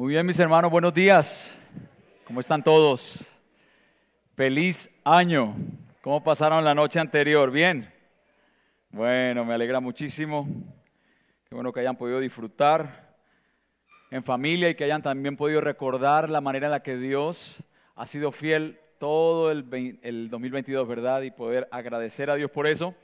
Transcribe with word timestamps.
Muy 0.00 0.14
bien, 0.14 0.24
mis 0.24 0.40
hermanos, 0.40 0.70
buenos 0.70 0.94
días. 0.94 1.54
¿Cómo 2.24 2.40
están 2.40 2.64
todos? 2.64 3.30
Feliz 4.34 4.98
año. 5.04 5.54
¿Cómo 6.00 6.24
pasaron 6.24 6.64
la 6.64 6.74
noche 6.74 6.98
anterior? 6.98 7.50
¿Bien? 7.50 7.92
Bueno, 8.88 9.44
me 9.44 9.52
alegra 9.52 9.78
muchísimo. 9.78 10.48
Qué 11.46 11.54
bueno 11.54 11.70
que 11.70 11.80
hayan 11.80 11.98
podido 11.98 12.18
disfrutar 12.18 13.14
en 14.10 14.24
familia 14.24 14.70
y 14.70 14.74
que 14.74 14.84
hayan 14.84 15.02
también 15.02 15.36
podido 15.36 15.60
recordar 15.60 16.30
la 16.30 16.40
manera 16.40 16.68
en 16.68 16.70
la 16.70 16.82
que 16.82 16.96
Dios 16.96 17.62
ha 17.94 18.06
sido 18.06 18.32
fiel 18.32 18.80
todo 18.98 19.50
el, 19.50 19.98
el 20.02 20.30
2022, 20.30 20.88
¿verdad? 20.88 21.20
Y 21.20 21.30
poder 21.30 21.68
agradecer 21.70 22.30
a 22.30 22.36
Dios 22.36 22.50
por 22.50 22.66
eso. 22.66 22.94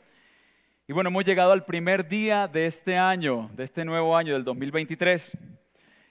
Y 0.89 0.95
bueno, 0.95 1.11
hemos 1.11 1.27
llegado 1.27 1.53
al 1.53 1.67
primer 1.67 2.09
día 2.09 2.49
de 2.49 2.65
este 2.65 2.97
año, 2.97 3.51
de 3.53 3.65
este 3.65 3.85
nuevo 3.85 4.17
año, 4.17 4.33
del 4.33 4.45
2023. 4.45 5.37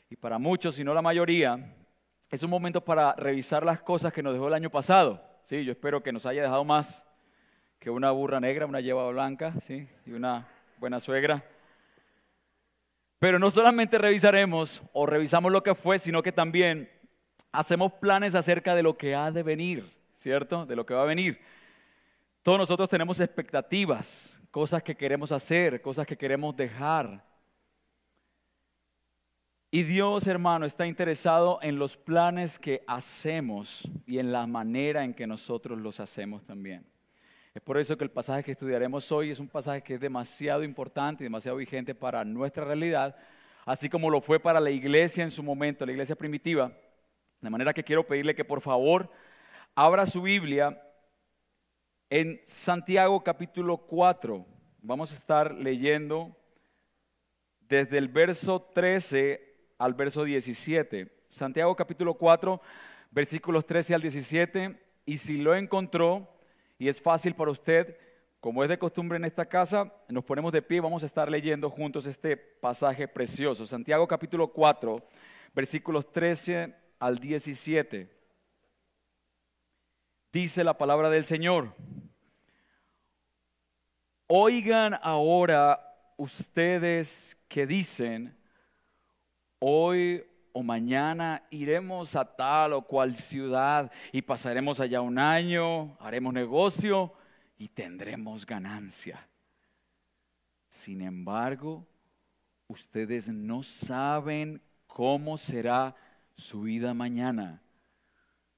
Y 0.09 0.15
para 0.15 0.37
muchos, 0.37 0.75
si 0.75 0.83
no 0.83 0.93
la 0.93 1.01
mayoría, 1.01 1.75
es 2.29 2.43
un 2.43 2.49
momento 2.49 2.81
para 2.81 3.13
revisar 3.13 3.65
las 3.65 3.81
cosas 3.81 4.13
que 4.13 4.23
nos 4.23 4.33
dejó 4.33 4.47
el 4.47 4.53
año 4.53 4.69
pasado. 4.69 5.23
Sí, 5.45 5.63
yo 5.63 5.71
espero 5.71 6.01
que 6.01 6.11
nos 6.11 6.25
haya 6.25 6.41
dejado 6.41 6.63
más 6.63 7.05
que 7.79 7.89
una 7.89 8.11
burra 8.11 8.39
negra, 8.39 8.65
una 8.65 8.81
lleva 8.81 9.07
blanca, 9.09 9.53
sí, 9.61 9.87
y 10.05 10.11
una 10.11 10.47
buena 10.79 10.99
suegra. 10.99 11.43
Pero 13.19 13.39
no 13.39 13.49
solamente 13.51 13.97
revisaremos 13.97 14.81
o 14.93 15.05
revisamos 15.05 15.51
lo 15.51 15.63
que 15.63 15.75
fue, 15.75 15.99
sino 15.99 16.21
que 16.21 16.31
también 16.31 16.89
hacemos 17.51 17.93
planes 17.93 18.35
acerca 18.35 18.75
de 18.75 18.83
lo 18.83 18.97
que 18.97 19.15
ha 19.15 19.31
de 19.31 19.43
venir, 19.43 19.91
¿cierto? 20.13 20.65
De 20.65 20.75
lo 20.75 20.85
que 20.85 20.93
va 20.93 21.03
a 21.03 21.05
venir. 21.05 21.39
Todos 22.43 22.59
nosotros 22.59 22.89
tenemos 22.89 23.19
expectativas, 23.19 24.41
cosas 24.51 24.83
que 24.83 24.95
queremos 24.95 25.31
hacer, 25.31 25.81
cosas 25.81 26.05
que 26.05 26.17
queremos 26.17 26.55
dejar. 26.55 27.23
Y 29.71 29.83
Dios, 29.83 30.27
hermano, 30.27 30.65
está 30.65 30.87
interesado 30.87 31.59
en 31.61 31.77
los 31.77 31.97
planes 31.97 32.57
que 32.57 32.83
hacemos 32.87 33.89
y 34.05 34.19
en 34.19 34.31
la 34.31 34.47
manera 34.47 35.03
en 35.03 35.13
que 35.13 35.27
nosotros 35.27 35.79
los 35.79 35.99
hacemos 35.99 36.43
también. 36.45 36.85
Es 37.53 37.61
por 37.61 37.77
eso 37.77 37.97
que 37.97 38.03
el 38.03 38.11
pasaje 38.11 38.43
que 38.43 38.51
estudiaremos 38.51 39.11
hoy 39.11 39.31
es 39.31 39.39
un 39.39 39.47
pasaje 39.47 39.81
que 39.81 39.95
es 39.95 39.99
demasiado 39.99 40.63
importante 40.63 41.23
y 41.23 41.25
demasiado 41.25 41.57
vigente 41.57 41.95
para 41.95 42.23
nuestra 42.23 42.65
realidad, 42.65 43.15
así 43.65 43.89
como 43.89 44.09
lo 44.09 44.21
fue 44.21 44.39
para 44.39 44.59
la 44.59 44.71
iglesia 44.71 45.23
en 45.23 45.31
su 45.31 45.41
momento, 45.41 45.85
la 45.85 45.91
iglesia 45.91 46.15
primitiva. 46.15 46.71
De 47.41 47.49
manera 47.49 47.73
que 47.73 47.83
quiero 47.83 48.05
pedirle 48.05 48.35
que 48.35 48.45
por 48.45 48.61
favor 48.61 49.09
abra 49.73 50.05
su 50.05 50.21
Biblia 50.21 50.81
en 52.09 52.39
Santiago 52.43 53.23
capítulo 53.23 53.77
4 53.77 54.45
vamos 54.81 55.11
a 55.11 55.15
estar 55.15 55.53
leyendo 55.53 56.37
desde 57.61 57.97
el 57.97 58.07
verso 58.07 58.61
13 58.61 59.44
al 59.77 59.93
verso 59.93 60.23
17. 60.23 61.11
Santiago 61.29 61.75
capítulo 61.75 62.13
4, 62.13 62.61
versículos 63.11 63.65
13 63.65 63.95
al 63.95 64.01
17. 64.01 64.79
Y 65.05 65.17
si 65.17 65.37
lo 65.37 65.55
encontró 65.55 66.27
y 66.77 66.87
es 66.87 67.01
fácil 67.01 67.35
para 67.35 67.51
usted, 67.51 67.97
como 68.39 68.63
es 68.63 68.69
de 68.69 68.77
costumbre 68.77 69.17
en 69.17 69.25
esta 69.25 69.45
casa, 69.45 69.91
nos 70.07 70.23
ponemos 70.23 70.51
de 70.51 70.61
pie 70.61 70.77
y 70.77 70.81
vamos 70.81 71.03
a 71.03 71.07
estar 71.07 71.29
leyendo 71.29 71.69
juntos 71.69 72.05
este 72.05 72.37
pasaje 72.37 73.07
precioso. 73.07 73.65
Santiago 73.65 74.07
capítulo 74.07 74.47
4, 74.47 75.03
versículos 75.53 76.11
13 76.11 76.75
al 76.99 77.17
17. 77.17 78.09
Dice 80.31 80.63
la 80.63 80.77
palabra 80.77 81.09
del 81.09 81.25
Señor. 81.25 81.73
Oigan 84.27 84.99
ahora 85.01 86.13
ustedes 86.17 87.37
que 87.47 87.65
dicen, 87.65 88.35
hoy 89.67 90.23
o 90.53 90.61
mañana 90.61 91.43
iremos 91.49 92.15
a 92.15 92.23
tal 92.23 92.73
o 92.73 92.83
cual 92.83 93.15
ciudad 93.15 93.91
y 94.11 94.21
pasaremos 94.21 94.79
allá 94.79 95.01
un 95.01 95.17
año, 95.17 95.97
haremos 95.99 96.31
negocio 96.35 97.11
y 97.57 97.69
tendremos 97.69 98.45
ganancia. 98.45 99.27
Sin 100.69 101.01
embargo, 101.01 101.87
ustedes 102.67 103.27
no 103.27 103.63
saben 103.63 104.61
cómo 104.85 105.35
será 105.35 105.95
su 106.37 106.61
vida 106.61 106.93
mañana. 106.93 107.63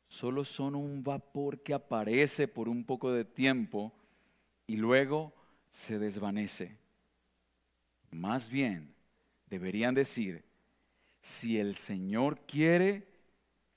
Solo 0.07 0.43
son 0.43 0.75
un 0.75 1.03
vapor 1.03 1.63
que 1.63 1.73
aparece 1.73 2.49
por 2.49 2.67
un 2.67 2.83
poco 2.83 3.13
de 3.13 3.23
tiempo 3.23 3.93
y 4.67 4.75
luego 4.75 5.33
se 5.69 5.99
desvanece. 5.99 6.77
Más 8.11 8.49
bien, 8.49 8.93
deberían 9.45 9.95
decir, 9.95 10.46
si 11.27 11.59
el 11.59 11.75
Señor 11.75 12.39
quiere, 12.45 13.05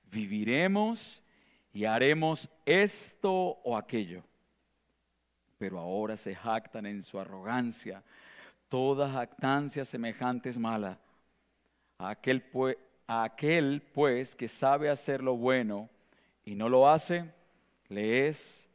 viviremos 0.04 1.20
y 1.72 1.84
haremos 1.84 2.48
esto 2.64 3.32
o 3.32 3.76
aquello. 3.76 4.22
Pero 5.58 5.80
ahora 5.80 6.16
se 6.16 6.32
jactan 6.32 6.86
en 6.86 7.02
su 7.02 7.18
arrogancia. 7.18 8.04
Toda 8.68 9.10
jactancia 9.10 9.84
semejante 9.84 10.48
es 10.48 10.58
mala. 10.58 11.00
Aquel, 11.98 12.40
pues, 12.40 12.76
a 13.08 13.24
aquel 13.24 13.82
pues 13.92 14.36
que 14.36 14.46
sabe 14.46 14.88
hacer 14.88 15.20
lo 15.20 15.36
bueno 15.36 15.90
y 16.44 16.54
no 16.54 16.68
lo 16.68 16.88
hace, 16.88 17.34
le 17.88 18.28
es 18.28 18.68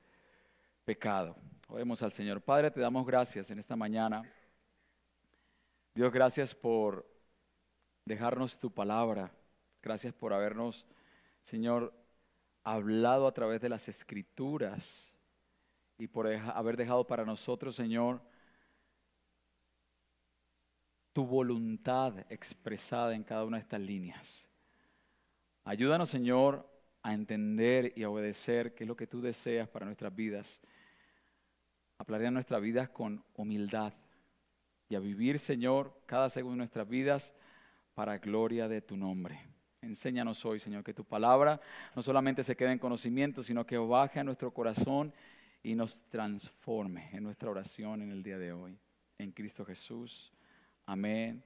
pecado. 0.83 1.37
Oremos 1.69 2.03
al 2.03 2.11
Señor. 2.11 2.41
Padre, 2.41 2.69
te 2.71 2.81
damos 2.81 3.05
gracias 3.07 3.49
en 3.51 3.57
esta 3.57 3.77
mañana. 3.77 4.29
Dios, 5.93 6.11
gracias 6.11 6.53
por 6.53 7.14
dejarnos 8.05 8.57
tu 8.59 8.71
palabra. 8.71 9.31
Gracias 9.81 10.13
por 10.13 10.33
habernos, 10.33 10.85
Señor, 11.41 11.93
hablado 12.63 13.27
a 13.27 13.33
través 13.33 13.61
de 13.61 13.69
las 13.69 13.87
escrituras 13.89 15.13
y 15.97 16.07
por 16.07 16.27
haber 16.27 16.77
dejado 16.77 17.05
para 17.05 17.25
nosotros, 17.25 17.75
Señor, 17.75 18.21
tu 21.13 21.25
voluntad 21.25 22.25
expresada 22.29 23.15
en 23.15 23.23
cada 23.23 23.45
una 23.45 23.57
de 23.57 23.63
estas 23.63 23.81
líneas. 23.81 24.47
Ayúdanos, 25.63 26.09
Señor, 26.09 26.69
a 27.01 27.13
entender 27.13 27.93
y 27.95 28.03
a 28.03 28.09
obedecer 28.09 28.73
qué 28.73 28.83
es 28.83 28.87
lo 28.87 28.95
que 28.95 29.07
tú 29.07 29.21
deseas 29.21 29.67
para 29.67 29.85
nuestras 29.85 30.13
vidas 30.13 30.61
a 31.97 32.31
nuestras 32.31 32.61
vidas 32.61 32.89
con 32.89 33.23
humildad 33.35 33.93
y 34.89 34.95
a 34.95 34.99
vivir, 34.99 35.39
Señor, 35.39 35.93
cada 36.05 36.29
segundo 36.29 36.53
de 36.53 36.57
nuestras 36.57 36.87
vidas 36.87 37.33
para 37.95 38.19
gloria 38.19 38.67
de 38.67 38.81
tu 38.81 38.95
nombre. 38.95 39.39
Enséñanos 39.81 40.45
hoy, 40.45 40.59
Señor, 40.59 40.83
que 40.83 40.93
tu 40.93 41.03
palabra 41.03 41.59
no 41.95 42.03
solamente 42.03 42.43
se 42.43 42.55
quede 42.55 42.71
en 42.71 42.79
conocimiento, 42.79 43.41
sino 43.41 43.65
que 43.65 43.77
baje 43.77 44.19
a 44.19 44.23
nuestro 44.23 44.53
corazón 44.53 45.11
y 45.63 45.73
nos 45.73 46.03
transforme 46.09 47.09
en 47.11 47.23
nuestra 47.23 47.49
oración 47.49 48.03
en 48.03 48.11
el 48.11 48.21
día 48.21 48.37
de 48.37 48.53
hoy. 48.53 48.77
En 49.17 49.31
Cristo 49.31 49.65
Jesús. 49.65 50.31
Amén. 50.85 51.43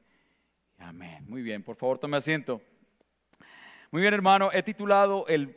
Amén. 0.78 1.26
Muy 1.28 1.42
bien, 1.42 1.64
por 1.64 1.78
favor, 1.78 2.00
tome 2.00 2.18
asiento. 2.18 2.62
Muy 3.92 4.02
bien, 4.02 4.14
hermano, 4.14 4.50
he 4.52 4.64
titulado 4.64 5.26
el 5.28 5.56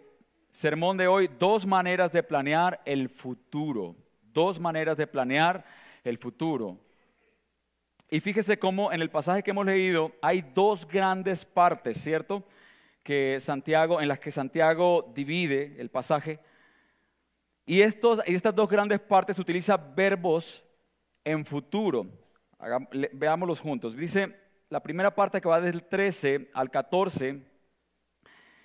sermón 0.53 0.97
de 0.97 1.09
hoy 1.09 1.29
Dos 1.39 1.67
maneras 1.67 2.13
de 2.13 2.23
planear 2.23 2.81
el 2.85 3.09
futuro 3.09 3.97
dos 4.33 4.59
maneras 4.59 4.97
de 4.97 5.07
planear 5.07 5.65
el 6.05 6.19
futuro. 6.19 6.79
Y 8.13 8.21
fíjese 8.21 8.59
cómo 8.59 8.93
en 8.93 9.01
el 9.01 9.09
pasaje 9.09 9.43
que 9.43 9.53
hemos 9.53 9.65
leído 9.65 10.13
hay 10.21 10.43
dos 10.43 10.87
grandes 10.87 11.47
partes, 11.47 11.97
¿cierto? 11.97 12.45
Que 13.03 13.41
Santiago, 13.41 14.03
en 14.03 14.09
las 14.09 14.19
que 14.19 14.31
Santiago 14.31 15.11
divide 15.15 15.77
el 15.79 15.89
pasaje. 15.89 16.39
Y 17.65 17.81
estos, 17.81 18.21
estas 18.27 18.55
dos 18.55 18.69
grandes 18.69 19.01
partes 19.01 19.39
utiliza 19.39 19.79
verbos 19.79 20.63
en 21.25 21.47
futuro. 21.47 22.07
veámoslos 23.15 23.61
juntos. 23.61 23.97
Dice 23.97 24.37
la 24.69 24.83
primera 24.83 25.15
parte 25.15 25.41
que 25.41 25.49
va 25.49 25.59
desde 25.59 25.79
el 25.79 25.85
13 25.85 26.51
al 26.53 26.71
14. 26.71 27.41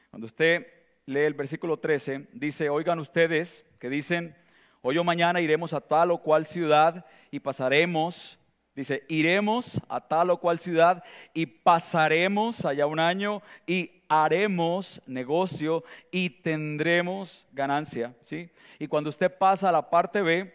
Cuando 0.10 0.26
usted 0.28 0.68
lee 1.06 1.22
el 1.22 1.36
versículo 1.36 1.80
13, 1.80 2.28
dice, 2.34 2.70
oigan 2.70 3.00
ustedes 3.00 3.66
que 3.80 3.90
dicen, 3.90 4.36
Hoy 4.82 4.98
o 4.98 5.04
mañana 5.04 5.42
iremos 5.42 5.74
a 5.74 5.82
tal 5.82 6.12
o 6.12 6.18
cual 6.20 6.46
ciudad 6.46 7.06
y 7.32 7.40
pasaremos, 7.40 8.38
dice, 8.78 9.04
iremos 9.08 9.82
a 9.90 10.00
tal 10.00 10.30
o 10.30 10.38
cual 10.38 10.60
ciudad 10.60 11.04
y 11.34 11.48
pasaremos 11.48 12.64
allá 12.64 12.86
un 12.86 13.00
año 13.00 13.42
y 13.66 14.04
haremos 14.08 15.02
negocio 15.08 15.84
y 16.12 16.30
tendremos 16.30 17.48
ganancia, 17.52 18.14
¿sí? 18.22 18.52
Y 18.78 18.88
cuando 18.88 19.10
usted 19.10 19.36
pasa 19.36 19.70
a 19.70 19.72
la 19.72 19.90
parte 19.90 20.22
B, 20.22 20.54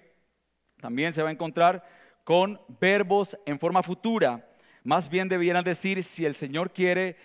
también 0.81 1.13
se 1.13 1.21
va 1.21 1.31
a 1.31 1.33
encontrar 1.33 1.85
con 2.23 2.61
verbos 2.81 3.37
en 3.45 3.59
forma 3.59 3.83
futura. 3.83 4.49
Más 4.85 5.09
bien 5.09 5.29
debieran 5.29 5.65
decir, 5.65 6.01
si 6.05 6.25
el 6.25 6.37
Señor 6.37 6.73
quiere, 6.73 7.17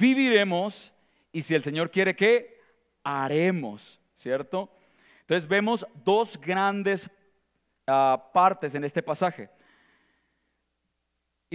viviremos 0.00 0.90
y 1.32 1.42
si 1.42 1.54
el 1.54 1.62
Señor 1.62 1.90
quiere, 1.90 2.16
¿qué? 2.16 2.62
Haremos, 3.04 4.00
¿cierto? 4.14 4.70
Entonces 5.20 5.46
vemos 5.46 5.86
dos 6.02 6.40
grandes 6.40 7.10
ah, 7.86 8.30
partes 8.32 8.74
en 8.74 8.84
este 8.84 9.02
pasaje. 9.02 9.50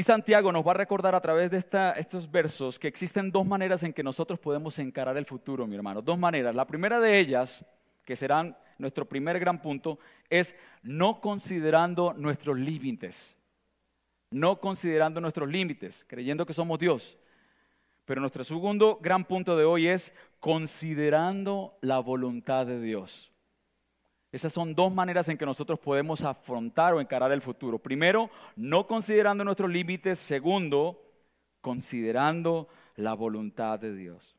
Santiago 0.04 0.52
nos 0.52 0.66
va 0.66 0.72
a 0.72 0.76
recordar 0.76 1.16
a 1.16 1.22
través 1.22 1.52
de 1.52 1.58
estos 1.58 2.32
versos 2.32 2.80
que 2.80 2.88
existen 2.88 3.32
dos 3.32 3.46
maneras 3.46 3.84
en 3.84 3.94
que 3.94 4.04
nosotros 4.04 4.40
podemos 4.40 4.80
encarar 4.80 5.18
el 5.18 5.26
futuro, 5.26 5.68
mi 5.68 5.76
hermano. 5.76 6.02
Dos 6.02 6.18
maneras. 6.18 6.56
La 6.56 6.66
primera 6.66 7.00
de 7.00 7.20
ellas, 7.20 7.66
que 8.06 8.16
serán 8.16 8.58
nuestro 8.78 9.06
primer 9.06 9.40
gran 9.40 9.62
punto, 9.62 10.00
es 10.30 10.56
no 10.82 11.20
considerando 11.20 12.14
nuestros 12.14 12.58
límites. 12.58 13.36
No 14.32 14.60
considerando 14.60 15.20
nuestros 15.20 15.50
límites, 15.50 16.06
creyendo 16.08 16.46
que 16.46 16.54
somos 16.54 16.80
Dios. 16.80 17.18
Pero 18.06 18.22
nuestro 18.22 18.44
segundo 18.44 18.98
gran 19.02 19.26
punto 19.26 19.58
de 19.58 19.66
hoy 19.66 19.88
es 19.88 20.16
considerando 20.40 21.78
la 21.82 22.00
voluntad 22.00 22.66
de 22.66 22.82
Dios. 22.82 23.31
Esas 24.32 24.54
son 24.54 24.74
dos 24.74 24.94
maneras 24.94 25.28
en 25.28 25.38
que 25.38 25.46
nosotros 25.46 25.80
podemos 25.80 26.24
afrontar 26.24 26.94
o 26.94 27.02
encarar 27.02 27.32
el 27.32 27.42
futuro. 27.42 27.80
Primero, 27.80 28.30
no 28.56 28.88
considerando 28.88 29.44
nuestros 29.44 29.70
límites. 29.70 30.20
Segundo, 30.20 31.02
considerando 31.60 32.70
la 32.96 33.14
voluntad 33.14 33.80
de 33.80 33.94
Dios. 33.94 34.38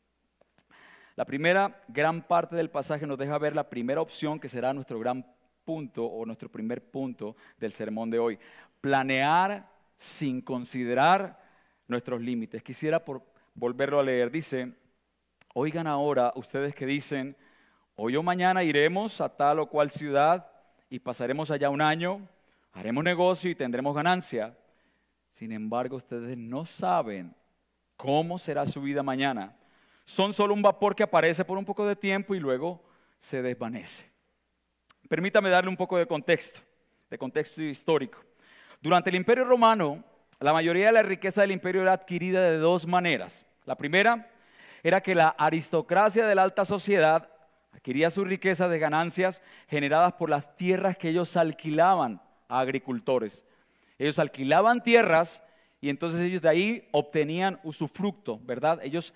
La 1.14 1.26
primera 1.26 1.82
gran 1.88 2.22
parte 2.22 2.56
del 2.56 2.70
pasaje 2.70 3.06
nos 3.06 3.18
deja 3.18 3.36
ver 3.38 3.54
la 3.54 3.68
primera 3.68 4.00
opción 4.00 4.40
que 4.40 4.48
será 4.48 4.72
nuestro 4.72 4.98
gran 4.98 5.26
punto 5.64 6.06
o 6.06 6.24
nuestro 6.24 6.50
primer 6.50 6.90
punto 6.90 7.36
del 7.58 7.72
sermón 7.72 8.10
de 8.10 8.18
hoy. 8.18 8.38
Planear 8.80 9.70
sin 9.94 10.40
considerar 10.40 11.38
nuestros 11.86 12.22
límites. 12.22 12.62
Quisiera 12.62 13.04
por 13.04 13.22
volverlo 13.54 14.00
a 14.00 14.02
leer. 14.02 14.30
Dice, 14.30 14.72
oigan 15.52 15.86
ahora 15.86 16.32
ustedes 16.34 16.74
que 16.74 16.86
dicen, 16.86 17.36
Hoy 17.94 18.16
o 18.16 18.22
mañana 18.22 18.62
iremos 18.62 19.20
a 19.20 19.28
tal 19.28 19.58
o 19.58 19.66
cual 19.66 19.90
ciudad 19.90 20.50
y 20.88 20.98
pasaremos 20.98 21.50
allá 21.50 21.68
un 21.68 21.82
año, 21.82 22.26
haremos 22.72 23.04
negocio 23.04 23.50
y 23.50 23.54
tendremos 23.54 23.94
ganancia. 23.94 24.56
Sin 25.30 25.52
embargo, 25.52 25.96
ustedes 25.96 26.36
no 26.38 26.64
saben 26.64 27.34
cómo 27.96 28.38
será 28.38 28.64
su 28.64 28.80
vida 28.80 29.02
mañana. 29.02 29.54
Son 30.06 30.32
solo 30.32 30.54
un 30.54 30.62
vapor 30.62 30.96
que 30.96 31.02
aparece 31.02 31.44
por 31.44 31.58
un 31.58 31.66
poco 31.66 31.86
de 31.86 31.94
tiempo 31.94 32.34
y 32.34 32.40
luego 32.40 32.82
se 33.18 33.42
desvanece. 33.42 34.10
Permítame 35.08 35.50
darle 35.50 35.68
un 35.68 35.76
poco 35.76 35.98
de 35.98 36.06
contexto, 36.06 36.60
de 37.10 37.18
contexto 37.18 37.60
histórico. 37.60 38.18
Durante 38.80 39.10
el 39.10 39.16
Imperio 39.16 39.44
Romano, 39.44 40.02
la 40.40 40.54
mayoría 40.54 40.86
de 40.86 40.92
la 40.92 41.02
riqueza 41.02 41.42
del 41.42 41.52
imperio 41.52 41.82
era 41.82 41.92
adquirida 41.92 42.42
de 42.42 42.56
dos 42.56 42.86
maneras. 42.86 43.46
La 43.64 43.76
primera 43.76 44.30
era 44.82 45.02
que 45.02 45.14
la 45.14 45.28
aristocracia 45.28 46.26
de 46.26 46.34
la 46.34 46.42
alta 46.42 46.64
sociedad 46.64 47.28
adquiría 47.72 48.10
su 48.10 48.24
riqueza 48.24 48.68
de 48.68 48.78
ganancias 48.78 49.42
generadas 49.68 50.12
por 50.14 50.30
las 50.30 50.56
tierras 50.56 50.96
que 50.96 51.08
ellos 51.08 51.36
alquilaban 51.36 52.20
a 52.48 52.60
agricultores. 52.60 53.44
Ellos 53.98 54.18
alquilaban 54.18 54.82
tierras 54.82 55.44
y 55.80 55.88
entonces 55.88 56.20
ellos 56.20 56.42
de 56.42 56.48
ahí 56.48 56.88
obtenían 56.92 57.58
usufructo, 57.64 58.38
¿verdad? 58.44 58.80
Ellos 58.82 59.12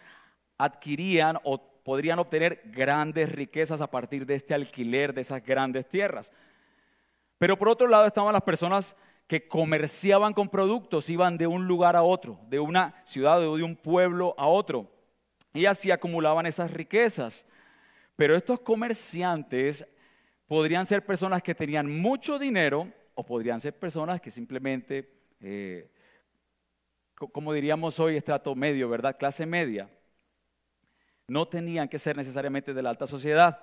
adquirían 0.58 1.38
o 1.44 1.62
podrían 1.85 2.19
obtener 2.19 2.62
grandes 2.64 3.31
riquezas 3.31 3.81
a 3.81 3.91
partir 3.91 4.26
de 4.26 4.35
este 4.35 4.55
alquiler 4.55 5.14
de 5.14 5.20
esas 5.20 5.44
grandes 5.44 5.88
tierras. 5.88 6.32
Pero 7.38 7.56
por 7.56 7.69
otro 7.69 7.87
lado 7.87 8.06
estaban 8.06 8.32
las 8.32 8.43
personas 8.43 8.97
que 9.26 9.47
comerciaban 9.47 10.32
con 10.32 10.49
productos, 10.49 11.11
iban 11.11 11.37
de 11.37 11.47
un 11.47 11.67
lugar 11.67 11.97
a 11.97 12.02
otro, 12.02 12.41
de 12.49 12.59
una 12.59 12.94
ciudad 13.05 13.41
o 13.47 13.56
de 13.56 13.62
un 13.62 13.76
pueblo 13.76 14.35
a 14.38 14.47
otro, 14.47 14.91
y 15.52 15.67
así 15.67 15.91
acumulaban 15.91 16.47
esas 16.47 16.70
riquezas. 16.70 17.47
Pero 18.17 18.35
estos 18.35 18.61
comerciantes 18.61 19.87
podrían 20.47 20.87
ser 20.87 21.05
personas 21.05 21.43
que 21.43 21.55
tenían 21.55 21.87
mucho 22.01 22.39
dinero 22.39 22.91
o 23.15 23.25
podrían 23.25 23.61
ser 23.61 23.79
personas 23.79 24.21
que 24.21 24.31
simplemente, 24.31 25.11
eh, 25.41 25.91
como 27.15 27.53
diríamos 27.53 28.01
hoy, 28.01 28.17
estrato 28.17 28.55
medio, 28.55 28.89
¿verdad? 28.89 29.17
Clase 29.19 29.45
media. 29.47 29.91
No 31.29 31.47
tenían 31.47 31.89
que 31.89 31.99
ser 31.99 32.17
necesariamente 32.17 32.73
de 32.73 32.83
la 32.83 32.91
alta 32.91 33.07
sociedad. 33.07 33.61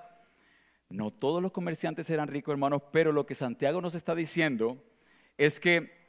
No 0.88 1.10
todos 1.10 1.42
los 1.42 1.50
comerciantes 1.50 2.08
eran 2.10 2.28
ricos, 2.28 2.52
hermanos, 2.52 2.82
pero 2.92 3.10
lo 3.10 3.26
que 3.26 3.34
Santiago 3.34 3.80
nos 3.80 3.94
está 3.94 4.14
diciendo 4.14 4.82
es 5.36 5.58
que 5.58 6.04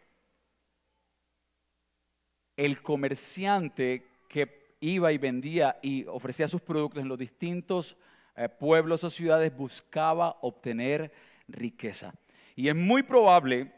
el 2.57 2.81
comerciante 2.81 4.05
que 4.29 4.75
iba 4.81 5.11
y 5.11 5.17
vendía 5.17 5.79
y 5.81 6.05
ofrecía 6.05 6.47
sus 6.47 6.61
productos 6.61 7.01
en 7.01 7.09
los 7.09 7.17
distintos 7.17 7.97
eh, 8.35 8.49
pueblos 8.49 9.03
o 9.03 9.09
ciudades 9.09 9.55
buscaba 9.55 10.37
obtener 10.41 11.11
riqueza. 11.47 12.13
Y 12.55 12.67
es 12.69 12.75
muy 12.75 13.03
probable, 13.03 13.71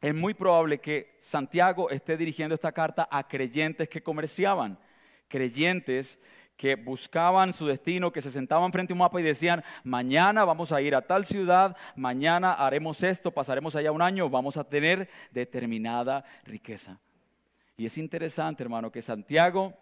es 0.00 0.14
muy 0.14 0.34
probable 0.34 0.78
que 0.78 1.14
Santiago 1.18 1.90
esté 1.90 2.16
dirigiendo 2.16 2.54
esta 2.54 2.72
carta 2.72 3.08
a 3.10 3.26
creyentes 3.26 3.88
que 3.88 4.02
comerciaban, 4.02 4.78
creyentes 5.28 6.22
que 6.56 6.74
buscaban 6.74 7.54
su 7.54 7.66
destino, 7.66 8.12
que 8.12 8.20
se 8.20 8.30
sentaban 8.30 8.70
frente 8.70 8.92
a 8.92 8.94
un 8.94 8.98
mapa 8.98 9.18
y 9.18 9.24
decían, 9.24 9.64
mañana 9.82 10.44
vamos 10.44 10.72
a 10.72 10.82
ir 10.82 10.94
a 10.94 11.00
tal 11.00 11.24
ciudad, 11.24 11.74
mañana 11.96 12.52
haremos 12.52 13.02
esto, 13.02 13.30
pasaremos 13.30 13.76
allá 13.76 13.92
un 13.92 14.02
año, 14.02 14.28
vamos 14.28 14.58
a 14.58 14.64
tener 14.64 15.08
determinada 15.30 16.22
riqueza. 16.44 16.98
Y 17.78 17.86
es 17.86 17.96
interesante, 17.96 18.62
hermano, 18.62 18.92
que 18.92 19.00
Santiago 19.00 19.72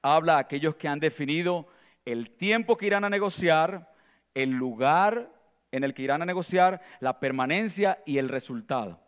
habla 0.00 0.36
a 0.36 0.38
aquellos 0.38 0.76
que 0.76 0.86
han 0.86 1.00
definido 1.00 1.66
el 2.06 2.30
tiempo 2.30 2.78
que 2.78 2.86
irán 2.86 3.04
a 3.04 3.10
negociar, 3.10 3.92
el 4.32 4.52
lugar 4.52 5.30
en 5.72 5.84
el 5.84 5.92
que 5.92 6.02
irán 6.02 6.22
a 6.22 6.26
negociar, 6.26 6.80
la 7.00 7.20
permanencia 7.20 8.02
y 8.06 8.16
el 8.16 8.30
resultado. 8.30 9.00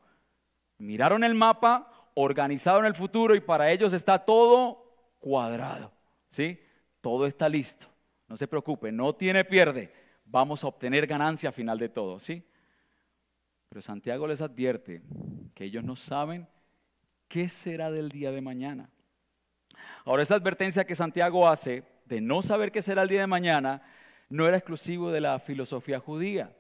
Miraron 0.77 1.25
el 1.25 1.35
mapa, 1.35 2.11
organizaron 2.15 2.85
el 2.85 2.95
futuro 2.95 3.35
y 3.35 3.41
para 3.41 3.71
ellos 3.71 3.93
está 3.93 4.19
todo 4.19 5.17
cuadrado. 5.21 5.93
¿Sí? 6.31 6.61
Todo 7.01 7.27
está 7.27 7.49
listo. 7.49 7.87
No 8.27 8.37
se 8.37 8.49
preocupe, 8.49 8.93
no 8.93 9.15
tiene 9.15 9.45
pierde. 9.45 9.93
Vamos 10.25 10.63
a 10.63 10.67
obtener 10.67 11.07
ganancia 11.07 11.49
a 11.49 11.53
final 11.53 11.79
de 11.79 11.89
todo, 11.89 12.21
¿sí? 12.21 12.45
Pero 13.69 13.81
Santiago 13.81 14.27
les 14.27 14.43
advierte 14.43 15.03
que 15.55 15.65
ellos 15.65 15.85
no 15.85 15.97
saben 15.97 16.47
qué 17.29 17.49
será 17.49 17.91
del 17.91 18.11
día 18.11 18.31
de 18.31 18.41
mañana. 18.41 18.91
Ahora, 20.05 20.23
esa 20.23 20.35
advertencia 20.35 20.85
que 20.85 20.95
Santiago 20.95 21.49
hace 21.49 21.85
de 22.09 22.21
no 22.21 22.43
saber 22.43 22.73
qué 22.73 22.81
será 22.81 23.03
el 23.03 23.09
día 23.09 23.21
de 23.21 23.27
mañana 23.27 23.83
no 24.31 24.47
era 24.47 24.57
exclusivo 24.57 25.11
de 25.11 25.21
la 25.21 25.39
filosofía 25.39 26.01
judía. 26.01 26.55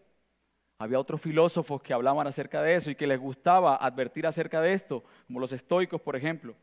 Había 0.78 1.00
otros 1.00 1.20
filósofos 1.20 1.82
que 1.82 1.92
hablaban 1.92 2.26
acerca 2.26 2.62
de 2.62 2.74
eso 2.74 2.90
y 2.90 2.94
que 2.94 3.06
les 3.06 3.18
gustaba 3.18 3.76
advertir 3.76 4.26
acerca 4.26 4.60
de 4.60 4.72
esto, 4.72 5.02
como 5.26 5.40
los 5.40 5.52
estoicos, 5.52 6.00
por 6.00 6.14
ejemplo. 6.14 6.54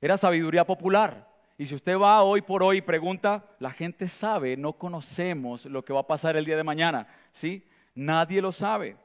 Era 0.00 0.16
sabiduría 0.16 0.66
popular. 0.66 1.30
Y 1.56 1.66
si 1.66 1.74
usted 1.74 1.96
va 1.96 2.22
hoy 2.22 2.42
por 2.42 2.62
hoy 2.62 2.78
y 2.78 2.82
pregunta, 2.82 3.44
la 3.58 3.70
gente 3.70 4.08
sabe, 4.08 4.56
no 4.56 4.74
conocemos 4.74 5.64
lo 5.66 5.84
que 5.84 5.92
va 5.92 6.00
a 6.00 6.06
pasar 6.06 6.36
el 6.36 6.44
día 6.44 6.56
de 6.56 6.64
mañana. 6.64 7.06
¿Sí? 7.30 7.66
Nadie 7.94 8.42
lo 8.42 8.52
sabe. 8.52 8.96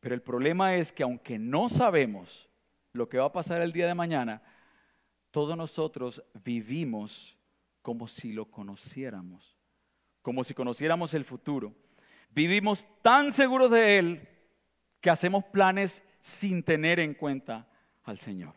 Pero 0.00 0.14
el 0.14 0.22
problema 0.22 0.74
es 0.74 0.92
que 0.92 1.02
aunque 1.02 1.38
no 1.38 1.68
sabemos 1.68 2.48
lo 2.92 3.08
que 3.08 3.18
va 3.18 3.26
a 3.26 3.32
pasar 3.32 3.62
el 3.62 3.72
día 3.72 3.86
de 3.86 3.94
mañana, 3.94 4.42
todos 5.30 5.56
nosotros 5.56 6.22
vivimos 6.42 7.39
como 7.82 8.08
si 8.08 8.32
lo 8.32 8.46
conociéramos, 8.46 9.56
como 10.22 10.44
si 10.44 10.54
conociéramos 10.54 11.14
el 11.14 11.24
futuro. 11.24 11.74
Vivimos 12.30 12.86
tan 13.02 13.32
seguros 13.32 13.70
de 13.70 13.98
Él 13.98 14.28
que 15.00 15.10
hacemos 15.10 15.44
planes 15.44 16.06
sin 16.20 16.62
tener 16.62 17.00
en 17.00 17.14
cuenta 17.14 17.68
al 18.04 18.18
Señor. 18.18 18.54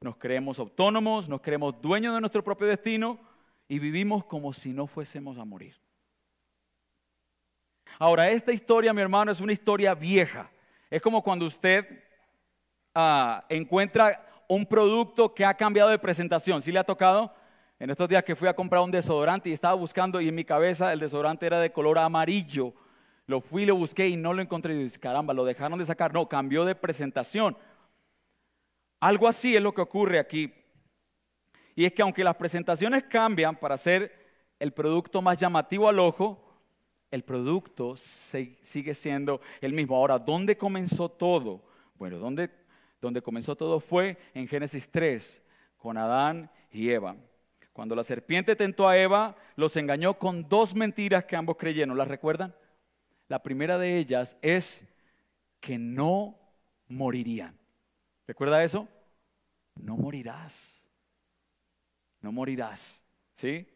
Nos 0.00 0.16
creemos 0.16 0.58
autónomos, 0.58 1.28
nos 1.28 1.40
creemos 1.40 1.80
dueños 1.80 2.14
de 2.14 2.20
nuestro 2.20 2.44
propio 2.44 2.66
destino 2.66 3.18
y 3.68 3.78
vivimos 3.78 4.24
como 4.24 4.52
si 4.52 4.72
no 4.72 4.86
fuésemos 4.86 5.38
a 5.38 5.44
morir. 5.44 5.76
Ahora, 7.98 8.28
esta 8.30 8.52
historia, 8.52 8.92
mi 8.92 9.02
hermano, 9.02 9.32
es 9.32 9.40
una 9.40 9.52
historia 9.52 9.94
vieja. 9.94 10.50
Es 10.90 11.00
como 11.00 11.22
cuando 11.22 11.46
usted 11.46 12.04
ah, 12.94 13.44
encuentra 13.48 14.26
un 14.48 14.66
producto 14.66 15.34
que 15.34 15.44
ha 15.44 15.54
cambiado 15.54 15.90
de 15.90 15.98
presentación. 15.98 16.60
¿Sí 16.60 16.72
le 16.72 16.78
ha 16.78 16.84
tocado? 16.84 17.34
En 17.84 17.90
estos 17.90 18.08
días 18.08 18.24
que 18.24 18.34
fui 18.34 18.48
a 18.48 18.56
comprar 18.56 18.80
un 18.80 18.90
desodorante 18.90 19.50
y 19.50 19.52
estaba 19.52 19.74
buscando 19.74 20.18
y 20.18 20.28
en 20.28 20.34
mi 20.34 20.42
cabeza 20.42 20.90
el 20.90 21.00
desodorante 21.00 21.44
era 21.44 21.60
de 21.60 21.70
color 21.70 21.98
amarillo. 21.98 22.72
Lo 23.26 23.42
fui, 23.42 23.66
lo 23.66 23.76
busqué 23.76 24.08
y 24.08 24.16
no 24.16 24.32
lo 24.32 24.40
encontré. 24.40 24.72
Y 24.72 24.84
dije, 24.84 24.98
caramba, 24.98 25.34
lo 25.34 25.44
dejaron 25.44 25.78
de 25.78 25.84
sacar. 25.84 26.14
No, 26.14 26.26
cambió 26.26 26.64
de 26.64 26.74
presentación. 26.74 27.58
Algo 29.00 29.28
así 29.28 29.54
es 29.54 29.62
lo 29.62 29.74
que 29.74 29.82
ocurre 29.82 30.18
aquí. 30.18 30.50
Y 31.74 31.84
es 31.84 31.92
que 31.92 32.00
aunque 32.00 32.24
las 32.24 32.36
presentaciones 32.36 33.04
cambian 33.04 33.54
para 33.54 33.74
hacer 33.74 34.10
el 34.58 34.72
producto 34.72 35.20
más 35.20 35.36
llamativo 35.36 35.86
al 35.86 35.98
ojo, 35.98 36.42
el 37.10 37.22
producto 37.22 37.96
sigue 37.98 38.94
siendo 38.94 39.42
el 39.60 39.74
mismo. 39.74 39.94
Ahora, 39.94 40.18
¿dónde 40.18 40.56
comenzó 40.56 41.10
todo? 41.10 41.60
Bueno, 41.96 42.16
¿dónde, 42.16 42.48
donde 43.02 43.20
comenzó 43.20 43.54
todo 43.54 43.78
fue 43.78 44.16
en 44.32 44.48
Génesis 44.48 44.90
3, 44.90 45.42
con 45.76 45.98
Adán 45.98 46.50
y 46.70 46.88
Eva. 46.88 47.14
Cuando 47.74 47.94
la 47.94 48.02
serpiente 48.02 48.56
tentó 48.56 48.88
a 48.88 48.96
Eva, 48.96 49.36
los 49.56 49.76
engañó 49.76 50.14
con 50.14 50.48
dos 50.48 50.74
mentiras 50.74 51.26
que 51.26 51.36
ambos 51.36 51.56
creyeron. 51.58 51.98
¿Las 51.98 52.08
recuerdan? 52.08 52.54
La 53.28 53.42
primera 53.42 53.76
de 53.76 53.98
ellas 53.98 54.38
es 54.40 54.90
que 55.60 55.76
no 55.76 56.38
morirían. 56.88 57.58
¿Recuerda 58.26 58.64
eso? 58.64 58.88
no 59.76 59.96
morirás. 59.96 60.80
No 62.20 62.32
morirás. 62.32 63.02
¿Sí? 63.34 63.66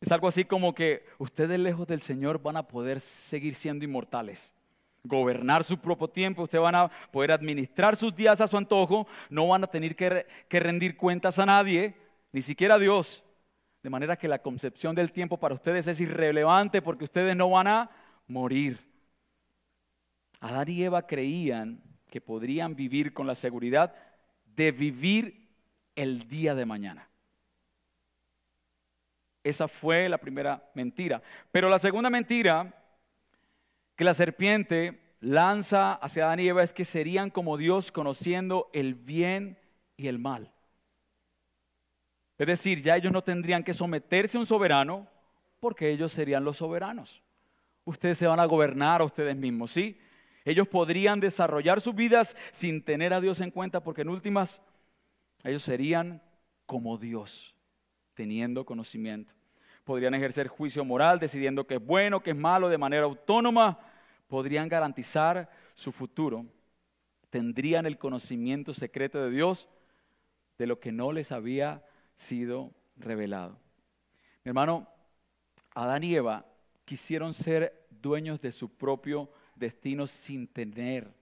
Es 0.00 0.12
algo 0.12 0.28
así 0.28 0.44
como 0.44 0.74
que 0.74 1.06
ustedes 1.18 1.58
lejos 1.58 1.86
del 1.86 2.00
Señor 2.00 2.40
van 2.40 2.56
a 2.56 2.68
poder 2.68 3.00
seguir 3.00 3.54
siendo 3.54 3.84
inmortales. 3.84 4.54
Gobernar 5.02 5.64
su 5.64 5.78
propio 5.78 6.08
tiempo, 6.08 6.42
ustedes 6.42 6.62
van 6.62 6.74
a 6.74 6.90
poder 7.10 7.32
administrar 7.32 7.96
sus 7.96 8.14
días 8.14 8.40
a 8.40 8.46
su 8.46 8.56
antojo, 8.56 9.06
no 9.28 9.48
van 9.48 9.64
a 9.64 9.66
tener 9.66 9.96
que, 9.96 10.26
que 10.48 10.60
rendir 10.60 10.96
cuentas 10.96 11.38
a 11.38 11.46
nadie, 11.46 11.94
ni 12.34 12.42
siquiera 12.42 12.80
Dios. 12.80 13.22
De 13.80 13.90
manera 13.90 14.16
que 14.16 14.26
la 14.26 14.42
concepción 14.42 14.96
del 14.96 15.12
tiempo 15.12 15.38
para 15.38 15.54
ustedes 15.54 15.86
es 15.86 16.00
irrelevante 16.00 16.82
porque 16.82 17.04
ustedes 17.04 17.36
no 17.36 17.48
van 17.48 17.68
a 17.68 17.90
morir. 18.26 18.80
Adán 20.40 20.68
y 20.68 20.82
Eva 20.82 21.06
creían 21.06 21.80
que 22.10 22.20
podrían 22.20 22.74
vivir 22.74 23.14
con 23.14 23.28
la 23.28 23.36
seguridad 23.36 23.94
de 24.46 24.72
vivir 24.72 25.48
el 25.94 26.26
día 26.26 26.56
de 26.56 26.66
mañana. 26.66 27.08
Esa 29.44 29.68
fue 29.68 30.08
la 30.08 30.18
primera 30.18 30.68
mentira. 30.74 31.22
Pero 31.52 31.68
la 31.68 31.78
segunda 31.78 32.10
mentira 32.10 32.82
que 33.94 34.02
la 34.02 34.14
serpiente 34.14 35.14
lanza 35.20 35.92
hacia 35.94 36.24
Adán 36.24 36.40
y 36.40 36.48
Eva 36.48 36.64
es 36.64 36.72
que 36.72 36.84
serían 36.84 37.30
como 37.30 37.56
Dios 37.56 37.92
conociendo 37.92 38.70
el 38.72 38.94
bien 38.94 39.56
y 39.96 40.08
el 40.08 40.18
mal. 40.18 40.53
Es 42.38 42.46
decir, 42.46 42.82
ya 42.82 42.96
ellos 42.96 43.12
no 43.12 43.22
tendrían 43.22 43.62
que 43.62 43.72
someterse 43.72 44.36
a 44.36 44.40
un 44.40 44.46
soberano 44.46 45.06
porque 45.60 45.90
ellos 45.90 46.12
serían 46.12 46.44
los 46.44 46.58
soberanos. 46.58 47.22
Ustedes 47.84 48.18
se 48.18 48.26
van 48.26 48.40
a 48.40 48.44
gobernar 48.44 49.00
a 49.00 49.04
ustedes 49.04 49.36
mismos, 49.36 49.70
¿sí? 49.70 49.98
Ellos 50.44 50.68
podrían 50.68 51.20
desarrollar 51.20 51.80
sus 51.80 51.94
vidas 51.94 52.36
sin 52.50 52.82
tener 52.82 53.14
a 53.14 53.20
Dios 53.20 53.40
en 53.40 53.50
cuenta 53.50 53.82
porque 53.82 54.02
en 54.02 54.08
últimas 54.08 54.60
ellos 55.42 55.62
serían 55.62 56.22
como 56.66 56.98
Dios, 56.98 57.54
teniendo 58.14 58.64
conocimiento. 58.64 59.32
Podrían 59.84 60.14
ejercer 60.14 60.48
juicio 60.48 60.84
moral, 60.84 61.18
decidiendo 61.18 61.66
qué 61.66 61.74
es 61.74 61.84
bueno, 61.84 62.22
qué 62.22 62.30
es 62.30 62.36
malo 62.36 62.68
de 62.68 62.78
manera 62.78 63.04
autónoma. 63.04 63.78
Podrían 64.28 64.68
garantizar 64.68 65.50
su 65.74 65.92
futuro. 65.92 66.46
Tendrían 67.28 67.84
el 67.84 67.98
conocimiento 67.98 68.72
secreto 68.72 69.22
de 69.22 69.30
Dios 69.30 69.68
de 70.56 70.66
lo 70.66 70.80
que 70.80 70.92
no 70.92 71.12
les 71.12 71.32
había 71.32 71.84
sido 72.16 72.72
revelado. 72.96 73.58
Mi 74.44 74.50
hermano, 74.50 74.88
Adán 75.74 76.04
y 76.04 76.14
Eva 76.14 76.44
quisieron 76.84 77.34
ser 77.34 77.86
dueños 77.90 78.40
de 78.40 78.52
su 78.52 78.76
propio 78.76 79.30
destino 79.56 80.06
sin 80.06 80.46
tener 80.46 81.12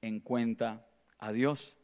en 0.00 0.20
cuenta 0.20 0.86
a 1.18 1.32
Dios. 1.32 1.76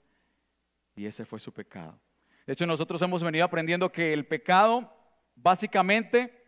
Y 0.97 1.07
ese 1.07 1.25
fue 1.25 1.38
su 1.38 1.52
pecado. 1.52 1.99
De 2.47 2.52
hecho, 2.52 2.67
nosotros 2.67 3.00
hemos 3.02 3.23
venido 3.23 3.45
aprendiendo 3.45 3.93
que 3.93 4.12
el 4.12 4.26
pecado 4.26 4.93
básicamente 5.37 6.45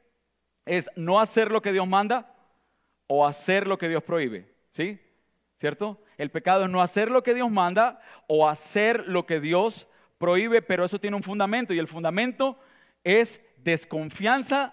es 0.67 0.91
no 0.97 1.21
hacer 1.21 1.51
lo 1.51 1.63
que 1.63 1.73
Dios 1.73 1.87
manda 1.87 2.35
o 3.07 3.27
hacer 3.27 3.67
lo 3.67 3.79
que 3.79 3.89
Dios 3.89 4.03
prohíbe. 4.03 4.53
¿Sí? 4.73 5.01
¿Cierto? 5.57 6.03
El 6.19 6.31
pecado 6.31 6.65
es 6.65 6.71
no 6.71 6.83
hacer 6.83 7.11
lo 7.11 7.23
que 7.23 7.35
Dios 7.35 7.51
manda 7.51 8.01
o 8.27 8.49
hacer 8.49 9.07
lo 9.07 9.27
que 9.27 9.39
Dios 9.39 9.87
prohíbe, 10.23 10.63
pero 10.63 10.85
eso 10.85 11.01
tiene 11.01 11.17
un 11.17 11.23
fundamento 11.25 11.75
y 11.75 11.81
el 11.81 11.89
fundamento 11.89 12.57
es 13.03 13.45
desconfianza 13.57 14.73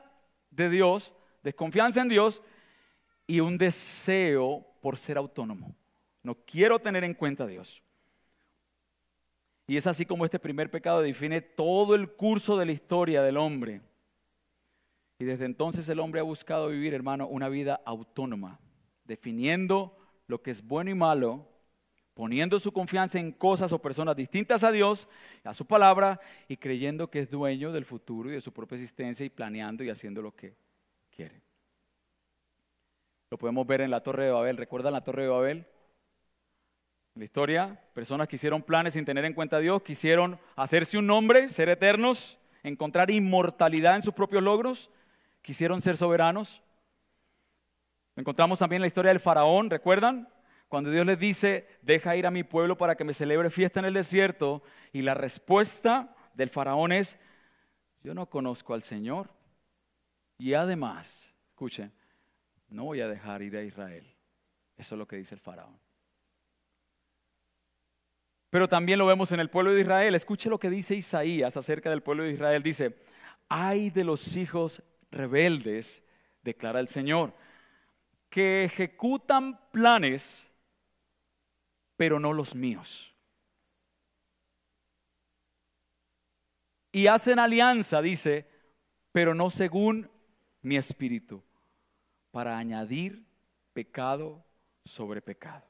de 0.52 0.70
Dios, 0.70 1.12
desconfianza 1.42 2.02
en 2.04 2.10
Dios 2.10 2.44
y 3.26 3.40
un 3.40 3.58
deseo 3.58 4.64
por 4.80 5.00
ser 5.00 5.18
autónomo. 5.18 5.76
No 6.22 6.36
quiero 6.36 6.78
tener 6.78 7.04
en 7.04 7.16
cuenta 7.16 7.46
a 7.46 7.48
Dios. 7.48 7.82
Y 9.66 9.76
es 9.76 9.88
así 9.88 10.06
como 10.06 10.24
este 10.24 10.38
primer 10.38 10.70
pecado 10.70 11.02
define 11.02 11.42
todo 11.42 11.96
el 11.96 12.12
curso 12.12 12.56
de 12.56 12.68
la 12.68 12.72
historia 12.72 13.24
del 13.24 13.38
hombre. 13.38 13.82
Y 15.18 15.26
desde 15.26 15.46
entonces 15.46 15.90
el 15.90 16.00
hombre 16.00 16.20
ha 16.20 16.24
buscado 16.24 16.68
vivir, 16.68 16.94
hermano, 16.94 17.28
una 17.28 17.50
vida 17.50 17.82
autónoma, 17.88 18.60
definiendo 19.04 19.98
lo 20.28 20.44
que 20.44 20.52
es 20.52 20.64
bueno 20.68 20.92
y 20.92 20.94
malo 20.94 21.49
poniendo 22.20 22.60
su 22.60 22.74
confianza 22.74 23.18
en 23.18 23.32
cosas 23.32 23.72
o 23.72 23.80
personas 23.80 24.14
distintas 24.14 24.66
a 24.66 24.74
Dios, 24.74 25.08
a 25.46 25.54
su 25.54 25.66
palabra, 25.66 26.20
y 26.50 26.58
creyendo 26.58 27.10
que 27.10 27.22
es 27.22 27.30
dueño 27.30 27.72
del 27.72 27.86
futuro 27.86 28.30
y 28.30 28.34
de 28.34 28.42
su 28.42 28.52
propia 28.52 28.76
existencia 28.76 29.26
y 29.26 29.30
planeando 29.30 29.86
y 29.86 29.90
haciendo 29.90 30.22
lo 30.22 30.36
que 30.36 30.54
quiere. 31.16 31.42
Lo 33.30 33.38
podemos 33.38 33.66
ver 33.66 33.80
en 33.80 33.90
la 33.90 34.04
Torre 34.04 34.26
de 34.26 34.32
Babel. 34.32 34.58
¿Recuerdan 34.58 34.92
la 34.92 35.02
Torre 35.02 35.24
de 35.24 35.30
Babel? 35.30 35.58
En 37.16 37.20
la 37.20 37.24
historia, 37.24 37.80
personas 37.94 38.28
que 38.28 38.36
hicieron 38.36 38.64
planes 38.64 38.96
sin 38.96 39.06
tener 39.06 39.24
en 39.24 39.34
cuenta 39.34 39.56
a 39.56 39.62
Dios, 39.62 39.82
quisieron 39.82 40.38
hacerse 40.58 40.98
un 40.98 41.08
nombre, 41.08 41.48
ser 41.48 41.70
eternos, 41.70 42.38
encontrar 42.64 43.12
inmortalidad 43.12 43.96
en 43.96 44.02
sus 44.02 44.14
propios 44.14 44.44
logros, 44.44 44.92
quisieron 45.42 45.82
ser 45.82 45.96
soberanos. 45.96 46.62
Encontramos 48.18 48.60
también 48.60 48.82
la 48.82 48.88
historia 48.88 49.08
del 49.08 49.22
faraón, 49.22 49.70
¿recuerdan? 49.70 50.28
Cuando 50.70 50.92
Dios 50.92 51.06
les 51.06 51.20
dice, 51.20 51.68
deja 51.82 52.16
ir 52.16 52.28
a 52.28 52.32
mi 52.32 52.44
pueblo 52.44 52.78
para 52.78 52.96
que 52.96 53.04
me 53.04 53.14
celebre 53.14 53.50
fiesta 53.50 53.80
en 53.80 53.88
el 53.88 53.94
desierto, 53.96 54.62
y 54.94 55.02
la 55.02 55.16
respuesta 55.16 56.16
del 56.36 56.50
faraón 56.50 56.92
es, 56.92 57.20
yo 58.04 58.14
no 58.14 58.30
conozco 58.30 58.76
al 58.76 58.84
Señor. 58.84 59.32
Y 60.38 60.54
además, 60.54 61.34
escuchen, 61.50 61.92
no 62.70 62.86
voy 62.86 63.02
a 63.02 63.08
dejar 63.08 63.42
ir 63.42 63.58
a 63.58 63.64
Israel. 63.64 64.16
Eso 64.78 64.94
es 64.94 65.00
lo 65.00 65.08
que 65.08 65.18
dice 65.18 65.34
el 65.34 65.42
faraón. 65.42 65.78
Pero 68.52 68.68
también 68.68 69.00
lo 69.00 69.08
vemos 69.08 69.32
en 69.32 69.40
el 69.40 69.50
pueblo 69.50 69.74
de 69.74 69.82
Israel. 69.82 70.14
Escuche 70.14 70.50
lo 70.50 70.60
que 70.60 70.70
dice 70.70 70.96
Isaías 70.96 71.58
acerca 71.58 71.90
del 71.90 72.04
pueblo 72.04 72.24
de 72.24 72.32
Israel. 72.32 72.62
Dice, 72.62 72.96
ay 73.48 73.90
de 73.90 74.04
los 74.04 74.38
hijos 74.38 74.84
rebeldes, 75.12 76.04
declara 76.44 76.80
el 76.80 76.88
Señor, 76.88 77.34
que 78.30 78.64
ejecutan 78.64 79.60
planes 79.72 80.49
pero 82.00 82.18
no 82.18 82.32
los 82.32 82.56
míos. 82.56 83.14
Y 86.94 87.08
hacen 87.08 87.40
alianza, 87.40 88.02
dice, 88.02 88.48
pero 89.12 89.36
no 89.36 89.50
según 89.50 90.10
mi 90.62 90.78
espíritu, 90.78 91.44
para 92.32 92.58
añadir 92.58 93.28
pecado 93.74 94.46
sobre 94.86 95.22
pecado. 95.22 95.68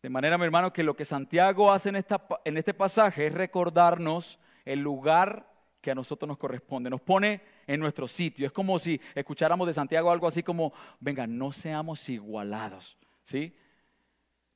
De 0.00 0.08
manera, 0.08 0.38
mi 0.38 0.44
hermano, 0.44 0.72
que 0.72 0.82
lo 0.82 0.96
que 0.96 1.04
Santiago 1.04 1.70
hace 1.70 1.90
en, 1.90 1.96
esta, 1.96 2.26
en 2.46 2.56
este 2.56 2.72
pasaje 2.72 3.26
es 3.26 3.34
recordarnos 3.34 4.38
el 4.64 4.80
lugar 4.80 5.46
que 5.82 5.90
a 5.90 5.94
nosotros 5.94 6.26
nos 6.26 6.38
corresponde, 6.38 6.88
nos 6.88 7.02
pone 7.02 7.42
en 7.66 7.78
nuestro 7.78 8.08
sitio. 8.08 8.46
Es 8.46 8.52
como 8.52 8.78
si 8.78 8.98
escucháramos 9.14 9.66
de 9.66 9.74
Santiago 9.74 10.10
algo 10.10 10.26
así 10.26 10.42
como, 10.42 10.72
venga, 11.00 11.26
no 11.26 11.52
seamos 11.52 12.08
igualados, 12.08 12.96
¿sí? 13.24 13.54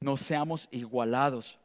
No 0.00 0.16
seamos 0.16 0.68
igualados. 0.70 1.58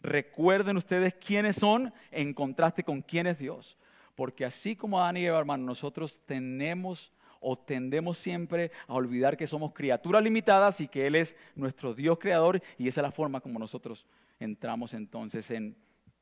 Recuerden 0.00 0.76
ustedes 0.76 1.14
quiénes 1.14 1.56
son 1.56 1.92
en 2.10 2.34
contraste 2.34 2.84
con 2.84 3.00
quién 3.00 3.26
es 3.26 3.38
Dios. 3.38 3.76
Porque 4.14 4.44
así 4.44 4.76
como 4.76 5.00
Adán 5.00 5.16
y 5.16 5.24
Eva, 5.24 5.38
hermano, 5.38 5.64
nosotros 5.64 6.22
tenemos 6.24 7.12
o 7.40 7.58
tendemos 7.58 8.16
siempre 8.16 8.70
a 8.86 8.94
olvidar 8.94 9.36
que 9.36 9.46
somos 9.46 9.72
criaturas 9.72 10.22
limitadas 10.22 10.80
y 10.80 10.88
que 10.88 11.06
Él 11.06 11.14
es 11.14 11.36
nuestro 11.54 11.94
Dios 11.94 12.18
creador 12.18 12.62
y 12.78 12.88
esa 12.88 13.00
es 13.00 13.02
la 13.02 13.12
forma 13.12 13.40
como 13.40 13.58
nosotros 13.58 14.06
entramos 14.40 14.94
entonces 14.94 15.50
en 15.50 15.76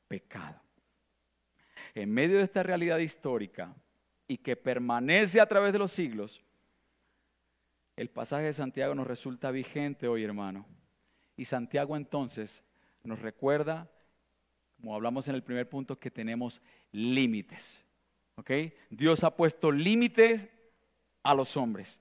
pecado. 0.08 0.60
En 1.94 2.10
medio 2.10 2.38
de 2.38 2.44
esta 2.44 2.62
realidad 2.62 2.98
histórica 2.98 3.74
y 4.26 4.38
que 4.38 4.56
permanece 4.56 5.40
a 5.40 5.46
través 5.46 5.72
de 5.72 5.78
los 5.78 5.92
siglos, 5.92 6.42
el 7.96 8.10
pasaje 8.10 8.44
de 8.44 8.52
Santiago 8.52 8.94
nos 8.94 9.06
resulta 9.06 9.50
vigente 9.50 10.08
hoy, 10.08 10.24
hermano. 10.24 10.66
Y 11.42 11.44
Santiago 11.44 11.96
entonces 11.96 12.62
nos 13.02 13.18
recuerda, 13.18 13.90
como 14.76 14.94
hablamos 14.94 15.26
en 15.26 15.34
el 15.34 15.42
primer 15.42 15.68
punto, 15.68 15.98
que 15.98 16.08
tenemos 16.08 16.62
límites. 16.92 17.82
¿Ok? 18.36 18.52
Dios 18.90 19.24
ha 19.24 19.34
puesto 19.34 19.72
límites 19.72 20.46
a 21.24 21.34
los 21.34 21.56
hombres. 21.56 22.00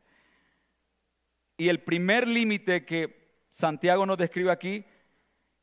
Y 1.57 1.69
el 1.69 1.79
primer 1.81 2.27
límite 2.27 2.85
que 2.85 3.31
Santiago 3.49 4.05
nos 4.05 4.19
describe 4.19 4.51
aquí 4.51 4.85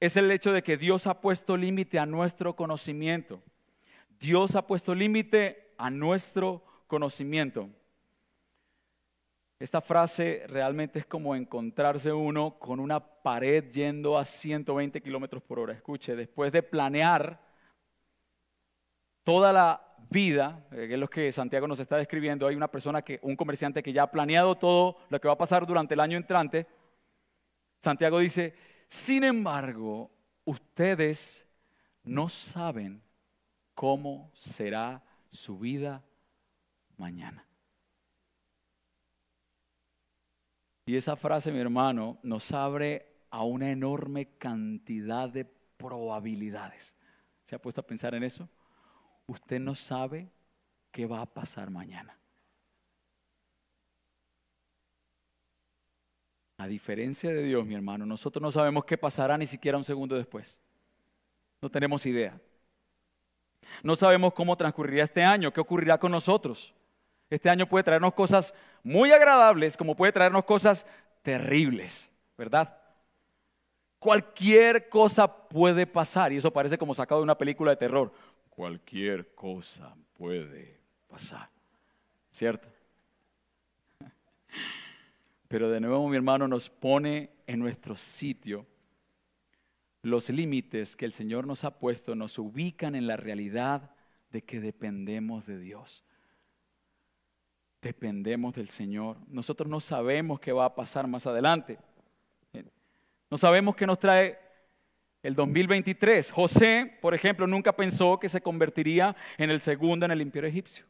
es 0.01 0.17
el 0.17 0.29
hecho 0.33 0.51
de 0.53 0.65
que 0.65 0.77
Dios 0.77 1.07
ha 1.07 1.21
puesto 1.21 1.57
límite 1.57 2.01
a 2.01 2.07
nuestro 2.07 2.57
conocimiento. 2.57 3.41
Dios 4.19 4.57
ha 4.57 4.67
puesto 4.67 4.93
límite 4.93 5.73
a 5.79 5.89
nuestro 5.89 6.65
conocimiento. 6.89 7.71
Esta 9.59 9.81
frase 9.81 10.45
realmente 10.47 11.01
es 11.01 11.07
como 11.07 11.35
encontrarse 11.35 12.13
uno 12.13 12.59
con 12.61 12.79
una 12.79 13.01
pared 13.01 13.69
yendo 13.71 14.17
a 14.17 14.25
120 14.25 15.01
kilómetros 15.01 15.43
por 15.43 15.59
hora. 15.59 15.73
Escuche, 15.73 16.15
después 16.15 16.53
de 16.53 16.63
planear 16.63 17.41
toda 19.25 19.53
la 19.53 19.97
vida, 20.11 20.65
eh, 20.71 20.87
que 20.87 20.95
es 20.95 21.01
lo 21.01 21.11
que 21.11 21.33
Santiago 21.33 21.67
nos 21.67 21.81
está 21.81 21.97
describiendo, 21.97 22.47
hay 22.47 22.55
una 22.55 22.71
persona 22.71 23.03
que, 23.03 23.19
un 23.23 23.35
comerciante 23.35 23.83
que 23.83 23.93
ya 23.93 24.05
ha 24.05 24.11
planeado 24.11 24.55
todo 24.55 24.99
lo 25.09 25.21
que 25.21 25.27
va 25.27 25.35
a 25.35 25.39
pasar 25.39 25.67
durante 25.67 25.95
el 25.95 26.01
año 26.01 26.17
entrante. 26.17 26.69
Santiago 27.79 28.21
dice, 28.21 28.55
sin 28.87 29.25
embargo, 29.25 30.11
ustedes 30.45 31.49
no 32.05 32.29
saben 32.29 33.03
cómo 33.75 34.31
será 34.35 35.03
su 35.31 35.59
vida 35.59 36.05
mañana. 36.97 37.48
Y 40.89 40.97
esa 40.97 41.17
frase, 41.17 41.53
mi 41.53 41.61
hermano, 41.61 42.19
nos 42.23 42.51
abre 42.51 43.13
a 43.29 43.45
una 43.45 43.71
enorme 43.71 44.39
cantidad 44.39 45.29
de 45.29 45.45
probabilidades. 45.45 46.97
¿Se 47.45 47.55
ha 47.55 47.59
puesto 47.61 47.83
a 47.83 47.87
pensar 47.87 48.15
en 48.15 48.23
eso? 48.23 48.49
Usted 49.27 49.61
no 49.61 49.75
sabe 49.75 50.31
qué 50.91 51.05
va 51.05 51.21
a 51.21 51.27
pasar 51.27 51.69
mañana. 51.69 52.19
A 56.57 56.67
diferencia 56.67 57.29
de 57.33 57.43
Dios, 57.43 57.67
mi 57.67 57.75
hermano, 57.75 58.07
nosotros 58.07 58.41
no 58.41 58.51
sabemos 58.51 58.87
qué 58.87 58.97
pasará 58.97 59.37
ni 59.37 59.45
siquiera 59.45 59.77
un 59.77 59.85
segundo 59.85 60.17
después. 60.17 60.59
No 61.61 61.71
tenemos 61.71 62.07
idea. 62.07 62.41
No 63.83 63.95
sabemos 63.95 64.33
cómo 64.33 64.57
transcurrirá 64.57 65.05
este 65.05 65.23
año, 65.23 65.53
qué 65.53 65.61
ocurrirá 65.61 65.99
con 65.99 66.13
nosotros. 66.13 66.73
Este 67.29 67.51
año 67.51 67.69
puede 67.69 67.85
traernos 67.85 68.15
cosas 68.15 68.55
muy 68.83 69.13
agradables 69.13 69.77
como 69.77 69.97
puede 69.97 70.13
traernos 70.13 70.45
cosas 70.45 70.87
terribles, 71.23 72.11
¿verdad? 72.37 72.77
Cualquier 73.99 74.89
cosa 74.89 75.49
puede 75.49 75.87
pasar 75.87 76.33
y 76.33 76.37
eso 76.37 76.53
parece 76.53 76.79
como 76.79 76.95
sacado 76.95 77.21
de 77.21 77.25
una 77.25 77.39
película 77.39 77.73
de 77.73 77.77
terror. 77.77 78.13
Cualquier 78.49 79.35
cosa 79.35 79.95
puede 80.15 80.79
pasar, 81.09 81.49
¿cierto? 82.31 82.69
Pero 85.49 85.71
de 85.71 85.81
nuevo 85.81 86.09
mi 86.09 86.17
hermano 86.17 86.47
nos 86.47 86.69
pone 86.69 87.31
en 87.47 87.59
nuestro 87.59 87.97
sitio. 87.97 88.67
Los 90.03 90.29
límites 90.29 90.95
que 90.95 91.07
el 91.07 91.13
Señor 91.13 91.47
nos 91.47 91.65
ha 91.65 91.79
puesto 91.79 92.15
nos 92.15 92.39
ubican 92.39 92.95
en 92.95 93.07
la 93.07 93.17
realidad 93.17 93.91
de 94.31 94.43
que 94.43 94.61
dependemos 94.61 95.47
de 95.47 95.59
Dios. 95.59 96.05
Dependemos 97.81 98.55
del 98.55 98.69
Señor. 98.69 99.17
Nosotros 99.29 99.69
no 99.69 99.81
sabemos 99.81 100.41
qué 100.41 100.53
va 100.53 100.65
a 100.65 100.75
pasar 100.75 101.07
más 101.07 101.27
adelante. 101.27 101.79
No 103.31 103.37
sabemos 103.37 103.77
qué 103.77 103.87
nos 103.87 103.99
trae 103.99 104.39
el 105.23 105.35
2023. 105.35 106.31
José, 106.31 106.99
por 107.01 107.15
ejemplo, 107.15 107.47
nunca 107.47 107.75
pensó 107.75 108.19
que 108.19 108.29
se 108.29 108.41
convertiría 108.41 109.15
en 109.37 109.51
el 109.51 109.61
segundo 109.61 110.07
en 110.07 110.13
el 110.13 110.23
imperio 110.23 110.49
egipcio. 110.49 110.87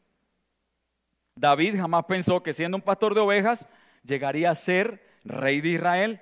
David 1.35 1.77
jamás 1.77 2.05
pensó 2.05 2.41
que 2.41 2.53
siendo 2.53 2.77
un 2.77 2.83
pastor 2.83 3.13
de 3.13 3.21
ovejas 3.21 3.67
llegaría 4.03 4.49
a 4.51 4.55
ser 4.55 5.01
rey 5.23 5.61
de 5.61 5.69
Israel. 5.69 6.21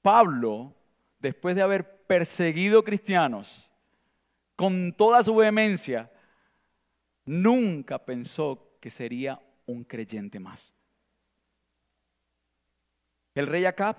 Pablo, 0.00 0.74
después 1.18 1.54
de 1.54 1.62
haber 1.62 2.04
perseguido 2.06 2.82
cristianos 2.82 3.70
con 4.56 4.92
toda 4.92 5.22
su 5.22 5.34
vehemencia, 5.34 6.10
nunca 7.24 8.04
pensó 8.04 8.76
que 8.80 8.90
sería 8.90 9.40
un 9.66 9.84
creyente 9.84 10.40
más. 10.40 10.72
El 13.34 13.46
rey 13.46 13.64
Acab 13.64 13.96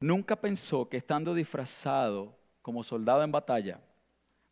nunca 0.00 0.36
pensó 0.36 0.88
que 0.88 0.96
estando 0.96 1.34
disfrazado 1.34 2.36
como 2.62 2.82
soldado 2.82 3.22
en 3.22 3.32
batalla, 3.32 3.80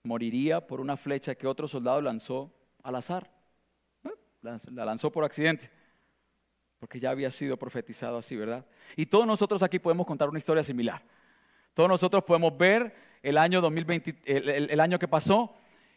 moriría 0.04 0.66
por 0.66 0.80
una 0.80 0.96
flecha 0.96 1.34
que 1.34 1.46
otro 1.46 1.68
soldado 1.68 2.00
lanzó 2.00 2.52
al 2.82 2.96
azar 2.96 3.34
la 4.44 4.84
lanzó 4.84 5.10
por 5.10 5.24
accidente, 5.24 5.70
porque 6.78 7.00
ya 7.00 7.10
había 7.10 7.30
sido 7.30 7.56
profetizado 7.56 8.18
así, 8.18 8.36
¿verdad? 8.36 8.64
Y 8.96 9.06
todos 9.06 9.26
nosotros 9.26 9.62
aquí 9.62 9.78
podemos 9.78 10.06
contar 10.06 10.28
una 10.28 10.38
historia 10.38 10.62
similar. 10.62 11.02
Todos 11.72 11.88
nosotros 11.88 12.22
podemos 12.24 12.56
ver 12.56 12.94
el 13.22 13.38
año 13.38 13.60
2020, 13.60 14.22
el, 14.26 14.80
año 14.80 14.98
que 14.98 15.08
pasó 15.08 15.56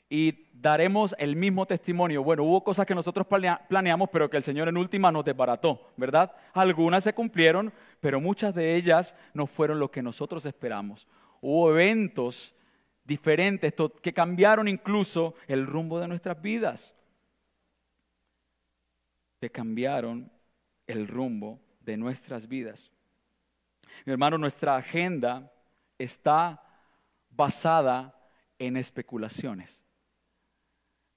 y 0.09 0.47
daremos 0.53 1.15
el 1.19 1.35
mismo 1.35 1.65
testimonio. 1.65 2.23
Bueno, 2.23 2.43
hubo 2.43 2.63
cosas 2.63 2.85
que 2.85 2.95
nosotros 2.95 3.27
planeamos, 3.67 4.09
pero 4.09 4.29
que 4.29 4.37
el 4.37 4.43
Señor 4.43 4.67
en 4.67 4.77
última 4.77 5.11
nos 5.11 5.25
desbarató, 5.25 5.91
¿verdad? 5.97 6.31
Algunas 6.53 7.03
se 7.03 7.13
cumplieron, 7.13 7.73
pero 7.99 8.19
muchas 8.21 8.55
de 8.55 8.75
ellas 8.75 9.15
no 9.33 9.47
fueron 9.47 9.79
lo 9.79 9.91
que 9.91 10.01
nosotros 10.01 10.45
esperamos. 10.45 11.07
Hubo 11.41 11.71
eventos 11.71 12.53
diferentes 13.03 13.73
que 14.01 14.13
cambiaron 14.13 14.67
incluso 14.67 15.35
el 15.47 15.65
rumbo 15.65 15.99
de 15.99 16.07
nuestras 16.07 16.41
vidas 16.41 16.93
que 19.39 19.51
cambiaron 19.51 20.31
el 20.87 21.07
rumbo 21.07 21.59
de 21.81 21.97
nuestras 21.97 22.47
vidas. 22.47 22.91
Mi 24.05 24.11
hermano, 24.11 24.37
nuestra 24.37 24.75
agenda 24.75 25.51
está 25.97 26.63
basada 27.29 28.15
en 28.59 28.77
especulaciones, 28.77 29.83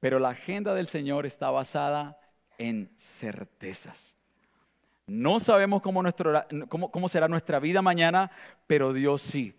pero 0.01 0.19
la 0.19 0.31
agenda 0.31 0.75
del 0.75 0.87
Señor 0.87 1.27
está 1.27 1.51
basada 1.51 2.19
en 2.59 2.91
certezas. 2.97 4.17
No 5.07 5.41
sabemos 5.41 5.83
cómo, 5.83 7.09
será 7.09 7.29
nuestra 7.29 7.59
vida 7.59 7.83
mañana, 7.83 8.31
pero 8.67 8.93
Dios 8.93 9.23
sí. 9.23 9.55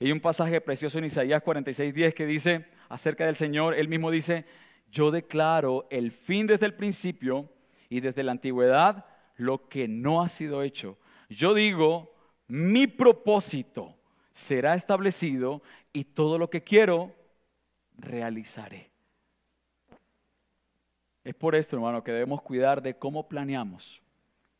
Hay 0.00 0.12
un 0.12 0.20
pasaje 0.20 0.60
precioso 0.60 0.98
en 0.98 1.06
Isaías 1.06 1.42
46:10 1.42 2.14
que 2.14 2.26
dice 2.26 2.66
acerca 2.88 3.26
del 3.26 3.36
Señor, 3.36 3.74
él 3.74 3.88
mismo 3.88 4.10
dice, 4.10 4.46
yo 4.90 5.10
declaro 5.10 5.86
el 5.90 6.12
fin 6.12 6.46
desde 6.46 6.66
el 6.66 6.74
principio 6.74 7.50
y 7.88 8.00
desde 8.00 8.22
la 8.22 8.32
antigüedad 8.32 9.04
lo 9.36 9.68
que 9.68 9.88
no 9.88 10.22
ha 10.22 10.28
sido 10.28 10.62
hecho. 10.62 10.96
Yo 11.28 11.54
digo, 11.54 12.14
mi 12.46 12.86
propósito 12.86 13.96
será 14.30 14.74
establecido 14.74 15.62
y 15.92 16.04
todo 16.04 16.38
lo 16.38 16.48
que 16.48 16.62
quiero 16.62 17.14
realizaré. 17.96 18.90
Es 21.28 21.34
por 21.34 21.54
esto, 21.54 21.76
hermano, 21.76 22.02
que 22.02 22.10
debemos 22.10 22.40
cuidar 22.40 22.80
de 22.80 22.96
cómo 22.96 23.28
planeamos. 23.28 24.00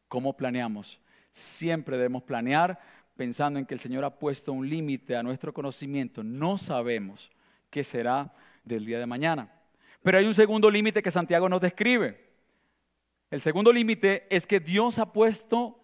¿Cómo 0.06 0.36
planeamos? 0.36 1.00
Siempre 1.30 1.96
debemos 1.96 2.22
planear 2.24 2.78
pensando 3.16 3.58
en 3.58 3.64
que 3.64 3.72
el 3.72 3.80
Señor 3.80 4.04
ha 4.04 4.18
puesto 4.18 4.52
un 4.52 4.68
límite 4.68 5.16
a 5.16 5.22
nuestro 5.22 5.54
conocimiento. 5.54 6.22
No 6.22 6.58
sabemos 6.58 7.30
qué 7.70 7.82
será 7.82 8.34
del 8.64 8.84
día 8.84 8.98
de 8.98 9.06
mañana. 9.06 9.50
Pero 10.02 10.18
hay 10.18 10.26
un 10.26 10.34
segundo 10.34 10.70
límite 10.70 11.02
que 11.02 11.10
Santiago 11.10 11.48
nos 11.48 11.62
describe. 11.62 12.22
El 13.30 13.40
segundo 13.40 13.72
límite 13.72 14.26
es 14.28 14.46
que 14.46 14.60
Dios 14.60 14.98
ha 14.98 15.10
puesto 15.10 15.80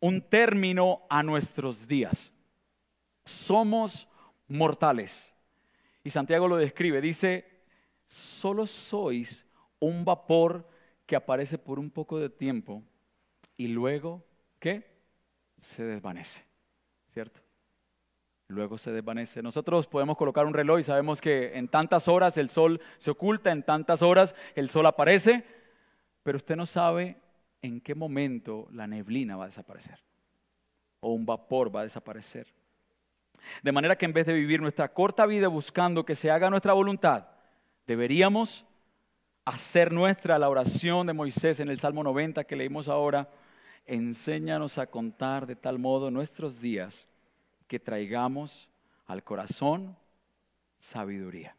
un 0.00 0.22
término 0.22 1.02
a 1.10 1.22
nuestros 1.22 1.86
días. 1.86 2.32
Somos 3.26 4.08
mortales. 4.48 5.34
Y 6.02 6.08
Santiago 6.08 6.48
lo 6.48 6.56
describe, 6.56 7.02
dice, 7.02 7.44
solo 8.06 8.64
sois 8.64 9.45
un 9.86 10.04
vapor 10.04 10.68
que 11.06 11.16
aparece 11.16 11.58
por 11.58 11.78
un 11.78 11.90
poco 11.90 12.18
de 12.18 12.28
tiempo 12.28 12.82
y 13.56 13.68
luego, 13.68 14.24
¿qué? 14.58 14.84
Se 15.58 15.84
desvanece, 15.84 16.44
¿cierto? 17.06 17.40
Luego 18.48 18.78
se 18.78 18.92
desvanece. 18.92 19.42
Nosotros 19.42 19.86
podemos 19.86 20.16
colocar 20.16 20.46
un 20.46 20.54
reloj 20.54 20.80
y 20.80 20.82
sabemos 20.82 21.20
que 21.20 21.56
en 21.56 21.68
tantas 21.68 22.08
horas 22.08 22.36
el 22.38 22.48
sol 22.48 22.80
se 22.98 23.10
oculta, 23.10 23.50
en 23.50 23.62
tantas 23.62 24.02
horas 24.02 24.34
el 24.54 24.68
sol 24.70 24.86
aparece, 24.86 25.44
pero 26.22 26.36
usted 26.36 26.56
no 26.56 26.66
sabe 26.66 27.16
en 27.62 27.80
qué 27.80 27.94
momento 27.94 28.68
la 28.72 28.86
neblina 28.86 29.36
va 29.36 29.44
a 29.44 29.48
desaparecer 29.48 29.98
o 31.00 31.12
un 31.12 31.24
vapor 31.24 31.74
va 31.74 31.80
a 31.80 31.84
desaparecer. 31.84 32.52
De 33.62 33.72
manera 33.72 33.96
que 33.96 34.06
en 34.06 34.12
vez 34.12 34.26
de 34.26 34.32
vivir 34.32 34.60
nuestra 34.60 34.92
corta 34.92 35.26
vida 35.26 35.48
buscando 35.48 36.04
que 36.04 36.14
se 36.14 36.30
haga 36.30 36.50
nuestra 36.50 36.72
voluntad, 36.72 37.28
deberíamos 37.86 38.65
hacer 39.46 39.92
nuestra 39.92 40.38
la 40.40 40.48
oración 40.48 41.06
de 41.06 41.12
Moisés 41.12 41.60
en 41.60 41.68
el 41.68 41.78
Salmo 41.78 42.02
90 42.02 42.44
que 42.44 42.56
leímos 42.56 42.88
ahora. 42.88 43.30
Enséñanos 43.86 44.76
a 44.76 44.88
contar 44.88 45.46
de 45.46 45.54
tal 45.54 45.78
modo 45.78 46.10
nuestros 46.10 46.60
días 46.60 47.06
que 47.68 47.78
traigamos 47.78 48.68
al 49.06 49.22
corazón 49.22 49.96
sabiduría. 50.80 51.56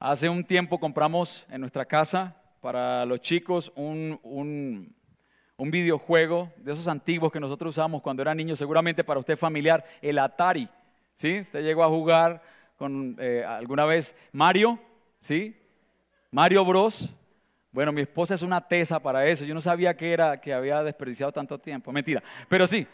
Hace 0.00 0.28
un 0.28 0.42
tiempo 0.42 0.80
compramos 0.80 1.46
en 1.48 1.60
nuestra 1.60 1.84
casa 1.84 2.36
para 2.60 3.06
los 3.06 3.20
chicos 3.20 3.72
un, 3.76 4.18
un, 4.24 5.70
videojuego 5.70 6.52
de 6.56 6.72
esos 6.72 6.88
antiguos 6.88 7.30
que 7.30 7.38
nosotros 7.38 7.70
usábamos 7.70 8.02
cuando 8.02 8.20
eran 8.20 8.36
niños, 8.36 8.58
seguramente 8.58 9.04
para 9.04 9.20
usted 9.20 9.36
familiar, 9.36 9.84
el 10.02 10.18
Atari. 10.18 10.68
¿Sí? 11.14 11.38
Usted 11.38 11.62
llegó 11.62 11.84
a 11.84 11.88
jugar 11.88 12.42
con 12.82 13.14
eh, 13.20 13.44
alguna 13.46 13.84
vez 13.84 14.18
Mario, 14.32 14.76
¿sí? 15.20 15.56
Mario 16.32 16.64
Bros. 16.64 17.10
Bueno, 17.70 17.92
mi 17.92 18.00
esposa 18.00 18.34
es 18.34 18.42
una 18.42 18.60
tesa 18.60 18.98
para 18.98 19.24
eso. 19.24 19.44
Yo 19.44 19.54
no 19.54 19.60
sabía 19.60 19.96
que 19.96 20.12
era 20.12 20.40
que 20.40 20.52
había 20.52 20.82
desperdiciado 20.82 21.30
tanto 21.30 21.60
tiempo. 21.60 21.92
Mentira, 21.92 22.20
pero 22.48 22.66
sí. 22.66 22.84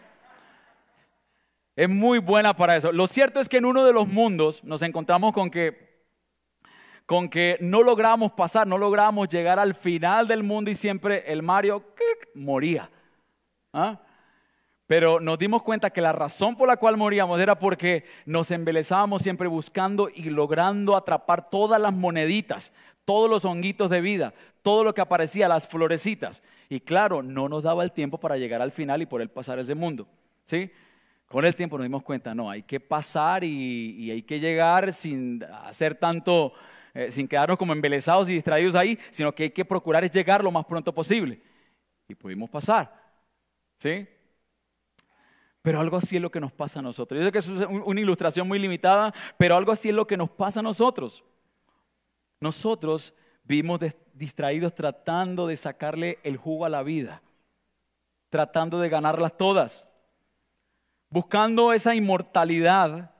Es 1.74 1.88
muy 1.88 2.18
buena 2.18 2.54
para 2.54 2.76
eso. 2.76 2.92
Lo 2.92 3.06
cierto 3.06 3.40
es 3.40 3.48
que 3.48 3.56
en 3.56 3.64
uno 3.64 3.82
de 3.82 3.94
los 3.94 4.06
mundos 4.06 4.62
nos 4.62 4.82
encontramos 4.82 5.32
con 5.32 5.50
que 5.50 5.88
con 7.06 7.30
que 7.30 7.56
no 7.62 7.82
logramos 7.82 8.32
pasar, 8.32 8.66
no 8.66 8.76
logramos 8.76 9.26
llegar 9.30 9.58
al 9.58 9.74
final 9.74 10.28
del 10.28 10.42
mundo 10.42 10.70
y 10.70 10.74
siempre 10.74 11.24
el 11.32 11.42
Mario 11.42 11.82
moría. 12.34 12.90
¿ah? 13.72 13.98
Pero 14.88 15.20
nos 15.20 15.38
dimos 15.38 15.62
cuenta 15.62 15.90
que 15.90 16.00
la 16.00 16.12
razón 16.12 16.56
por 16.56 16.66
la 16.66 16.78
cual 16.78 16.96
moríamos 16.96 17.38
era 17.38 17.58
porque 17.58 18.06
nos 18.24 18.50
embelezábamos 18.50 19.22
siempre 19.22 19.46
buscando 19.46 20.08
y 20.08 20.30
logrando 20.30 20.96
atrapar 20.96 21.50
todas 21.50 21.78
las 21.78 21.92
moneditas, 21.92 22.72
todos 23.04 23.28
los 23.28 23.44
honguitos 23.44 23.90
de 23.90 24.00
vida, 24.00 24.32
todo 24.62 24.84
lo 24.84 24.94
que 24.94 25.02
aparecía, 25.02 25.46
las 25.46 25.68
florecitas. 25.68 26.42
Y 26.70 26.80
claro, 26.80 27.22
no 27.22 27.50
nos 27.50 27.64
daba 27.64 27.84
el 27.84 27.92
tiempo 27.92 28.16
para 28.16 28.38
llegar 28.38 28.62
al 28.62 28.72
final 28.72 29.02
y 29.02 29.06
por 29.06 29.20
él 29.20 29.28
pasar 29.28 29.58
ese 29.58 29.74
mundo. 29.74 30.08
¿sí? 30.46 30.70
Con 31.26 31.44
el 31.44 31.54
tiempo 31.54 31.76
nos 31.76 31.84
dimos 31.84 32.02
cuenta, 32.02 32.34
no, 32.34 32.48
hay 32.48 32.62
que 32.62 32.80
pasar 32.80 33.44
y, 33.44 34.10
hay 34.10 34.22
que 34.22 34.40
llegar 34.40 34.94
sin 34.94 35.44
hacer 35.66 35.96
tanto, 35.96 36.54
eh, 36.94 37.10
sin 37.10 37.28
quedarnos 37.28 37.58
como 37.58 37.74
embelesados 37.74 38.30
y 38.30 38.32
distraídos 38.32 38.74
ahí, 38.74 38.98
sino 39.10 39.34
que 39.34 39.42
hay 39.42 39.50
que 39.50 39.66
procurar 39.66 40.02
es 40.02 40.10
llegar 40.10 40.42
lo 40.42 40.50
más 40.50 40.64
pronto 40.64 40.94
posible. 40.94 41.42
Y 42.08 42.14
pudimos 42.14 42.48
pasar. 42.48 42.90
¿Sí? 43.78 44.08
Pero 45.68 45.80
algo 45.80 45.98
así 45.98 46.16
es 46.16 46.22
lo 46.22 46.30
que 46.30 46.40
nos 46.40 46.50
pasa 46.50 46.78
a 46.78 46.82
nosotros. 46.82 47.20
Yo 47.20 47.26
sé 47.26 47.30
que 47.30 47.40
es 47.40 47.46
una 47.46 48.00
ilustración 48.00 48.48
muy 48.48 48.58
limitada, 48.58 49.12
pero 49.36 49.54
algo 49.54 49.70
así 49.70 49.90
es 49.90 49.94
lo 49.94 50.06
que 50.06 50.16
nos 50.16 50.30
pasa 50.30 50.60
a 50.60 50.62
nosotros. 50.62 51.22
Nosotros 52.40 53.12
vivimos 53.44 53.78
distraídos 54.14 54.74
tratando 54.74 55.46
de 55.46 55.56
sacarle 55.56 56.20
el 56.22 56.38
jugo 56.38 56.64
a 56.64 56.70
la 56.70 56.82
vida, 56.82 57.20
tratando 58.30 58.80
de 58.80 58.88
ganarlas 58.88 59.36
todas, 59.36 59.86
buscando 61.10 61.74
esa 61.74 61.94
inmortalidad, 61.94 63.10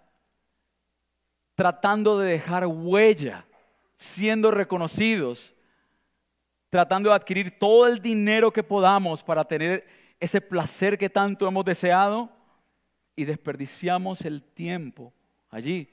tratando 1.54 2.18
de 2.18 2.32
dejar 2.32 2.66
huella, 2.66 3.44
siendo 3.94 4.50
reconocidos, 4.50 5.54
tratando 6.70 7.10
de 7.10 7.16
adquirir 7.16 7.58
todo 7.58 7.86
el 7.86 8.00
dinero 8.00 8.50
que 8.50 8.62
podamos 8.62 9.22
para 9.22 9.44
tener 9.44 9.86
ese 10.18 10.40
placer 10.40 10.96
que 10.96 11.10
tanto 11.10 11.46
hemos 11.46 11.62
deseado 11.66 12.37
y 13.18 13.24
desperdiciamos 13.24 14.20
el 14.24 14.44
tiempo 14.44 15.12
allí. 15.50 15.90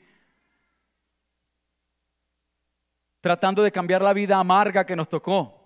Tratando 3.20 3.64
de 3.64 3.72
cambiar 3.72 4.04
la 4.04 4.14
vida 4.14 4.38
amarga 4.38 4.86
que 4.86 4.96
nos 4.96 5.10
tocó, 5.10 5.60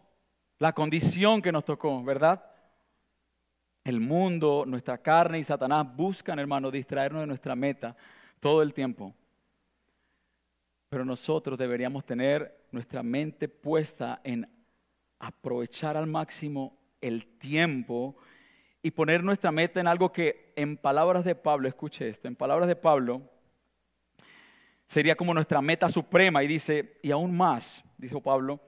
la 0.57 0.71
condición 0.71 1.41
que 1.41 1.51
nos 1.51 1.65
tocó, 1.65 2.01
¿verdad? 2.01 2.49
El 3.83 3.99
mundo, 3.99 4.63
nuestra 4.65 4.99
carne 4.99 5.39
y 5.39 5.43
Satanás 5.43 5.85
buscan, 5.97 6.39
hermano, 6.39 6.71
distraernos 6.71 7.23
de 7.23 7.27
nuestra 7.27 7.57
meta 7.57 7.93
todo 8.39 8.61
el 8.61 8.73
tiempo. 8.73 9.13
Pero 10.87 11.03
nosotros 11.03 11.59
deberíamos 11.59 12.05
tener 12.05 12.67
nuestra 12.71 13.03
mente 13.03 13.49
puesta 13.49 14.21
en 14.23 14.49
aprovechar 15.19 15.97
al 15.97 16.07
máximo 16.07 16.77
el 17.01 17.25
tiempo 17.37 18.15
y 18.81 18.91
poner 18.91 19.23
nuestra 19.23 19.51
meta 19.51 19.79
en 19.79 19.87
algo 19.87 20.11
que 20.11 20.53
en 20.55 20.77
palabras 20.77 21.23
de 21.25 21.35
Pablo, 21.35 21.67
escuche 21.67 22.07
esto, 22.07 22.27
en 22.27 22.35
palabras 22.35 22.67
de 22.67 22.75
Pablo, 22.75 23.21
sería 24.85 25.15
como 25.15 25.33
nuestra 25.33 25.61
meta 25.61 25.89
suprema. 25.89 26.43
Y 26.43 26.47
dice, 26.47 26.99
y 27.03 27.11
aún 27.11 27.35
más, 27.35 27.83
dijo 27.97 28.21
Pablo, 28.21 28.59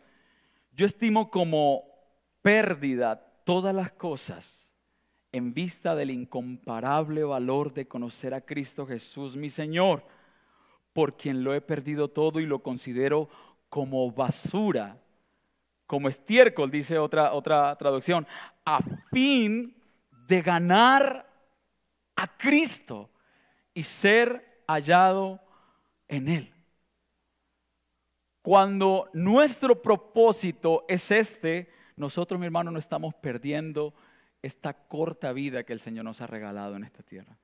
yo 0.74 0.86
estimo 0.86 1.30
como 1.30 1.84
pérdida 2.42 3.26
todas 3.46 3.74
las 3.74 3.92
cosas 3.92 4.74
en 5.32 5.54
vista 5.54 5.96
del 5.96 6.12
incomparable 6.12 7.24
valor 7.24 7.74
de 7.74 7.88
conocer 7.88 8.34
a 8.34 8.42
Cristo 8.42 8.86
Jesús 8.86 9.38
mi 9.38 9.50
Señor, 9.50 10.04
por 10.92 11.16
quien 11.16 11.44
lo 11.44 11.54
he 11.54 11.62
perdido 11.62 12.10
todo 12.10 12.42
y 12.42 12.46
lo 12.46 12.62
considero 12.62 13.30
como 13.70 14.12
basura, 14.12 14.98
como 15.88 16.10
estiércol, 16.10 16.70
dice 16.70 16.98
otra, 16.98 17.32
otra 17.32 17.74
traducción, 17.78 18.28
a 18.66 18.82
fin 19.12 19.81
de 20.32 20.42
ganar 20.42 21.30
a 22.16 22.38
Cristo 22.38 23.10
y 23.74 23.84
ser 23.84 24.64
hallado 24.66 25.42
en 26.08 26.30
Él. 26.30 26.54
Cuando 28.42 29.10
nuestro 29.12 29.82
propósito 29.82 30.86
es 30.88 31.12
este, 31.12 31.70
nosotros, 31.98 32.40
mi 32.40 32.46
hermano, 32.46 32.72
no 32.72 32.80
estamos 32.80 33.14
perdiendo 33.14 33.94
esta 34.42 34.74
corta 34.74 35.34
vida 35.34 35.66
que 35.66 35.74
el 35.74 35.82
Señor 35.82 36.06
nos 36.06 36.22
ha 36.22 36.28
regalado 36.28 36.78
en 36.78 36.86
esta 36.86 37.04
tierra. 37.04 37.38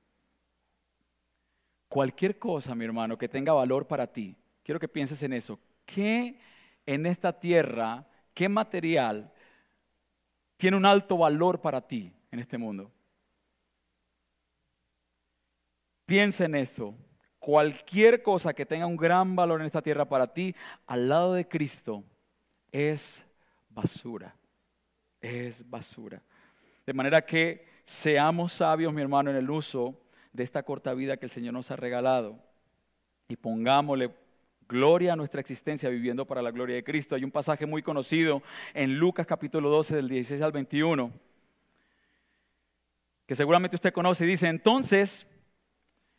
Cualquier 1.90 2.38
cosa, 2.38 2.74
mi 2.74 2.86
hermano, 2.86 3.18
que 3.18 3.28
tenga 3.28 3.52
valor 3.52 3.86
para 3.86 4.06
ti, 4.06 4.34
quiero 4.62 4.80
que 4.80 4.88
pienses 4.88 5.22
en 5.22 5.34
eso. 5.34 5.60
¿Qué 5.84 6.40
en 6.86 7.04
esta 7.04 7.38
tierra, 7.38 8.06
qué 8.32 8.48
material 8.48 9.30
tiene 10.56 10.78
un 10.78 10.86
alto 10.86 11.18
valor 11.18 11.60
para 11.60 11.86
ti? 11.86 12.14
En 12.30 12.38
este 12.38 12.58
mundo. 12.58 12.90
Piensa 16.06 16.46
en 16.46 16.54
esto. 16.54 16.94
Cualquier 17.38 18.22
cosa 18.22 18.54
que 18.54 18.66
tenga 18.66 18.86
un 18.86 18.96
gran 18.96 19.36
valor 19.36 19.60
en 19.60 19.66
esta 19.66 19.82
tierra 19.82 20.08
para 20.08 20.32
ti, 20.32 20.54
al 20.86 21.08
lado 21.08 21.34
de 21.34 21.46
Cristo, 21.46 22.02
es 22.72 23.26
basura. 23.68 24.34
Es 25.20 25.68
basura. 25.68 26.22
De 26.86 26.92
manera 26.92 27.24
que 27.24 27.66
seamos 27.84 28.54
sabios, 28.54 28.92
mi 28.92 29.02
hermano, 29.02 29.30
en 29.30 29.36
el 29.36 29.50
uso 29.50 30.00
de 30.32 30.42
esta 30.42 30.62
corta 30.62 30.94
vida 30.94 31.16
que 31.16 31.26
el 31.26 31.30
Señor 31.30 31.54
nos 31.54 31.70
ha 31.70 31.76
regalado 31.76 32.38
y 33.28 33.36
pongámosle 33.36 34.14
gloria 34.68 35.14
a 35.14 35.16
nuestra 35.16 35.40
existencia 35.40 35.88
viviendo 35.88 36.26
para 36.26 36.42
la 36.42 36.50
gloria 36.50 36.76
de 36.76 36.84
Cristo. 36.84 37.14
Hay 37.14 37.24
un 37.24 37.30
pasaje 37.30 37.66
muy 37.66 37.82
conocido 37.82 38.42
en 38.74 38.98
Lucas 38.98 39.26
capítulo 39.26 39.68
12 39.70 39.96
del 39.96 40.08
16 40.08 40.40
al 40.42 40.52
21 40.52 41.12
que 43.28 43.34
seguramente 43.34 43.76
usted 43.76 43.92
conoce, 43.92 44.24
dice, 44.24 44.48
entonces 44.48 45.30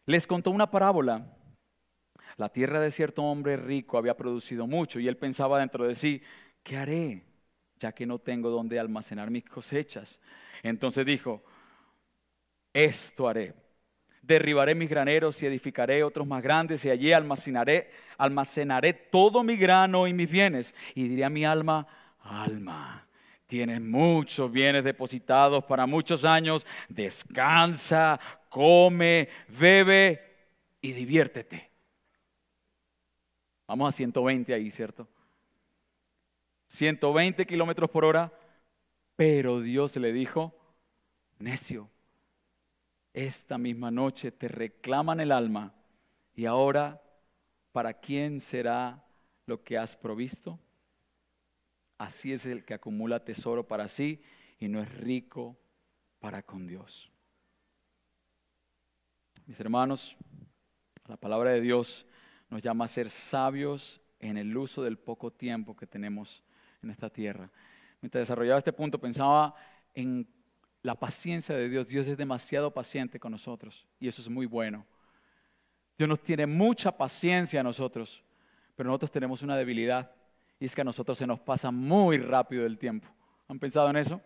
les 0.05 0.27
contó 0.27 0.51
una 0.51 0.69
parábola. 0.69 1.35
La 2.37 2.49
tierra 2.49 2.79
de 2.79 2.91
cierto 2.91 3.23
hombre 3.23 3.57
rico 3.57 3.97
había 3.97 4.15
producido 4.15 4.67
mucho 4.67 4.99
y 4.99 5.07
él 5.07 5.17
pensaba 5.17 5.57
dentro 5.57 5.87
de 5.87 5.95
sí, 5.95 6.21
¿qué 6.61 6.77
haré? 6.77 7.23
Ya 7.79 7.93
que 7.93 8.05
no 8.05 8.19
tengo 8.19 8.51
donde 8.51 8.79
almacenar 8.79 9.31
mis 9.31 9.43
cosechas. 9.43 10.21
Entonces 10.61 11.03
dijo, 11.03 11.41
esto 12.73 13.27
haré. 13.27 13.55
Derribaré 14.21 14.75
mis 14.75 14.87
graneros 14.87 15.41
y 15.41 15.47
edificaré 15.47 16.03
otros 16.03 16.27
más 16.27 16.43
grandes 16.43 16.85
y 16.85 16.91
allí 16.91 17.11
almacenaré, 17.11 17.89
almacenaré 18.19 18.93
todo 18.93 19.43
mi 19.43 19.57
grano 19.57 20.07
y 20.07 20.13
mis 20.13 20.29
bienes. 20.29 20.75
Y 20.93 21.07
diré 21.07 21.25
a 21.25 21.31
mi 21.31 21.43
alma, 21.43 21.87
alma, 22.19 23.08
tienes 23.49 23.81
muchos 23.81 24.51
bienes 24.51 24.83
depositados 24.83 25.63
para 25.63 25.87
muchos 25.87 26.23
años, 26.23 26.67
descansa, 26.87 28.19
come, 28.47 29.27
bebe 29.47 30.23
y 30.79 30.91
diviértete. 30.91 31.71
Vamos 33.65 33.89
a 33.89 33.91
120 33.91 34.53
ahí, 34.53 34.69
¿cierto? 34.69 35.07
120 36.67 37.47
kilómetros 37.47 37.89
por 37.89 38.05
hora, 38.05 38.31
pero 39.15 39.61
Dios 39.61 39.95
le 39.95 40.13
dijo, 40.13 40.53
necio, 41.39 41.89
esta 43.13 43.57
misma 43.57 43.89
noche 43.89 44.31
te 44.31 44.47
reclaman 44.47 45.21
el 45.21 45.31
alma 45.31 45.73
y 46.35 46.45
ahora, 46.45 47.01
¿para 47.71 47.95
quién 47.95 48.41
será 48.41 49.03
lo 49.47 49.63
que 49.63 49.79
has 49.79 49.95
provisto? 49.95 50.59
Así 51.99 52.31
es 52.31 52.45
el 52.45 52.63
que 52.63 52.73
acumula 52.73 53.25
tesoro 53.25 53.67
para 53.67 53.89
sí 53.89 54.23
y 54.57 54.69
no 54.69 54.81
es 54.81 54.89
rico 54.95 55.57
para 56.21 56.41
con 56.41 56.65
Dios. 56.65 57.11
Mis 59.45 59.59
hermanos, 59.59 60.15
la 61.07 61.17
palabra 61.17 61.51
de 61.51 61.59
Dios 61.59 62.05
nos 62.49 62.61
llama 62.61 62.85
a 62.85 62.87
ser 62.87 63.09
sabios 63.09 63.99
en 64.21 64.37
el 64.37 64.55
uso 64.55 64.81
del 64.81 64.97
poco 64.97 65.29
tiempo 65.29 65.75
que 65.75 65.85
tenemos 65.85 66.41
en 66.81 66.89
esta 66.89 67.09
tierra. 67.09 67.51
Mientras 67.99 68.21
desarrollaba 68.21 68.59
este 68.59 68.71
punto 68.71 68.97
pensaba 68.97 69.53
en 69.93 70.25
la 70.81 70.95
paciencia 70.95 71.53
de 71.53 71.67
Dios. 71.67 71.89
Dios 71.89 72.07
es 72.07 72.17
demasiado 72.17 72.73
paciente 72.73 73.19
con 73.19 73.33
nosotros 73.33 73.85
y 73.99 74.07
eso 74.07 74.21
es 74.21 74.29
muy 74.29 74.45
bueno. 74.45 74.85
Dios 75.97 76.07
nos 76.07 76.23
tiene 76.23 76.47
mucha 76.47 76.95
paciencia 76.95 77.59
a 77.59 77.63
nosotros, 77.63 78.23
pero 78.77 78.87
nosotros 78.87 79.11
tenemos 79.11 79.41
una 79.41 79.57
debilidad 79.57 80.15
y 80.59 80.65
es 80.65 80.75
que 80.75 80.81
a 80.81 80.85
nosotros 80.85 81.17
se 81.17 81.25
nos 81.25 81.39
pasa 81.39 81.71
muy 81.71 82.17
rápido 82.17 82.65
el 82.65 82.77
tiempo. 82.77 83.07
¿Han 83.47 83.59
pensado 83.59 83.89
en 83.89 83.95
eso? 83.95 84.21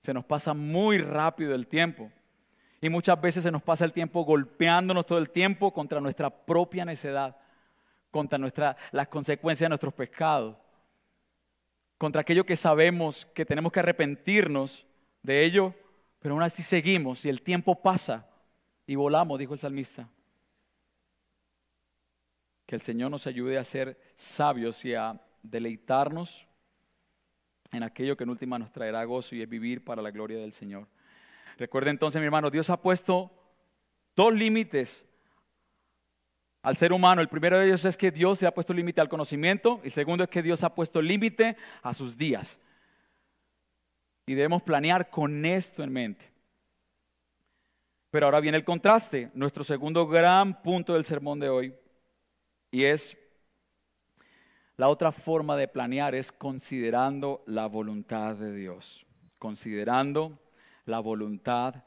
Se 0.00 0.14
nos 0.14 0.24
pasa 0.24 0.54
muy 0.54 0.98
rápido 0.98 1.54
el 1.54 1.66
tiempo. 1.66 2.10
Y 2.80 2.88
muchas 2.88 3.20
veces 3.20 3.42
se 3.42 3.50
nos 3.50 3.62
pasa 3.62 3.84
el 3.84 3.92
tiempo 3.92 4.24
golpeándonos 4.24 5.04
todo 5.04 5.18
el 5.18 5.30
tiempo 5.30 5.72
contra 5.72 6.00
nuestra 6.00 6.30
propia 6.30 6.84
necedad, 6.84 7.36
contra 8.10 8.76
las 8.92 9.08
consecuencias 9.08 9.66
de 9.66 9.70
nuestros 9.70 9.92
pecados, 9.92 10.56
contra 11.98 12.22
aquello 12.22 12.46
que 12.46 12.56
sabemos 12.56 13.26
que 13.34 13.44
tenemos 13.44 13.72
que 13.72 13.80
arrepentirnos 13.80 14.86
de 15.22 15.44
ello, 15.44 15.74
pero 16.20 16.34
aún 16.34 16.42
así 16.42 16.62
seguimos 16.62 17.24
y 17.24 17.28
el 17.28 17.42
tiempo 17.42 17.74
pasa 17.82 18.26
y 18.86 18.94
volamos, 18.94 19.38
dijo 19.38 19.54
el 19.54 19.60
salmista. 19.60 20.08
Que 22.64 22.76
el 22.76 22.80
Señor 22.80 23.10
nos 23.10 23.26
ayude 23.26 23.58
a 23.58 23.64
ser 23.64 24.00
sabios 24.14 24.84
y 24.84 24.94
a 24.94 25.20
deleitarnos 25.50 26.46
en 27.72 27.82
aquello 27.82 28.16
que 28.16 28.24
en 28.24 28.30
última 28.30 28.58
nos 28.58 28.72
traerá 28.72 29.04
gozo 29.04 29.34
y 29.34 29.42
es 29.42 29.48
vivir 29.48 29.84
para 29.84 30.02
la 30.02 30.10
gloria 30.10 30.38
del 30.38 30.52
Señor. 30.52 30.88
Recuerde 31.58 31.90
entonces, 31.90 32.20
mi 32.20 32.26
hermano, 32.26 32.50
Dios 32.50 32.70
ha 32.70 32.80
puesto 32.80 33.30
dos 34.14 34.32
límites 34.32 35.06
al 36.62 36.76
ser 36.76 36.92
humano. 36.92 37.20
El 37.20 37.28
primero 37.28 37.58
de 37.58 37.66
ellos 37.66 37.84
es 37.84 37.96
que 37.96 38.10
Dios 38.10 38.38
se 38.38 38.46
ha 38.46 38.54
puesto 38.54 38.72
límite 38.72 39.00
al 39.00 39.08
conocimiento. 39.08 39.80
El 39.82 39.90
segundo 39.90 40.24
es 40.24 40.30
que 40.30 40.42
Dios 40.42 40.62
ha 40.64 40.74
puesto 40.74 41.02
límite 41.02 41.56
a 41.82 41.92
sus 41.92 42.16
días. 42.16 42.60
Y 44.26 44.34
debemos 44.34 44.62
planear 44.62 45.10
con 45.10 45.44
esto 45.44 45.82
en 45.82 45.92
mente. 45.92 46.30
Pero 48.10 48.26
ahora 48.26 48.40
viene 48.40 48.56
el 48.56 48.64
contraste, 48.64 49.30
nuestro 49.34 49.64
segundo 49.64 50.06
gran 50.06 50.62
punto 50.62 50.94
del 50.94 51.04
sermón 51.04 51.40
de 51.40 51.48
hoy. 51.48 51.74
Y 52.70 52.84
es, 52.84 53.18
la 54.78 54.88
otra 54.88 55.10
forma 55.10 55.56
de 55.56 55.66
planear 55.66 56.14
es 56.14 56.30
considerando 56.30 57.42
la 57.46 57.66
voluntad 57.66 58.36
de 58.36 58.54
Dios. 58.54 59.04
Considerando 59.36 60.38
la 60.84 61.00
voluntad 61.00 61.82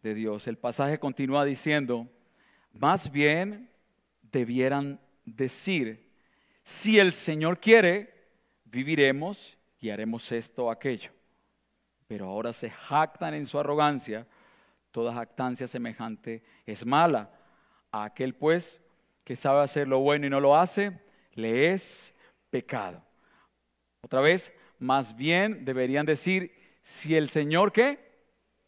de 0.00 0.14
Dios. 0.14 0.46
El 0.46 0.56
pasaje 0.56 1.00
continúa 1.00 1.44
diciendo, 1.44 2.08
más 2.72 3.10
bien 3.10 3.68
debieran 4.22 5.00
decir, 5.24 6.08
si 6.62 7.00
el 7.00 7.12
Señor 7.12 7.58
quiere, 7.58 8.14
viviremos 8.64 9.58
y 9.80 9.90
haremos 9.90 10.30
esto 10.30 10.66
o 10.66 10.70
aquello. 10.70 11.10
Pero 12.06 12.26
ahora 12.26 12.52
se 12.52 12.70
jactan 12.70 13.34
en 13.34 13.46
su 13.46 13.58
arrogancia, 13.58 14.24
toda 14.92 15.12
jactancia 15.14 15.66
semejante 15.66 16.44
es 16.64 16.86
mala. 16.86 17.28
A 17.90 18.04
aquel 18.04 18.36
pues 18.36 18.80
que 19.24 19.34
sabe 19.34 19.64
hacer 19.64 19.88
lo 19.88 19.98
bueno 19.98 20.28
y 20.28 20.30
no 20.30 20.38
lo 20.38 20.56
hace, 20.56 21.00
le 21.34 21.72
es 21.72 22.12
pecado. 22.50 23.02
Otra 24.02 24.20
vez, 24.20 24.52
más 24.78 25.16
bien 25.16 25.64
deberían 25.64 26.06
decir, 26.06 26.52
si 26.82 27.16
el 27.16 27.28
Señor 27.28 27.72
qué? 27.72 27.98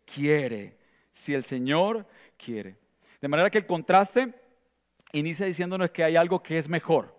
Quiere. 0.04 0.76
Si 1.10 1.34
el 1.34 1.44
Señor 1.44 2.06
quiere. 2.36 2.76
De 3.20 3.28
manera 3.28 3.50
que 3.50 3.58
el 3.58 3.66
contraste 3.66 4.34
inicia 5.12 5.46
diciéndonos 5.46 5.90
que 5.90 6.04
hay 6.04 6.16
algo 6.16 6.42
que 6.42 6.58
es 6.58 6.68
mejor, 6.68 7.14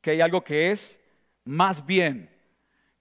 que 0.00 0.12
hay 0.12 0.20
algo 0.20 0.42
que 0.42 0.70
es 0.70 1.02
más 1.44 1.84
bien, 1.84 2.30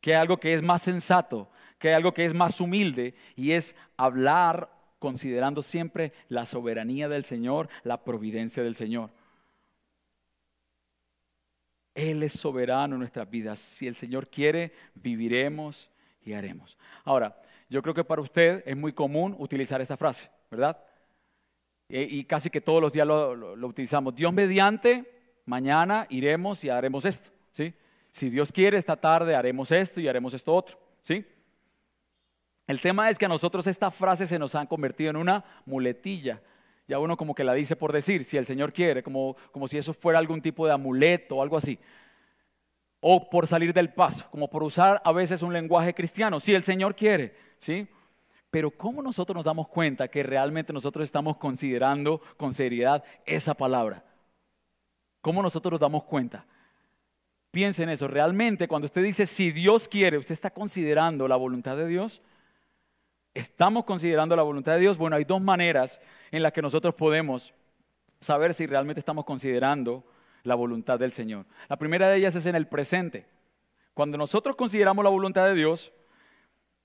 que 0.02 0.14
hay 0.14 0.22
algo 0.22 0.40
que 0.40 0.54
es 0.54 0.62
más 0.62 0.82
sensato, 0.82 1.50
que 1.78 1.90
hay 1.90 1.94
algo 1.96 2.14
que 2.14 2.26
es 2.26 2.34
más 2.34 2.60
humilde 2.62 3.16
y 3.36 3.52
es 3.52 3.76
hablar 3.98 4.70
considerando 5.00 5.62
siempre 5.62 6.14
la 6.28 6.46
soberanía 6.46 7.08
del 7.08 7.24
Señor, 7.24 7.70
la 7.84 8.04
providencia 8.04 8.64
del 8.64 8.76
Señor. 8.76 9.12
Él 12.00 12.24
es 12.24 12.34
soberano 12.34 12.96
en 12.96 13.00
nuestras 13.00 13.30
vidas. 13.30 13.60
Si 13.60 13.86
el 13.86 13.94
Señor 13.94 14.30
quiere, 14.30 14.72
viviremos 14.96 15.90
y 16.24 16.32
haremos. 16.32 16.78
Ahora, 17.04 17.42
yo 17.70 17.82
creo 17.82 17.94
que 17.94 18.06
para 18.06 18.22
usted 18.22 18.64
es 18.66 18.78
muy 18.78 18.94
común 18.94 19.36
utilizar 19.38 19.82
esta 19.82 19.98
frase, 19.98 20.30
¿verdad? 20.50 20.78
Eh, 21.90 22.08
y 22.10 22.24
casi 22.24 22.50
que 22.50 22.62
todos 22.62 22.82
los 22.82 22.94
días 22.94 23.06
lo, 23.06 23.54
utilizamos. 23.68 24.16
Dios 24.16 24.32
mediante, 24.32 25.42
mañana 25.46 26.08
iremos 26.10 26.64
y 26.64 26.70
haremos 26.70 27.04
esto, 27.04 27.32
¿sí? 27.52 27.74
Si 28.12 28.30
Dios 28.30 28.52
quiere, 28.52 28.78
esta 28.78 28.96
tarde 28.96 29.36
haremos 29.36 29.72
esto 29.72 30.00
y 30.00 30.08
haremos 30.08 30.34
esto 30.34 30.56
otro, 30.56 30.80
¿sí? 31.02 31.26
El 32.66 32.80
tema 32.80 33.10
es 33.10 33.18
que 33.18 33.26
a 33.26 33.30
nosotros 33.30 33.68
esta 33.68 33.92
frase 33.92 34.26
se 34.26 34.40
nos 34.40 34.56
han 34.56 34.68
convertido 34.68 35.10
en 35.10 35.18
una 35.18 35.44
muletilla. 35.66 36.42
Ya 36.90 36.98
uno 36.98 37.16
como 37.16 37.36
que 37.36 37.44
la 37.44 37.54
dice 37.54 37.76
por 37.76 37.94
decir, 37.94 38.24
si 38.24 38.36
el 38.36 38.48
Señor 38.48 38.74
quiere, 38.74 39.04
como, 39.04 39.38
como 39.52 39.68
si 39.68 39.78
eso 39.78 39.94
fuera 39.94 40.18
algún 40.18 40.42
tipo 40.42 40.66
de 40.66 40.74
amuleto 40.74 41.36
o 41.36 41.44
algo 41.44 41.56
así. 41.56 41.78
O 43.00 43.30
por 43.30 43.46
salir 43.46 43.76
del 43.76 43.94
paso, 43.94 44.26
como 44.32 44.50
por 44.50 44.64
usar 44.64 45.00
a 45.06 45.12
veces 45.12 45.44
un 45.44 45.54
lenguaje 45.54 45.94
cristiano, 45.94 46.40
si 46.40 46.56
el 46.56 46.64
Señor 46.64 46.96
quiere, 46.96 47.36
¿sí? 47.60 47.88
Pero 48.50 48.72
¿cómo 48.72 49.04
nosotros 49.04 49.36
nos 49.36 49.46
damos 49.46 49.68
cuenta 49.68 50.08
que 50.08 50.24
realmente 50.24 50.74
nosotros 50.74 51.04
estamos 51.04 51.38
considerando 51.38 52.22
con 52.38 52.56
seriedad 52.56 53.04
esa 53.24 53.54
palabra? 53.54 54.04
¿Cómo 55.22 55.44
nosotros 55.44 55.74
nos 55.74 55.80
damos 55.80 56.06
cuenta? 56.06 56.48
Piensen 57.52 57.90
en 57.90 57.94
eso, 57.94 58.08
realmente 58.08 58.68
cuando 58.68 58.88
usted 58.88 59.04
dice 59.04 59.28
si 59.28 59.52
Dios 59.52 59.88
quiere, 59.88 60.18
¿usted 60.18 60.34
está 60.34 60.50
considerando 60.50 61.28
la 61.28 61.36
voluntad 61.36 61.78
de 61.78 61.86
Dios? 61.86 62.20
¿Estamos 63.34 63.86
considerando 63.86 64.36
la 64.36 64.44
voluntad 64.44 64.74
de 64.74 64.80
Dios? 64.80 64.98
Bueno, 64.98 65.16
hay 65.16 65.24
dos 65.24 65.42
maneras 65.42 66.02
en 66.32 66.44
las 66.44 66.52
que 66.52 66.62
nosotros 66.62 66.96
podemos 66.96 67.54
saber 68.20 68.54
si 68.54 68.66
realmente 68.66 69.00
estamos 69.00 69.26
considerando 69.26 70.04
la 70.44 70.56
voluntad 70.56 71.00
del 71.00 71.12
Señor. 71.12 71.46
La 71.68 71.78
primera 71.78 72.10
de 72.10 72.18
ellas 72.18 72.36
es 72.36 72.46
en 72.46 72.56
el 72.56 72.68
presente. 72.68 73.28
Cuando 73.94 74.18
nosotros 74.18 74.56
consideramos 74.56 75.04
la 75.04 75.10
voluntad 75.10 75.46
de 75.46 75.56
Dios, 75.56 75.92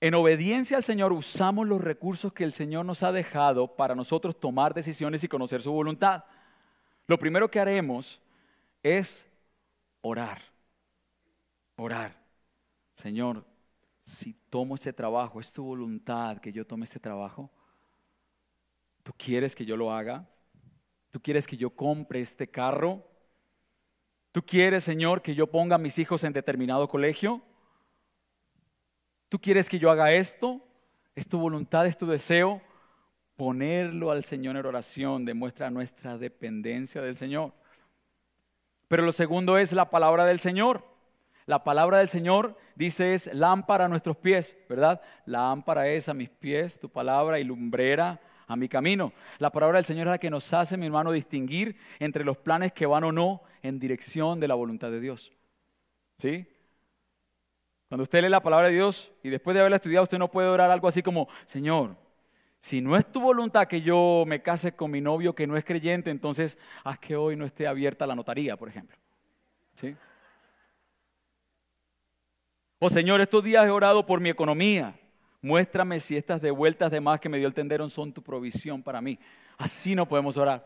en 0.01 0.13
obediencia 0.13 0.77
al 0.77 0.83
Señor 0.83 1.13
usamos 1.13 1.67
los 1.67 1.81
recursos 1.81 2.33
que 2.33 2.43
el 2.43 2.53
Señor 2.53 2.85
nos 2.85 3.03
ha 3.03 3.11
dejado 3.11 3.75
para 3.75 3.95
nosotros 3.95 4.39
tomar 4.39 4.73
decisiones 4.73 5.23
y 5.23 5.27
conocer 5.27 5.61
su 5.61 5.71
voluntad. 5.71 6.25
Lo 7.07 7.17
primero 7.17 7.49
que 7.49 7.59
haremos 7.59 8.21
es 8.83 9.27
orar. 10.01 10.41
Orar. 11.77 12.15
Señor, 12.93 13.45
si 14.05 14.33
tomo 14.51 14.75
este 14.75 14.93
trabajo, 14.93 15.39
es 15.39 15.51
tu 15.51 15.63
voluntad 15.63 16.37
que 16.37 16.53
yo 16.53 16.65
tome 16.65 16.83
este 16.83 16.99
trabajo. 16.99 17.49
¿Tú 19.01 19.11
quieres 19.17 19.55
que 19.55 19.65
yo 19.65 19.75
lo 19.75 19.91
haga? 19.91 20.29
¿Tú 21.09 21.19
quieres 21.19 21.47
que 21.47 21.57
yo 21.57 21.71
compre 21.71 22.21
este 22.21 22.47
carro? 22.47 23.03
¿Tú 24.31 24.45
quieres, 24.45 24.83
Señor, 24.83 25.23
que 25.23 25.33
yo 25.33 25.47
ponga 25.47 25.75
a 25.75 25.79
mis 25.79 25.97
hijos 25.97 26.23
en 26.23 26.33
determinado 26.33 26.87
colegio? 26.87 27.41
¿Tú 29.27 29.39
quieres 29.39 29.69
que 29.69 29.79
yo 29.79 29.89
haga 29.89 30.13
esto? 30.13 30.61
¿Es 31.15 31.27
tu 31.27 31.39
voluntad, 31.39 31.87
es 31.87 31.97
tu 31.97 32.05
deseo? 32.05 32.61
Ponerlo 33.35 34.11
al 34.11 34.23
Señor 34.23 34.55
en 34.55 34.65
oración 34.67 35.25
demuestra 35.25 35.71
nuestra 35.71 36.17
dependencia 36.19 37.01
del 37.01 37.15
Señor. 37.15 37.53
Pero 38.87 39.03
lo 39.03 39.11
segundo 39.11 39.57
es 39.57 39.73
la 39.73 39.89
palabra 39.89 40.25
del 40.25 40.39
Señor. 40.39 40.94
La 41.45 41.63
palabra 41.63 41.99
del 41.99 42.09
Señor 42.09 42.57
dice 42.75 43.13
es 43.13 43.31
lámpara 43.33 43.85
a 43.85 43.87
nuestros 43.87 44.17
pies, 44.17 44.57
¿verdad? 44.67 45.01
Lámpara 45.25 45.87
es 45.87 46.09
a 46.09 46.13
mis 46.13 46.29
pies 46.29 46.79
tu 46.79 46.89
palabra 46.89 47.39
y 47.39 47.43
lumbrera 47.43 48.19
a 48.47 48.55
mi 48.55 48.67
camino. 48.67 49.13
La 49.37 49.51
palabra 49.51 49.77
del 49.77 49.85
Señor 49.85 50.07
es 50.07 50.11
la 50.11 50.17
que 50.17 50.29
nos 50.29 50.51
hace, 50.53 50.77
mi 50.77 50.87
hermano, 50.87 51.11
distinguir 51.11 51.77
entre 51.99 52.23
los 52.23 52.37
planes 52.37 52.73
que 52.73 52.85
van 52.85 53.03
o 53.03 53.11
no 53.11 53.41
en 53.61 53.79
dirección 53.79 54.39
de 54.39 54.47
la 54.47 54.55
voluntad 54.55 54.89
de 54.89 54.99
Dios. 54.99 55.31
¿Sí? 56.17 56.47
Cuando 57.89 58.03
usted 58.03 58.23
lee 58.23 58.29
la 58.29 58.41
palabra 58.41 58.67
de 58.67 58.73
Dios 58.73 59.11
y 59.21 59.29
después 59.29 59.53
de 59.53 59.59
haberla 59.59 59.77
estudiado, 59.77 60.03
usted 60.03 60.17
no 60.17 60.31
puede 60.31 60.47
orar 60.47 60.71
algo 60.71 60.87
así 60.87 61.03
como, 61.03 61.27
Señor, 61.45 61.95
si 62.59 62.81
no 62.81 62.97
es 62.97 63.05
tu 63.11 63.21
voluntad 63.21 63.67
que 63.67 63.81
yo 63.81 64.23
me 64.25 64.41
case 64.41 64.75
con 64.75 64.89
mi 64.89 64.99
novio 64.99 65.35
que 65.35 65.45
no 65.45 65.55
es 65.55 65.63
creyente, 65.63 66.09
entonces 66.09 66.57
haz 66.83 66.97
que 66.97 67.15
hoy 67.15 67.35
no 67.35 67.45
esté 67.45 67.67
abierta 67.67 68.07
la 68.07 68.15
notaría, 68.15 68.57
por 68.57 68.69
ejemplo. 68.69 68.97
¿Sí? 69.75 69.95
O 72.79 72.89
Señor, 72.89 73.21
estos 73.21 73.43
días 73.43 73.65
he 73.65 73.69
orado 73.69 74.05
por 74.05 74.19
mi 74.19 74.29
economía. 74.29 74.99
Muéstrame 75.41 75.99
si 75.99 76.17
estas 76.17 76.41
devueltas 76.41 76.91
de 76.91 76.99
más 76.99 77.19
que 77.19 77.29
me 77.29 77.37
dio 77.37 77.47
el 77.47 77.53
tendero 77.53 77.87
son 77.87 78.11
tu 78.11 78.21
provisión 78.21 78.83
para 78.83 78.99
mí. 78.99 79.17
Así 79.57 79.95
no 79.95 80.07
podemos 80.07 80.37
orar, 80.37 80.65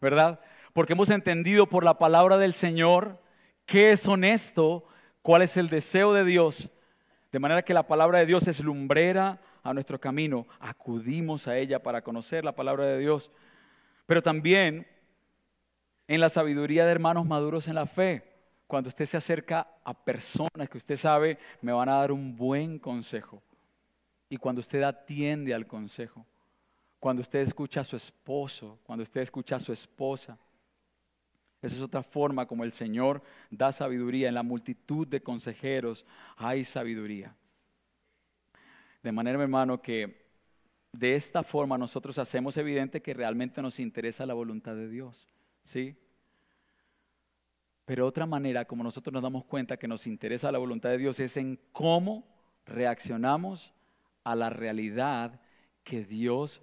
¿verdad? 0.00 0.40
Porque 0.72 0.92
hemos 0.92 1.10
entendido 1.10 1.66
por 1.66 1.84
la 1.84 1.98
palabra 1.98 2.38
del 2.38 2.52
Señor 2.52 3.20
qué 3.66 3.90
es 3.90 4.06
honesto 4.06 4.84
cuál 5.22 5.42
es 5.42 5.56
el 5.56 5.68
deseo 5.68 6.12
de 6.12 6.24
Dios, 6.24 6.70
de 7.32 7.38
manera 7.38 7.62
que 7.62 7.74
la 7.74 7.86
palabra 7.86 8.18
de 8.20 8.26
Dios 8.26 8.46
es 8.46 8.60
lumbrera 8.60 9.40
a 9.62 9.74
nuestro 9.74 10.00
camino. 10.00 10.46
Acudimos 10.60 11.48
a 11.48 11.56
ella 11.56 11.82
para 11.82 12.02
conocer 12.02 12.44
la 12.44 12.54
palabra 12.54 12.86
de 12.86 12.98
Dios. 12.98 13.30
Pero 14.06 14.22
también 14.22 14.86
en 16.08 16.20
la 16.20 16.28
sabiduría 16.28 16.84
de 16.84 16.92
hermanos 16.92 17.26
maduros 17.26 17.68
en 17.68 17.74
la 17.74 17.86
fe, 17.86 18.29
cuando 18.70 18.86
usted 18.86 19.04
se 19.04 19.16
acerca 19.16 19.66
a 19.82 19.92
personas 19.92 20.68
que 20.70 20.78
usted 20.78 20.94
sabe 20.94 21.36
me 21.60 21.72
van 21.72 21.88
a 21.88 21.96
dar 21.96 22.12
un 22.12 22.36
buen 22.36 22.78
consejo. 22.78 23.42
Y 24.28 24.36
cuando 24.36 24.60
usted 24.60 24.80
atiende 24.82 25.52
al 25.52 25.66
consejo, 25.66 26.24
cuando 27.00 27.20
usted 27.20 27.40
escucha 27.40 27.80
a 27.80 27.84
su 27.84 27.96
esposo, 27.96 28.78
cuando 28.84 29.02
usted 29.02 29.22
escucha 29.22 29.56
a 29.56 29.58
su 29.58 29.72
esposa, 29.72 30.38
esa 31.60 31.74
es 31.74 31.82
otra 31.82 32.04
forma 32.04 32.46
como 32.46 32.62
el 32.62 32.70
Señor 32.70 33.20
da 33.50 33.72
sabiduría. 33.72 34.28
En 34.28 34.34
la 34.34 34.44
multitud 34.44 35.04
de 35.04 35.20
consejeros 35.20 36.06
hay 36.36 36.62
sabiduría. 36.62 37.34
De 39.02 39.10
manera, 39.10 39.42
hermano, 39.42 39.82
que 39.82 40.28
de 40.92 41.16
esta 41.16 41.42
forma 41.42 41.76
nosotros 41.76 42.18
hacemos 42.18 42.56
evidente 42.56 43.02
que 43.02 43.14
realmente 43.14 43.60
nos 43.62 43.80
interesa 43.80 44.26
la 44.26 44.34
voluntad 44.34 44.76
de 44.76 44.88
Dios. 44.88 45.26
¿Sí? 45.64 45.96
Pero 47.90 48.06
otra 48.06 48.24
manera 48.24 48.64
como 48.66 48.84
nosotros 48.84 49.12
nos 49.12 49.20
damos 49.20 49.44
cuenta 49.46 49.76
que 49.76 49.88
nos 49.88 50.06
interesa 50.06 50.52
la 50.52 50.58
voluntad 50.58 50.90
de 50.90 50.98
Dios 50.98 51.18
es 51.18 51.36
en 51.36 51.58
cómo 51.72 52.24
reaccionamos 52.64 53.74
a 54.22 54.36
la 54.36 54.48
realidad 54.48 55.40
que 55.82 56.04
Dios 56.04 56.62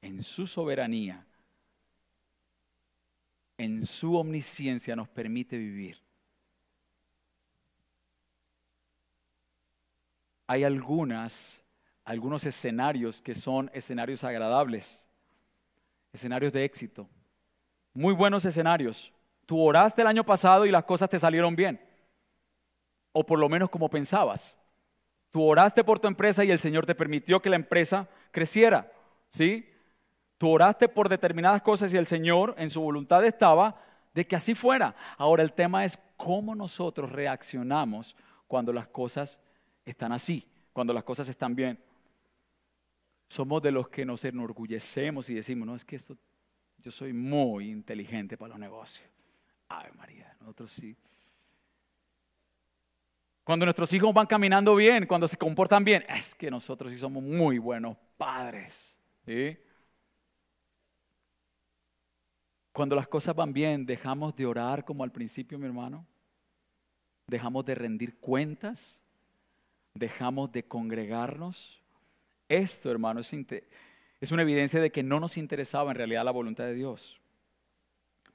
en 0.00 0.22
su 0.22 0.46
soberanía 0.46 1.26
en 3.58 3.84
su 3.84 4.16
omnisciencia 4.16 4.96
nos 4.96 5.10
permite 5.10 5.58
vivir. 5.58 5.98
Hay 10.46 10.64
algunas 10.64 11.62
algunos 12.02 12.46
escenarios 12.46 13.20
que 13.20 13.34
son 13.34 13.70
escenarios 13.74 14.24
agradables, 14.24 15.06
escenarios 16.14 16.54
de 16.54 16.64
éxito, 16.64 17.10
muy 17.92 18.14
buenos 18.14 18.46
escenarios. 18.46 19.12
Tú 19.46 19.62
oraste 19.62 20.02
el 20.02 20.08
año 20.08 20.24
pasado 20.24 20.66
y 20.66 20.70
las 20.70 20.84
cosas 20.84 21.08
te 21.08 21.18
salieron 21.18 21.54
bien, 21.54 21.80
o 23.12 23.24
por 23.24 23.38
lo 23.38 23.48
menos 23.48 23.70
como 23.70 23.88
pensabas. 23.88 24.56
Tú 25.30 25.42
oraste 25.44 25.84
por 25.84 25.98
tu 25.98 26.08
empresa 26.08 26.44
y 26.44 26.50
el 26.50 26.58
Señor 26.58 26.84
te 26.84 26.94
permitió 26.94 27.40
que 27.40 27.50
la 27.50 27.56
empresa 27.56 28.08
creciera, 28.32 28.92
¿sí? 29.30 29.70
Tú 30.38 30.50
oraste 30.50 30.88
por 30.88 31.08
determinadas 31.08 31.62
cosas 31.62 31.94
y 31.94 31.96
el 31.96 32.06
Señor 32.06 32.54
en 32.58 32.70
su 32.70 32.80
voluntad 32.80 33.24
estaba 33.24 33.80
de 34.12 34.26
que 34.26 34.36
así 34.36 34.54
fuera. 34.54 34.94
Ahora 35.16 35.42
el 35.42 35.52
tema 35.52 35.84
es 35.84 35.98
cómo 36.16 36.54
nosotros 36.54 37.12
reaccionamos 37.12 38.16
cuando 38.48 38.72
las 38.72 38.88
cosas 38.88 39.40
están 39.84 40.12
así, 40.12 40.46
cuando 40.72 40.92
las 40.92 41.04
cosas 41.04 41.28
están 41.28 41.54
bien. 41.54 41.78
Somos 43.28 43.62
de 43.62 43.72
los 43.72 43.88
que 43.88 44.04
nos 44.04 44.24
enorgullecemos 44.24 45.30
y 45.30 45.34
decimos, 45.34 45.66
no, 45.66 45.74
es 45.74 45.84
que 45.84 45.96
esto, 45.96 46.16
yo 46.78 46.90
soy 46.90 47.12
muy 47.12 47.70
inteligente 47.70 48.36
para 48.36 48.50
los 48.50 48.58
negocios. 48.58 49.08
Ay 49.68 49.90
María, 49.96 50.36
nosotros 50.40 50.70
sí. 50.70 50.96
Cuando 53.44 53.64
nuestros 53.64 53.92
hijos 53.92 54.12
van 54.12 54.26
caminando 54.26 54.74
bien, 54.74 55.06
cuando 55.06 55.28
se 55.28 55.36
comportan 55.36 55.84
bien, 55.84 56.04
es 56.08 56.34
que 56.34 56.50
nosotros 56.50 56.90
sí 56.90 56.98
somos 56.98 57.22
muy 57.22 57.58
buenos 57.58 57.96
padres. 58.16 58.98
Cuando 62.72 62.96
las 62.96 63.06
cosas 63.06 63.36
van 63.36 63.52
bien, 63.52 63.86
dejamos 63.86 64.34
de 64.34 64.46
orar 64.46 64.84
como 64.84 65.04
al 65.04 65.12
principio, 65.12 65.58
mi 65.58 65.66
hermano. 65.66 66.04
Dejamos 67.28 67.64
de 67.64 67.76
rendir 67.76 68.18
cuentas. 68.18 69.00
Dejamos 69.94 70.50
de 70.50 70.64
congregarnos. 70.64 71.80
Esto, 72.48 72.90
hermano, 72.90 73.20
es 73.20 74.32
una 74.32 74.42
evidencia 74.42 74.80
de 74.80 74.90
que 74.90 75.04
no 75.04 75.20
nos 75.20 75.36
interesaba 75.36 75.92
en 75.92 75.96
realidad 75.96 76.24
la 76.24 76.32
voluntad 76.32 76.64
de 76.64 76.74
Dios. 76.74 77.20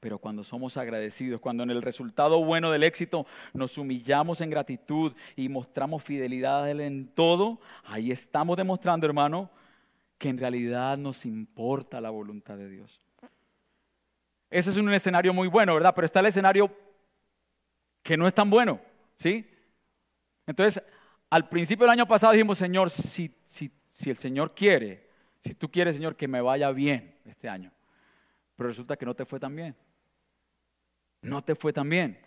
Pero 0.01 0.17
cuando 0.17 0.43
somos 0.43 0.77
agradecidos, 0.77 1.39
cuando 1.39 1.61
en 1.61 1.69
el 1.69 1.83
resultado 1.83 2.43
bueno 2.43 2.71
del 2.71 2.81
éxito 2.81 3.27
nos 3.53 3.77
humillamos 3.77 4.41
en 4.41 4.49
gratitud 4.49 5.13
y 5.35 5.47
mostramos 5.47 6.03
fidelidad 6.03 6.63
a 6.63 6.71
Él 6.71 6.81
en 6.81 7.07
todo, 7.09 7.61
ahí 7.85 8.11
estamos 8.11 8.57
demostrando, 8.57 9.05
hermano, 9.05 9.51
que 10.17 10.29
en 10.29 10.39
realidad 10.39 10.97
nos 10.97 11.23
importa 11.23 12.01
la 12.01 12.09
voluntad 12.09 12.57
de 12.57 12.67
Dios. 12.67 12.99
Ese 14.49 14.71
es 14.71 14.77
un 14.77 14.91
escenario 14.91 15.35
muy 15.35 15.47
bueno, 15.47 15.75
¿verdad? 15.75 15.93
Pero 15.93 16.05
está 16.05 16.19
el 16.19 16.25
escenario 16.25 16.75
que 18.01 18.17
no 18.17 18.27
es 18.27 18.33
tan 18.33 18.49
bueno, 18.49 18.81
¿sí? 19.17 19.47
Entonces, 20.47 20.83
al 21.29 21.47
principio 21.47 21.85
del 21.85 21.91
año 21.91 22.07
pasado 22.07 22.33
dijimos, 22.33 22.57
Señor, 22.57 22.89
si, 22.89 23.31
si, 23.43 23.71
si 23.91 24.09
el 24.09 24.17
Señor 24.17 24.55
quiere, 24.55 25.11
si 25.43 25.53
tú 25.53 25.69
quieres, 25.69 25.95
Señor, 25.95 26.15
que 26.15 26.27
me 26.27 26.41
vaya 26.41 26.71
bien 26.71 27.19
este 27.23 27.47
año, 27.47 27.71
pero 28.55 28.69
resulta 28.69 28.97
que 28.97 29.05
no 29.05 29.13
te 29.13 29.25
fue 29.25 29.39
tan 29.39 29.55
bien 29.55 29.75
no 31.21 31.43
te 31.43 31.55
fue 31.55 31.71
tan 31.71 31.89
bien. 31.89 32.19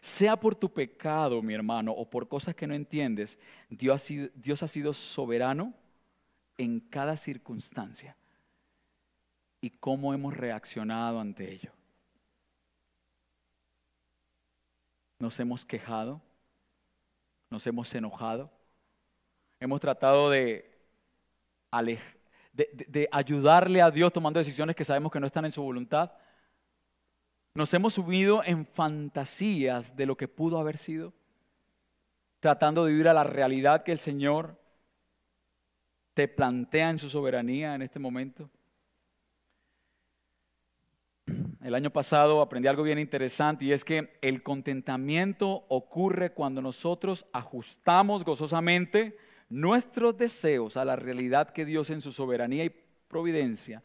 Sea 0.00 0.36
por 0.36 0.54
tu 0.54 0.72
pecado, 0.72 1.42
mi 1.42 1.54
hermano, 1.54 1.92
o 1.92 2.08
por 2.08 2.28
cosas 2.28 2.54
que 2.54 2.66
no 2.66 2.74
entiendes, 2.74 3.38
Dios 3.68 4.62
ha 4.62 4.68
sido, 4.68 4.92
soberano 4.92 5.74
en 6.56 6.80
cada 6.80 7.16
circunstancia 7.16 8.16
y 9.60 9.70
cómo 9.70 10.14
hemos 10.14 10.36
reaccionado 10.36 11.20
ante 11.20 11.52
ello. 11.52 11.72
Nos 15.18 15.38
hemos 15.38 15.66
quejado, 15.66 16.22
nos 17.50 17.66
hemos 17.66 17.94
enojado, 17.94 18.50
hemos 19.58 19.80
tratado 19.80 20.30
de, 20.30 20.70
de 22.52 23.08
ayudarle 23.12 23.82
a 23.82 23.90
Dios 23.90 24.12
tomando 24.14 24.38
decisiones 24.38 24.76
que 24.76 24.84
sabemos 24.84 25.12
que 25.12 25.20
no 25.20 25.26
están 25.26 25.44
en 25.44 25.52
su 25.52 25.62
voluntad 25.62 26.10
nos 27.54 27.74
hemos 27.74 27.94
subido 27.94 28.42
en 28.44 28.66
fantasías 28.66 29.96
de 29.96 30.06
lo 30.06 30.16
que 30.16 30.28
pudo 30.28 30.58
haber 30.58 30.76
sido, 30.76 31.12
tratando 32.38 32.84
de 32.84 32.92
vivir 32.92 33.08
a 33.08 33.14
la 33.14 33.24
realidad 33.24 33.82
que 33.82 33.92
el 33.92 33.98
Señor 33.98 34.58
te 36.14 36.28
plantea 36.28 36.90
en 36.90 36.98
su 36.98 37.08
soberanía 37.08 37.74
en 37.74 37.82
este 37.82 37.98
momento. 37.98 38.50
El 41.62 41.74
año 41.74 41.90
pasado 41.90 42.40
aprendí 42.40 42.68
algo 42.68 42.82
bien 42.82 42.98
interesante 42.98 43.66
y 43.66 43.72
es 43.72 43.84
que 43.84 44.18
el 44.22 44.42
contentamiento 44.42 45.66
ocurre 45.68 46.32
cuando 46.32 46.62
nosotros 46.62 47.26
ajustamos 47.32 48.24
gozosamente 48.24 49.18
nuestros 49.50 50.16
deseos 50.16 50.76
a 50.76 50.84
la 50.84 50.96
realidad 50.96 51.50
que 51.50 51.66
Dios 51.66 51.90
en 51.90 52.00
su 52.00 52.12
soberanía 52.12 52.64
y 52.64 52.74
providencia 53.08 53.82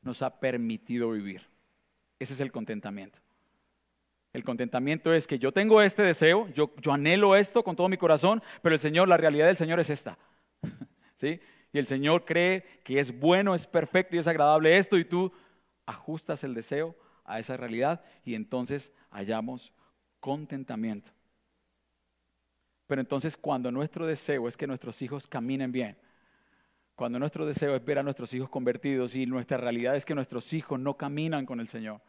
nos 0.00 0.22
ha 0.22 0.40
permitido 0.40 1.10
vivir. 1.10 1.42
Ese 2.18 2.34
es 2.34 2.40
el 2.40 2.52
contentamiento. 2.52 3.18
El 4.32 4.44
contentamiento 4.44 5.12
es 5.12 5.26
que 5.26 5.38
yo 5.38 5.52
tengo 5.52 5.80
este 5.80 6.02
deseo, 6.02 6.48
yo, 6.48 6.70
anhelo 6.90 7.34
esto 7.34 7.64
con 7.64 7.76
todo 7.76 7.88
mi 7.88 7.96
corazón, 7.96 8.42
pero 8.62 8.74
el 8.74 8.80
Señor, 8.80 9.08
la 9.08 9.16
realidad 9.16 9.46
del 9.46 9.56
Señor 9.56 9.80
es 9.80 9.90
esta. 9.90 10.18
¿Sí? 11.14 11.40
Y 11.72 11.78
el 11.78 11.86
Señor 11.86 12.24
cree 12.24 12.64
que 12.84 12.98
es 13.00 13.18
bueno, 13.18 13.54
es 13.54 13.66
perfecto 13.66 14.16
y 14.16 14.18
es 14.18 14.28
agradable 14.28 14.76
esto 14.76 14.98
y 14.98 15.04
tú 15.04 15.32
ajustas 15.86 16.44
el 16.44 16.54
deseo 16.54 16.94
a 17.24 17.38
esa 17.38 17.56
realidad 17.56 18.02
y 18.24 18.34
entonces 18.34 18.92
hallamos 19.10 19.72
contentamiento. 20.20 21.10
Pero 22.86 23.00
entonces 23.00 23.36
cuando 23.36 23.70
nuestro 23.70 24.06
deseo 24.06 24.48
es 24.48 24.56
que 24.56 24.66
nuestros 24.66 25.00
hijos 25.02 25.26
caminen 25.26 25.72
bien, 25.72 25.96
cuando 26.94 27.18
nuestro 27.18 27.46
deseo 27.46 27.76
es 27.76 27.84
ver 27.84 27.98
a 27.98 28.02
nuestros 28.02 28.32
hijos 28.34 28.48
convertidos 28.48 29.14
y 29.14 29.24
nuestra 29.24 29.56
realidad 29.56 29.94
es 29.94 30.04
que 30.04 30.14
nuestros 30.14 30.52
hijos 30.52 30.80
no 30.80 30.96
caminan 30.96 31.46
con 31.46 31.60
el 31.60 31.68
Señor. 31.68 32.00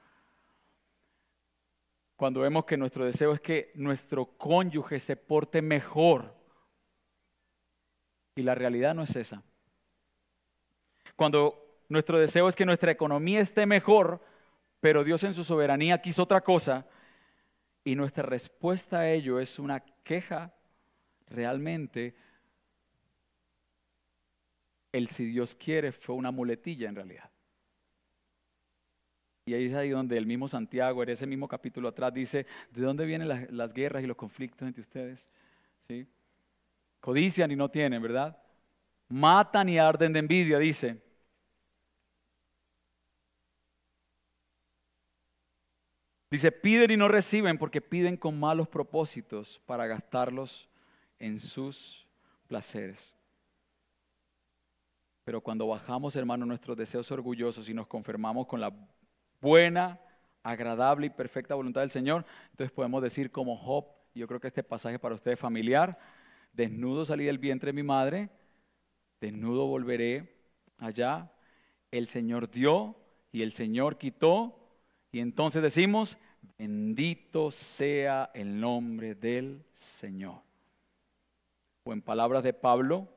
Cuando 2.20 2.42
vemos 2.42 2.66
que 2.66 2.76
nuestro 2.76 3.06
deseo 3.06 3.32
es 3.32 3.40
que 3.40 3.72
nuestro 3.76 4.26
cónyuge 4.26 5.00
se 5.00 5.16
porte 5.16 5.62
mejor 5.62 6.36
y 8.36 8.44
la 8.44 8.56
realidad 8.56 8.94
no 8.94 9.04
es 9.04 9.16
esa. 9.16 9.42
Cuando 11.16 11.80
nuestro 11.88 12.20
deseo 12.20 12.50
es 12.50 12.58
que 12.58 12.66
nuestra 12.66 12.92
economía 12.92 13.40
esté 13.40 13.66
mejor, 13.66 14.22
pero 14.82 15.06
Dios 15.06 15.24
en 15.24 15.34
su 15.34 15.46
soberanía 15.46 16.02
quiso 16.02 16.24
otra 16.24 16.42
cosa 16.42 16.86
y 17.86 17.96
nuestra 17.96 18.24
respuesta 18.24 19.00
a 19.00 19.10
ello 19.10 19.40
es 19.40 19.58
una 19.58 19.80
queja 19.80 20.54
realmente 21.28 22.18
el 24.92 25.08
si 25.08 25.24
Dios 25.24 25.56
quiere 25.56 25.94
fue 25.94 26.16
una 26.16 26.32
muletilla 26.32 26.90
en 26.90 26.96
realidad. 26.96 27.32
Y 29.50 29.56
ahí 29.56 29.66
es 29.66 29.74
ahí 29.74 29.90
donde 29.90 30.16
el 30.16 30.28
mismo 30.28 30.48
Santiago, 30.48 31.02
en 31.02 31.10
ese 31.10 31.26
mismo 31.26 31.48
capítulo 31.48 31.88
atrás, 31.88 32.14
dice, 32.14 32.46
¿de 32.70 32.84
dónde 32.84 33.04
vienen 33.04 33.28
las, 33.50 33.74
guerras 33.74 34.04
y 34.04 34.06
los 34.06 34.16
conflictos 34.16 34.68
entre 34.68 34.84
ustedes? 34.84 35.28
¿Sí? 35.80 36.08
Codician 37.00 37.50
y 37.50 37.56
no 37.56 37.68
tienen, 37.68 38.00
¿verdad? 38.00 38.38
Matan 39.08 39.68
y 39.68 39.80
arden 39.80 40.14
de 40.14 40.20
envidia, 40.20 40.60
dice. 40.60 41.02
Dice, 46.30 46.52
piden 46.52 46.92
y 46.92 46.98
no 46.98 47.08
reciben 47.08 47.58
porque 47.58 47.82
piden 47.82 48.18
con 48.18 48.40
malos 48.40 48.68
propósitos 48.68 49.60
para 49.66 49.88
gastarlos 49.88 50.70
en 51.18 51.40
sus 51.40 52.06
placeres. 52.46 53.16
Pero 55.24 55.42
cuando 55.42 55.66
bajamos, 55.66 56.16
hermano, 56.16 56.46
nuestros 56.46 56.78
deseos 56.78 57.10
orgullosos 57.10 57.68
y 57.68 57.74
nos 57.74 57.88
confirmamos 57.88 58.46
con 58.46 58.62
la 58.62 58.72
buena, 59.42 60.00
agradable 60.44 61.08
y 61.08 61.10
perfecta 61.10 61.56
voluntad 61.56 61.82
del 61.82 61.90
Señor, 61.90 62.26
entonces 62.52 62.72
podemos 62.72 63.02
decir 63.02 63.32
como 63.32 63.58
Job, 63.58 63.86
yo 64.16 64.28
creo 64.28 64.40
que 64.40 64.48
este 64.48 64.64
pasaje 64.64 65.00
para 65.00 65.16
ustedes 65.16 65.36
es 65.36 65.40
familiar, 65.40 65.98
desnudo 66.54 67.06
salí 67.06 67.26
del 67.26 67.38
vientre 67.38 67.70
de 67.70 67.74
mi 67.74 67.84
madre, 67.84 68.30
desnudo 69.22 69.68
volveré 69.68 70.36
allá, 70.80 71.32
el 71.92 72.08
Señor 72.08 72.50
dio 72.50 72.96
y 73.32 73.42
el 73.42 73.52
Señor 73.52 73.98
quitó, 73.98 74.56
y 75.12 75.20
entonces 75.20 75.62
decimos, 75.62 76.18
bendito 76.58 77.52
sea 77.52 78.32
el 78.34 78.60
nombre 78.60 79.16
del 79.16 79.64
Señor. 79.72 80.42
O 81.84 81.94
en 81.94 82.02
palabras 82.02 82.44
de 82.44 82.54
Pablo, 82.54 83.08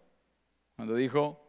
cuando 0.76 0.94
dijo, 0.94 1.42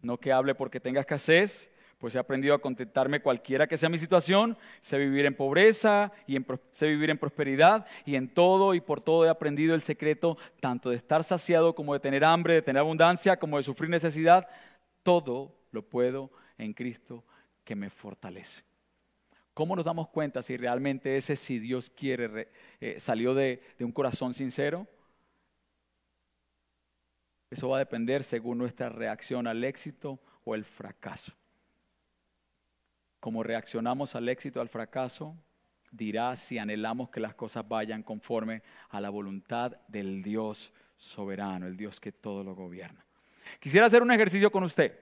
no 0.00 0.18
que 0.18 0.32
hable 0.32 0.54
porque 0.54 0.80
tenga 0.80 1.00
escasez, 1.00 1.70
pues 2.00 2.14
he 2.14 2.18
aprendido 2.18 2.54
a 2.54 2.62
contentarme 2.62 3.20
cualquiera 3.20 3.66
que 3.66 3.76
sea 3.76 3.90
mi 3.90 3.98
situación, 3.98 4.56
sé 4.80 4.96
vivir 4.96 5.26
en 5.26 5.36
pobreza 5.36 6.10
y 6.26 6.38
sé 6.70 6.88
vivir 6.88 7.10
en 7.10 7.18
prosperidad 7.18 7.86
y 8.06 8.16
en 8.16 8.32
todo 8.32 8.74
y 8.74 8.80
por 8.80 9.02
todo 9.02 9.26
he 9.26 9.28
aprendido 9.28 9.74
el 9.74 9.82
secreto 9.82 10.38
tanto 10.60 10.88
de 10.88 10.96
estar 10.96 11.22
saciado 11.22 11.74
como 11.74 11.92
de 11.92 12.00
tener 12.00 12.24
hambre, 12.24 12.54
de 12.54 12.62
tener 12.62 12.80
abundancia, 12.80 13.38
como 13.38 13.58
de 13.58 13.62
sufrir 13.62 13.90
necesidad. 13.90 14.48
Todo 15.02 15.54
lo 15.72 15.82
puedo 15.82 16.30
en 16.56 16.72
Cristo 16.72 17.22
que 17.64 17.76
me 17.76 17.90
fortalece. 17.90 18.62
¿Cómo 19.52 19.76
nos 19.76 19.84
damos 19.84 20.08
cuenta 20.08 20.40
si 20.40 20.56
realmente 20.56 21.18
ese 21.18 21.36
si 21.36 21.58
Dios 21.58 21.90
quiere 21.90 22.48
eh, 22.80 22.98
salió 22.98 23.34
de 23.34 23.60
un 23.80 23.92
corazón 23.92 24.32
sincero? 24.32 24.86
Eso 27.50 27.68
va 27.68 27.76
a 27.76 27.80
depender 27.80 28.22
según 28.22 28.56
nuestra 28.56 28.88
reacción 28.88 29.46
al 29.46 29.62
éxito 29.64 30.18
o 30.44 30.54
el 30.54 30.64
fracaso. 30.64 31.34
Como 33.20 33.42
reaccionamos 33.42 34.14
al 34.14 34.28
éxito 34.28 34.60
al 34.60 34.68
fracaso, 34.68 35.36
dirá 35.90 36.34
si 36.36 36.58
anhelamos 36.58 37.10
que 37.10 37.20
las 37.20 37.34
cosas 37.34 37.68
vayan 37.68 38.02
conforme 38.02 38.62
a 38.88 39.00
la 39.00 39.10
voluntad 39.10 39.76
del 39.88 40.22
Dios 40.22 40.72
soberano, 40.96 41.66
el 41.66 41.76
Dios 41.76 42.00
que 42.00 42.12
todo 42.12 42.42
lo 42.42 42.54
gobierna. 42.54 43.04
Quisiera 43.58 43.86
hacer 43.86 44.02
un 44.02 44.10
ejercicio 44.10 44.50
con 44.50 44.64
usted. 44.64 44.98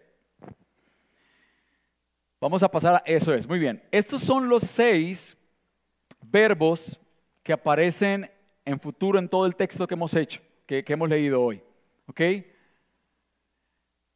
Vamos 2.40 2.62
a 2.62 2.70
pasar 2.70 2.94
a 2.94 3.02
eso 3.04 3.34
es. 3.34 3.48
Muy 3.48 3.58
bien. 3.58 3.82
Estos 3.90 4.22
son 4.22 4.48
los 4.48 4.62
seis 4.62 5.36
verbos 6.22 6.98
que 7.42 7.52
aparecen 7.52 8.30
en 8.64 8.78
futuro 8.78 9.18
en 9.18 9.28
todo 9.28 9.46
el 9.46 9.56
texto 9.56 9.86
que 9.86 9.94
hemos 9.94 10.14
hecho, 10.14 10.40
que, 10.66 10.84
que 10.84 10.92
hemos 10.92 11.08
leído 11.08 11.42
hoy. 11.42 11.62
¿Ok? 12.06 12.20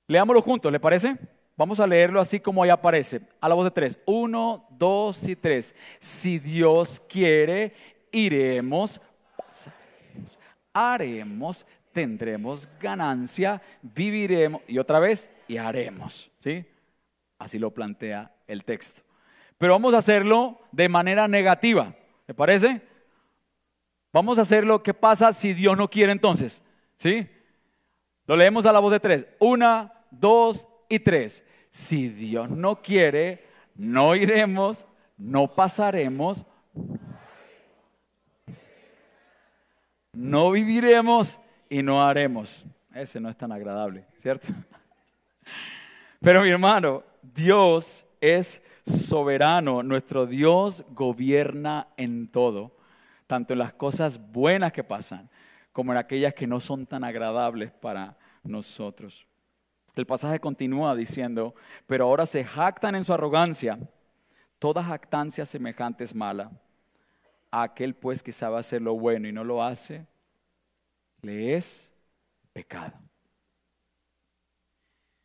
Leámoslo 0.07 0.43
juntos, 0.43 0.71
¿le 0.71 0.79
parece? 0.79 1.17
Vamos 1.63 1.79
a 1.79 1.87
leerlo 1.87 2.21
así 2.21 2.41
como 2.41 2.65
ahí 2.65 2.71
aparece, 2.71 3.21
a 3.41 3.49
la 3.49 3.55
voz 3.55 3.67
de 3.67 3.71
tres. 3.71 3.97
Uno, 4.05 4.67
dos 4.69 5.29
y 5.29 5.37
tres. 5.37 5.77
Si 6.01 6.41
Dios 6.41 6.99
quiere, 6.99 7.73
iremos, 8.11 9.01
pasaremos, 9.37 10.41
haremos, 10.73 11.65
tendremos 11.93 12.69
ganancia, 12.81 13.63
viviremos 13.81 14.61
y 14.67 14.79
otra 14.79 14.99
vez 14.99 15.31
y 15.47 15.57
haremos. 15.57 16.33
¿Sí? 16.41 16.67
Así 17.39 17.61
lo 17.61 17.71
plantea 17.71 18.35
el 18.49 18.65
texto. 18.65 19.03
Pero 19.57 19.75
vamos 19.75 19.95
a 19.95 19.99
hacerlo 19.99 20.63
de 20.73 20.89
manera 20.89 21.29
negativa. 21.29 21.95
¿Me 22.27 22.35
parece? 22.35 22.83
Vamos 24.13 24.37
a 24.41 24.43
hacerlo. 24.43 24.83
¿Qué 24.83 24.95
pasa 24.95 25.33
si 25.33 25.55
Dios 25.55 25.77
no 25.77 25.89
quiere 25.89 26.11
entonces? 26.11 26.61
¿Sí? 26.97 27.25
Lo 28.27 28.37
leemos 28.37 28.67
a 28.67 28.73
la 28.73 28.81
voz 28.81 28.91
de 28.91 28.99
tres. 28.99 29.29
Una, 29.39 29.93
dos 30.11 30.67
y 30.89 30.99
tres. 30.99 31.45
Si 31.73 32.11
Dios 32.11 32.51
no 32.51 32.83
quiere, 32.83 33.47
no 33.77 34.15
iremos, 34.15 34.87
no 35.17 35.55
pasaremos, 35.55 36.45
no 40.13 40.51
viviremos 40.51 41.41
y 41.71 41.83
no 41.83 42.07
haremos. 42.07 42.63
Ese 42.95 43.19
no 43.19 43.31
es 43.31 43.39
tan 43.39 43.53
agradable, 43.53 44.05
¿cierto? 44.19 44.49
Pero 46.21 46.43
mi 46.43 46.51
hermano, 46.51 47.05
Dios 47.23 48.05
es 48.21 48.63
soberano, 48.85 49.83
nuestro 49.83 50.27
Dios 50.27 50.85
gobierna 50.91 51.89
en 51.97 52.29
todo, 52.29 52.77
tanto 53.27 53.55
en 53.55 53.61
las 53.61 53.73
cosas 53.73 54.31
buenas 54.31 54.75
que 54.75 54.85
pasan 54.85 55.31
como 55.73 55.93
en 55.93 55.99
aquellas 55.99 56.35
que 56.35 56.47
no 56.47 56.61
son 56.61 56.85
tan 56.85 57.03
agradables 57.03 57.71
para 57.71 58.19
nosotros. 58.43 59.27
El 59.95 60.07
pasaje 60.07 60.41
continúa 60.41 60.95
diciendo, 60.97 61.55
pero 61.87 62.07
ahora 62.07 62.25
se 62.25 62.45
jactan 62.45 62.95
en 62.95 63.05
su 63.05 63.13
arrogancia. 63.13 63.79
Toda 64.59 64.83
jactancia 64.83 65.45
semejante 65.45 66.05
es 66.05 66.15
mala. 66.15 66.51
A 67.51 67.65
aquel 67.65 67.95
pues 67.95 68.23
que 68.23 68.33
sabe 68.33 68.59
hacer 68.59 68.81
lo 68.81 68.95
bueno 68.95 69.29
y 69.29 69.33
no 69.33 69.45
lo 69.45 69.63
hace, 69.63 70.07
le 71.21 71.55
es 71.55 71.93
pecado. 72.55 72.95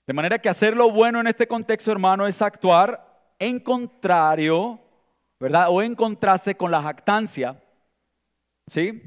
De 0.06 0.14
manera 0.14 0.40
que 0.40 0.50
hacer 0.50 0.76
lo 0.76 0.92
bueno 0.92 1.22
en 1.22 1.28
este 1.28 1.48
contexto, 1.48 1.92
hermano, 1.92 2.28
es 2.28 2.42
actuar 2.42 3.34
en 3.40 3.60
contrario, 3.60 4.80
¿verdad? 5.40 5.68
O 5.70 5.82
en 5.82 5.96
contraste 5.96 6.56
con 6.56 6.72
la 6.72 6.82
jactancia. 6.82 7.62
¿Sí? 8.68 9.02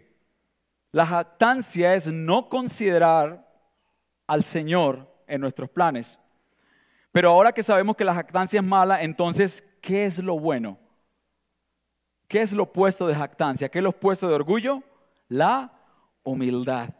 La 0.92 1.06
jactancia 1.06 1.94
es 1.94 2.08
no 2.08 2.48
considerar 2.48 3.46
al 4.26 4.44
Señor 4.44 5.09
en 5.31 5.41
nuestros 5.41 5.70
planes. 5.70 6.18
Pero 7.12 7.31
ahora 7.31 7.53
que 7.53 7.62
sabemos 7.62 7.97
que 7.97 8.05
la 8.05 8.14
jactancia 8.14 8.61
es 8.61 8.66
mala, 8.66 9.03
entonces, 9.03 9.68
¿qué 9.81 10.05
es 10.05 10.18
lo 10.18 10.39
bueno? 10.39 10.78
¿Qué 12.28 12.43
es 12.43 12.53
lo 12.53 12.64
opuesto 12.64 13.07
de 13.07 13.14
jactancia? 13.14 13.68
¿Qué 13.68 13.78
es 13.78 13.83
lo 13.83 13.91
opuesto 13.91 14.28
de 14.28 14.35
orgullo? 14.35 14.83
La 15.28 15.72
humildad. 16.22 16.91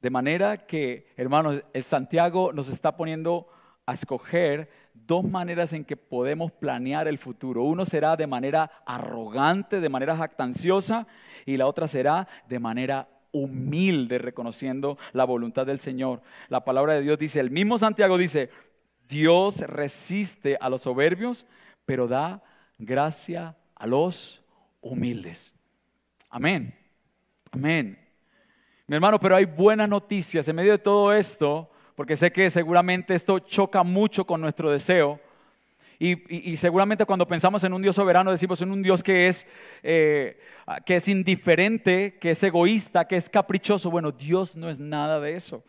De 0.00 0.10
manera 0.10 0.58
que, 0.58 1.12
hermanos, 1.16 1.64
Santiago 1.80 2.52
nos 2.52 2.68
está 2.68 2.96
poniendo 2.96 3.48
a 3.86 3.94
escoger 3.94 4.70
dos 4.94 5.24
maneras 5.24 5.72
en 5.72 5.84
que 5.84 5.96
podemos 5.96 6.52
planear 6.52 7.08
el 7.08 7.18
futuro. 7.18 7.64
Uno 7.64 7.84
será 7.84 8.16
de 8.16 8.26
manera 8.26 8.70
arrogante, 8.86 9.80
de 9.80 9.88
manera 9.88 10.16
jactanciosa, 10.16 11.06
y 11.44 11.56
la 11.56 11.66
otra 11.66 11.88
será 11.88 12.28
de 12.48 12.58
manera 12.58 13.08
humilde, 13.36 14.18
reconociendo 14.18 14.98
la 15.12 15.24
voluntad 15.24 15.66
del 15.66 15.78
Señor. 15.78 16.22
La 16.48 16.64
palabra 16.64 16.94
de 16.94 17.02
Dios 17.02 17.18
dice, 17.18 17.40
el 17.40 17.50
mismo 17.50 17.78
Santiago 17.78 18.18
dice, 18.18 18.50
Dios 19.08 19.60
resiste 19.60 20.56
a 20.60 20.68
los 20.68 20.82
soberbios, 20.82 21.46
pero 21.84 22.08
da 22.08 22.42
gracia 22.78 23.56
a 23.74 23.86
los 23.86 24.42
humildes. 24.80 25.52
Amén. 26.30 26.74
Amén. 27.50 27.98
Mi 28.86 28.96
hermano, 28.96 29.18
pero 29.18 29.36
hay 29.36 29.44
buenas 29.44 29.88
noticias 29.88 30.48
en 30.48 30.56
medio 30.56 30.72
de 30.72 30.78
todo 30.78 31.12
esto, 31.12 31.70
porque 31.94 32.16
sé 32.16 32.30
que 32.30 32.50
seguramente 32.50 33.14
esto 33.14 33.38
choca 33.38 33.82
mucho 33.82 34.24
con 34.24 34.40
nuestro 34.40 34.70
deseo. 34.70 35.20
Y, 35.98 36.56
seguramente 36.56 37.06
cuando 37.06 37.26
pensamos 37.26 37.64
en 37.64 37.72
un 37.72 37.80
Dios 37.80 37.96
soberano 37.96 38.30
decimos 38.30 38.60
en 38.60 38.70
un 38.70 38.82
Dios 38.82 39.02
que 39.02 39.28
es, 39.28 39.48
eh, 39.82 40.38
que 40.84 40.96
es 40.96 41.08
indiferente, 41.08 42.18
que 42.20 42.30
es 42.30 42.42
egoísta, 42.42 43.06
que 43.06 43.16
es 43.16 43.30
caprichoso. 43.30 43.90
Bueno, 43.90 44.12
Dios 44.12 44.56
no 44.56 44.68
es 44.68 44.78
nada 44.78 45.20
de 45.20 45.34
eso. 45.34 45.64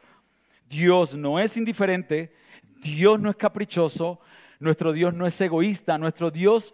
Dios 0.69 1.15
no 1.15 1.39
es 1.39 1.55
indiferente, 1.55 2.33
Dios 2.81 3.19
no 3.21 3.29
es 3.29 3.37
caprichoso, 3.37 4.19
nuestro 4.59 4.91
Dios 4.91 5.13
no 5.13 5.25
es 5.25 5.39
egoísta, 5.39 5.97
nuestro 5.97 6.29
Dios 6.29 6.73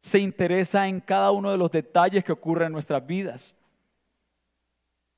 se 0.00 0.18
interesa 0.18 0.88
en 0.88 1.00
cada 1.00 1.30
uno 1.30 1.50
de 1.50 1.58
los 1.58 1.70
detalles 1.70 2.24
que 2.24 2.32
ocurren 2.32 2.68
en 2.68 2.72
nuestras 2.72 3.06
vidas. 3.06 3.54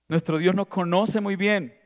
Nuestro 0.08 0.38
Dios 0.38 0.56
nos 0.56 0.66
conoce 0.66 1.20
muy 1.20 1.36
bien 1.36 1.83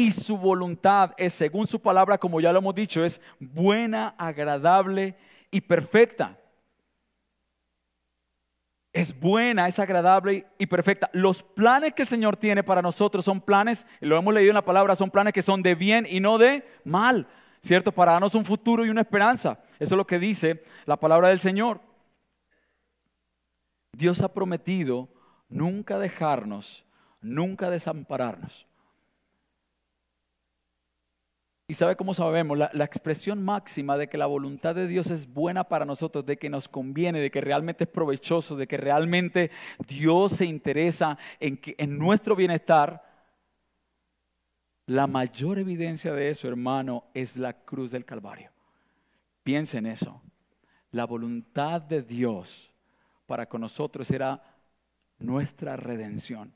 y 0.00 0.10
su 0.10 0.38
voluntad 0.38 1.12
es, 1.18 1.34
según 1.34 1.66
su 1.66 1.78
palabra, 1.78 2.16
como 2.16 2.40
ya 2.40 2.52
lo 2.52 2.60
hemos 2.60 2.74
dicho, 2.74 3.04
es 3.04 3.20
buena, 3.38 4.14
agradable 4.16 5.14
y 5.50 5.60
perfecta. 5.60 6.38
Es 8.94 9.20
buena, 9.20 9.68
es 9.68 9.78
agradable 9.78 10.46
y 10.56 10.64
perfecta. 10.64 11.10
Los 11.12 11.42
planes 11.42 11.92
que 11.92 12.00
el 12.00 12.08
Señor 12.08 12.38
tiene 12.38 12.62
para 12.62 12.80
nosotros 12.80 13.26
son 13.26 13.42
planes, 13.42 13.86
lo 14.00 14.16
hemos 14.16 14.32
leído 14.32 14.48
en 14.48 14.54
la 14.54 14.64
palabra, 14.64 14.96
son 14.96 15.10
planes 15.10 15.34
que 15.34 15.42
son 15.42 15.62
de 15.62 15.74
bien 15.74 16.06
y 16.08 16.18
no 16.18 16.38
de 16.38 16.66
mal, 16.82 17.26
¿cierto? 17.60 17.92
Para 17.92 18.12
darnos 18.12 18.34
un 18.34 18.46
futuro 18.46 18.86
y 18.86 18.88
una 18.88 19.02
esperanza. 19.02 19.62
Eso 19.78 19.96
es 19.96 19.98
lo 19.98 20.06
que 20.06 20.18
dice 20.18 20.64
la 20.86 20.96
palabra 20.96 21.28
del 21.28 21.40
Señor. 21.40 21.78
Dios 23.92 24.22
ha 24.22 24.32
prometido 24.32 25.10
nunca 25.50 25.98
dejarnos, 25.98 26.86
nunca 27.20 27.68
desampararnos. 27.68 28.69
Y 31.70 31.74
sabe 31.74 31.94
cómo 31.94 32.14
sabemos, 32.14 32.58
la, 32.58 32.84
expresión 32.84 33.44
máxima 33.44 33.96
de 33.96 34.08
que 34.08 34.18
la 34.18 34.26
voluntad 34.26 34.74
de 34.74 34.88
Dios 34.88 35.08
es 35.12 35.32
buena 35.32 35.62
para 35.62 35.84
nosotros, 35.84 36.26
de 36.26 36.36
que 36.36 36.50
nos 36.50 36.66
conviene, 36.66 37.20
de 37.20 37.30
que 37.30 37.40
realmente 37.40 37.84
es 37.84 37.90
provechoso, 37.90 38.56
de 38.56 38.66
que 38.66 38.76
realmente 38.76 39.52
Dios 39.86 40.32
se 40.32 40.46
interesa 40.46 41.16
en, 41.38 41.56
que, 41.58 41.76
en 41.78 41.96
nuestro 41.96 42.34
bienestar. 42.34 43.08
La 44.86 45.06
mayor 45.06 45.60
evidencia 45.60 46.12
de 46.12 46.30
eso, 46.30 46.48
hermano, 46.48 47.04
es 47.14 47.36
la 47.36 47.52
cruz 47.52 47.92
del 47.92 48.04
Calvario. 48.04 48.50
Piensa 49.44 49.78
en 49.78 49.86
eso. 49.86 50.20
La 50.90 51.06
voluntad 51.06 51.80
de 51.80 52.02
Dios 52.02 52.72
para 53.26 53.48
con 53.48 53.60
nosotros 53.60 54.10
era 54.10 54.42
nuestra 55.20 55.76
redención. 55.76 56.52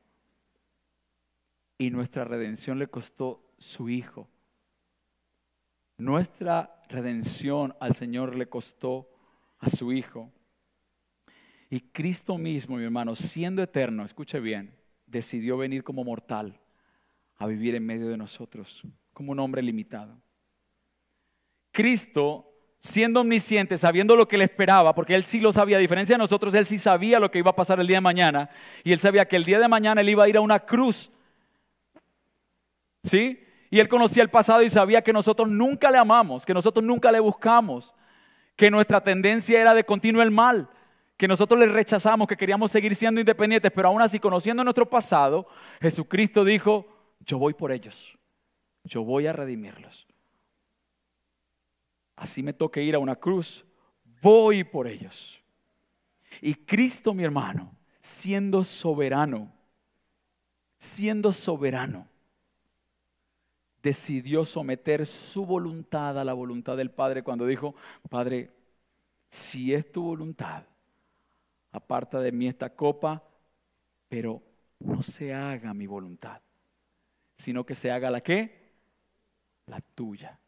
Y 1.79 1.91
nuestra 1.91 2.25
redención 2.25 2.81
le 2.81 2.89
costó 2.89 3.55
su 3.59 3.89
Hijo 3.89 4.29
nuestra 5.97 6.82
redención 6.88 7.74
al 7.80 7.95
Señor 7.95 8.36
le 8.36 8.47
costó 8.47 9.09
a 9.59 9.68
su 9.68 9.92
Hijo. 9.92 10.32
Y 11.70 11.80
Cristo 11.80 12.38
mismo, 12.38 12.76
mi 12.76 12.84
hermano, 12.84 13.14
siendo 13.14 13.62
eterno, 13.62 14.05
escuche 14.05 14.38
bien, 14.40 14.74
decidió 15.07 15.57
venir 15.57 15.82
como 15.82 16.05
mortal 16.05 16.61
a 17.36 17.47
vivir 17.47 17.74
en 17.74 17.84
medio 17.84 18.09
de 18.09 18.16
nosotros, 18.16 18.82
como 19.12 19.32
un 19.32 19.40
hombre 19.40 19.62
limitado. 19.62 20.20
Cristo, 21.72 22.49
siendo 22.78 23.22
omnisciente, 23.22 23.76
sabiendo 23.76 24.14
lo 24.14 24.28
que 24.28 24.38
le 24.38 24.45
esperaba, 24.45 24.95
porque 24.95 25.14
él 25.14 25.24
sí 25.24 25.40
lo 25.40 25.51
sabía, 25.51 25.78
a 25.78 25.80
diferencia 25.80 26.14
de 26.14 26.18
nosotros, 26.18 26.55
él 26.55 26.66
sí 26.66 26.78
sabía 26.78 27.18
lo 27.18 27.30
que 27.30 27.38
iba 27.38 27.51
a 27.51 27.57
pasar 27.57 27.80
el 27.80 27.86
día 27.86 27.97
de 27.97 28.03
mañana, 28.03 28.51
y 28.84 28.92
él 28.92 29.01
sabía 29.01 29.26
que 29.26 29.36
el 29.36 29.45
día 29.45 29.59
de 29.59 29.66
mañana 29.66 30.01
él 30.01 30.09
iba 30.09 30.24
a 30.24 30.28
ir 30.28 30.36
a 30.36 30.40
una 30.40 30.61
cruz. 30.61 31.11
¿Sí? 33.03 33.40
Y 33.75 33.81
él 33.81 33.89
conocía 33.89 34.22
el 34.22 34.31
pasado 34.31 34.62
y 34.62 34.70
sabía 34.70 35.03
que 35.03 35.12
nosotros 35.12 35.51
nunca 35.51 35.91
le 35.91 35.99
amamos, 35.99 36.47
que 36.47 36.55
nosotros 36.55 36.85
nunca 36.85 37.11
le 37.11 37.18
buscamos, 37.18 37.93
que 38.55 38.70
nuestra 38.70 39.03
tendencia 39.03 39.61
era 39.61 39.75
de 39.75 39.83
continuo 39.83 40.22
el 40.22 40.31
mal, 40.31 40.70
que 41.16 41.27
nosotros 41.27 41.59
le 41.59 41.66
rechazamos, 41.66 42.29
que 42.29 42.37
queríamos 42.37 42.70
seguir 42.70 42.95
siendo 42.95 43.20
independientes, 43.20 43.72
pero 43.75 43.89
aún 43.89 44.01
así 44.01 44.20
conociendo 44.20 44.62
nuestro 44.62 44.89
pasado, 44.89 45.49
Jesucristo 45.81 46.45
dijo, 46.45 46.87
yo 47.18 47.37
voy 47.37 47.53
por 47.53 47.72
ellos, 47.72 48.16
yo 48.85 49.03
voy 49.03 49.27
a 49.27 49.33
redimirlos. 49.33 50.07
Así 52.14 52.45
me 52.45 52.53
toque 52.53 52.81
ir 52.81 52.95
a 52.95 53.01
una 53.01 53.16
cruz, 53.16 53.64
voy 54.22 54.62
por 54.62 54.87
ellos. 54.87 55.43
Y 56.41 56.55
Cristo, 56.55 57.12
mi 57.12 57.25
hermano, 57.25 57.77
siendo 57.99 58.62
soberano, 58.62 59.53
siendo 60.79 61.33
soberano, 61.33 62.14
decidió 63.85 64.47
someter 64.47 65.05
su 65.05 65.45
voluntad 65.45 66.18
a 66.18 66.24
la 66.24 66.32
voluntad 66.32 66.74
del 66.74 66.91
Padre 66.91 67.22
cuando 67.22 67.47
dijo, 67.47 67.74
Padre, 68.09 68.51
si 69.28 69.74
es 69.74 69.93
tu 69.93 70.03
voluntad, 70.03 70.64
aparta 71.70 72.18
de 72.18 72.32
mí 72.32 72.49
esta 72.49 72.74
copa, 72.74 73.22
pero 74.09 74.43
no 74.78 75.03
se 75.03 75.35
haga 75.35 75.74
mi 75.74 75.87
voluntad, 75.87 76.41
sino 77.37 77.66
que 77.66 77.74
se 77.74 77.91
haga 77.91 78.11
la 78.11 78.22
que? 78.22 78.72
La 79.66 79.82
tuya. 79.82 80.41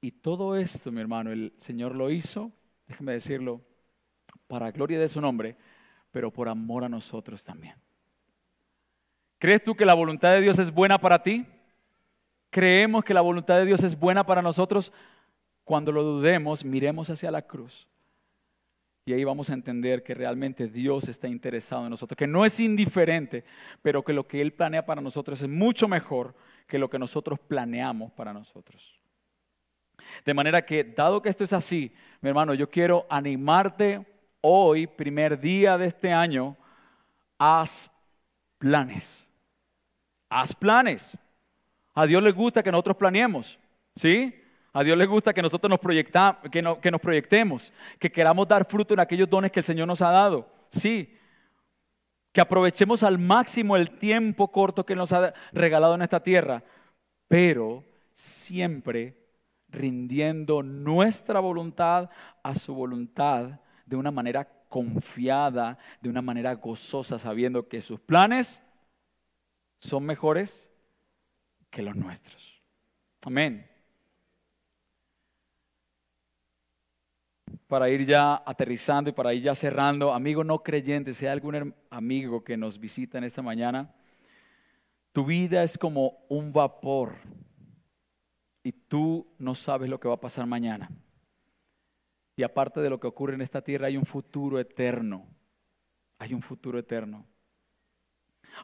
Y 0.00 0.10
todo 0.10 0.56
esto, 0.56 0.90
mi 0.90 1.02
hermano, 1.02 1.32
el 1.32 1.52
Señor 1.58 1.94
lo 1.94 2.10
hizo, 2.10 2.50
déjeme 2.88 3.12
decirlo, 3.12 3.60
para 4.46 4.70
gloria 4.70 4.98
de 4.98 5.08
su 5.08 5.20
nombre, 5.20 5.58
pero 6.10 6.32
por 6.32 6.48
amor 6.48 6.84
a 6.84 6.88
nosotros 6.88 7.44
también. 7.44 7.74
¿Crees 9.38 9.62
tú 9.62 9.74
que 9.74 9.84
la 9.84 9.92
voluntad 9.92 10.32
de 10.32 10.40
Dios 10.40 10.58
es 10.58 10.72
buena 10.72 10.98
para 10.98 11.22
ti? 11.22 11.46
¿Creemos 12.50 13.04
que 13.04 13.14
la 13.14 13.20
voluntad 13.20 13.58
de 13.58 13.66
Dios 13.66 13.84
es 13.84 13.98
buena 13.98 14.24
para 14.24 14.42
nosotros? 14.42 14.92
Cuando 15.64 15.92
lo 15.92 16.02
dudemos, 16.02 16.64
miremos 16.64 17.08
hacia 17.08 17.30
la 17.30 17.42
cruz. 17.42 17.86
Y 19.06 19.12
ahí 19.12 19.24
vamos 19.24 19.50
a 19.50 19.54
entender 19.54 20.02
que 20.02 20.14
realmente 20.14 20.68
Dios 20.68 21.08
está 21.08 21.26
interesado 21.26 21.84
en 21.84 21.90
nosotros, 21.90 22.16
que 22.16 22.26
no 22.26 22.44
es 22.44 22.60
indiferente, 22.60 23.44
pero 23.82 24.02
que 24.02 24.12
lo 24.12 24.26
que 24.26 24.40
Él 24.40 24.52
planea 24.52 24.84
para 24.84 25.00
nosotros 25.00 25.40
es 25.40 25.48
mucho 25.48 25.88
mejor 25.88 26.34
que 26.66 26.78
lo 26.78 26.90
que 26.90 26.98
nosotros 26.98 27.38
planeamos 27.38 28.12
para 28.12 28.32
nosotros. 28.32 29.00
De 30.24 30.34
manera 30.34 30.64
que, 30.64 30.84
dado 30.84 31.22
que 31.22 31.28
esto 31.28 31.44
es 31.44 31.52
así, 31.52 31.92
mi 32.20 32.28
hermano, 32.28 32.54
yo 32.54 32.68
quiero 32.68 33.06
animarte 33.08 34.06
hoy, 34.40 34.86
primer 34.86 35.40
día 35.40 35.78
de 35.78 35.86
este 35.86 36.12
año, 36.12 36.56
haz 37.38 37.90
planes. 38.58 39.28
Haz 40.28 40.54
planes. 40.54 41.16
A 42.00 42.06
Dios 42.06 42.22
le 42.22 42.32
gusta 42.32 42.62
que 42.62 42.72
nosotros 42.72 42.96
planeemos, 42.96 43.58
¿sí? 43.94 44.34
A 44.72 44.82
Dios 44.82 44.96
le 44.96 45.04
gusta 45.04 45.34
que 45.34 45.42
nosotros 45.42 45.68
nos, 45.68 45.78
que, 46.50 46.78
que 46.80 46.90
nos 46.90 47.00
proyectemos, 47.02 47.74
que 47.98 48.10
queramos 48.10 48.48
dar 48.48 48.64
fruto 48.64 48.94
en 48.94 49.00
aquellos 49.00 49.28
dones 49.28 49.52
que 49.52 49.60
el 49.60 49.66
Señor 49.66 49.86
nos 49.86 50.00
ha 50.00 50.10
dado, 50.10 50.50
sí. 50.70 51.14
Que 52.32 52.40
aprovechemos 52.40 53.02
al 53.02 53.18
máximo 53.18 53.76
el 53.76 53.90
tiempo 53.90 54.50
corto 54.50 54.86
que 54.86 54.96
nos 54.96 55.12
ha 55.12 55.34
regalado 55.52 55.94
en 55.94 56.00
esta 56.00 56.22
tierra, 56.22 56.62
pero 57.28 57.84
siempre 58.14 59.18
rindiendo 59.68 60.62
nuestra 60.62 61.38
voluntad 61.38 62.08
a 62.42 62.54
su 62.54 62.74
voluntad 62.74 63.60
de 63.84 63.96
una 63.96 64.10
manera 64.10 64.48
confiada, 64.70 65.76
de 66.00 66.08
una 66.08 66.22
manera 66.22 66.54
gozosa, 66.54 67.18
sabiendo 67.18 67.68
que 67.68 67.82
sus 67.82 68.00
planes 68.00 68.62
son 69.80 70.06
mejores 70.06 70.69
que 71.70 71.82
los 71.82 71.96
nuestros. 71.96 72.60
Amén. 73.22 73.66
Para 77.66 77.88
ir 77.88 78.04
ya 78.04 78.42
aterrizando 78.44 79.10
y 79.10 79.12
para 79.12 79.32
ir 79.32 79.44
ya 79.44 79.54
cerrando, 79.54 80.12
amigo 80.12 80.42
no 80.42 80.62
creyente, 80.62 81.12
hay 81.20 81.26
algún 81.28 81.74
amigo 81.90 82.42
que 82.42 82.56
nos 82.56 82.78
visita 82.78 83.18
en 83.18 83.24
esta 83.24 83.42
mañana, 83.42 83.94
tu 85.12 85.24
vida 85.24 85.62
es 85.62 85.78
como 85.78 86.24
un 86.28 86.52
vapor 86.52 87.16
y 88.62 88.72
tú 88.72 89.32
no 89.38 89.54
sabes 89.54 89.88
lo 89.88 89.98
que 89.98 90.08
va 90.08 90.14
a 90.14 90.20
pasar 90.20 90.46
mañana. 90.46 90.90
Y 92.36 92.42
aparte 92.42 92.80
de 92.80 92.90
lo 92.90 92.98
que 92.98 93.06
ocurre 93.06 93.34
en 93.34 93.42
esta 93.42 93.62
tierra, 93.62 93.88
hay 93.88 93.96
un 93.96 94.06
futuro 94.06 94.58
eterno. 94.58 95.26
Hay 96.18 96.32
un 96.34 96.42
futuro 96.42 96.78
eterno. 96.78 97.26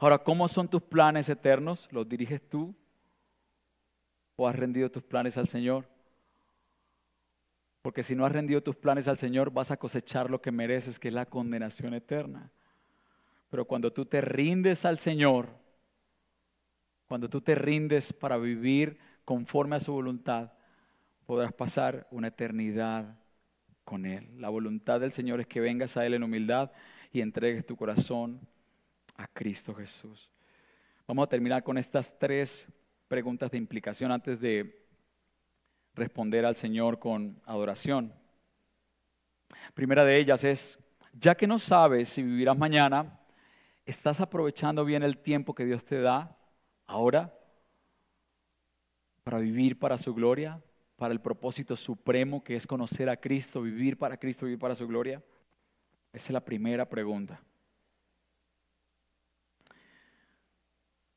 Ahora, 0.00 0.18
¿cómo 0.18 0.48
son 0.48 0.68
tus 0.68 0.82
planes 0.82 1.28
eternos? 1.28 1.88
¿Los 1.90 2.08
diriges 2.08 2.46
tú? 2.48 2.74
¿O 4.36 4.46
has 4.46 4.54
rendido 4.54 4.90
tus 4.90 5.02
planes 5.02 5.38
al 5.38 5.48
Señor? 5.48 5.88
Porque 7.82 8.02
si 8.02 8.14
no 8.14 8.26
has 8.26 8.32
rendido 8.32 8.62
tus 8.62 8.76
planes 8.76 9.08
al 9.08 9.16
Señor, 9.16 9.50
vas 9.50 9.70
a 9.70 9.76
cosechar 9.76 10.30
lo 10.30 10.40
que 10.40 10.52
mereces, 10.52 10.98
que 10.98 11.08
es 11.08 11.14
la 11.14 11.26
condenación 11.26 11.94
eterna. 11.94 12.50
Pero 13.48 13.64
cuando 13.64 13.92
tú 13.92 14.04
te 14.04 14.20
rindes 14.20 14.84
al 14.84 14.98
Señor, 14.98 15.48
cuando 17.06 17.30
tú 17.30 17.40
te 17.40 17.54
rindes 17.54 18.12
para 18.12 18.36
vivir 18.36 18.98
conforme 19.24 19.76
a 19.76 19.80
su 19.80 19.92
voluntad, 19.92 20.52
podrás 21.26 21.52
pasar 21.52 22.06
una 22.10 22.28
eternidad 22.28 23.18
con 23.84 24.04
Él. 24.04 24.28
La 24.40 24.48
voluntad 24.48 25.00
del 25.00 25.12
Señor 25.12 25.40
es 25.40 25.46
que 25.46 25.60
vengas 25.60 25.96
a 25.96 26.04
Él 26.04 26.14
en 26.14 26.24
humildad 26.24 26.72
y 27.12 27.20
entregues 27.20 27.64
tu 27.64 27.76
corazón 27.76 28.40
a 29.16 29.26
Cristo 29.28 29.74
Jesús. 29.74 30.28
Vamos 31.06 31.24
a 31.24 31.28
terminar 31.28 31.62
con 31.62 31.78
estas 31.78 32.18
tres 32.18 32.66
preguntas 33.08 33.50
de 33.50 33.58
implicación 33.58 34.12
antes 34.12 34.40
de 34.40 34.86
responder 35.94 36.44
al 36.44 36.56
Señor 36.56 36.98
con 36.98 37.40
adoración. 37.44 38.12
Primera 39.74 40.04
de 40.04 40.18
ellas 40.18 40.44
es, 40.44 40.78
ya 41.12 41.34
que 41.34 41.46
no 41.46 41.58
sabes 41.58 42.08
si 42.08 42.22
vivirás 42.22 42.58
mañana, 42.58 43.20
¿estás 43.84 44.20
aprovechando 44.20 44.84
bien 44.84 45.02
el 45.02 45.18
tiempo 45.18 45.54
que 45.54 45.64
Dios 45.64 45.84
te 45.84 46.00
da 46.00 46.36
ahora? 46.86 47.32
para 49.26 49.40
vivir 49.40 49.76
para 49.76 49.98
su 49.98 50.14
gloria, 50.14 50.62
para 50.94 51.12
el 51.12 51.20
propósito 51.20 51.74
supremo 51.74 52.44
que 52.44 52.54
es 52.54 52.64
conocer 52.64 53.10
a 53.10 53.16
Cristo, 53.16 53.60
vivir 53.60 53.98
para 53.98 54.16
Cristo, 54.16 54.46
vivir 54.46 54.60
para 54.60 54.76
su 54.76 54.86
gloria? 54.86 55.20
Esa 56.12 56.26
es 56.26 56.30
la 56.30 56.44
primera 56.44 56.88
pregunta. 56.88 57.42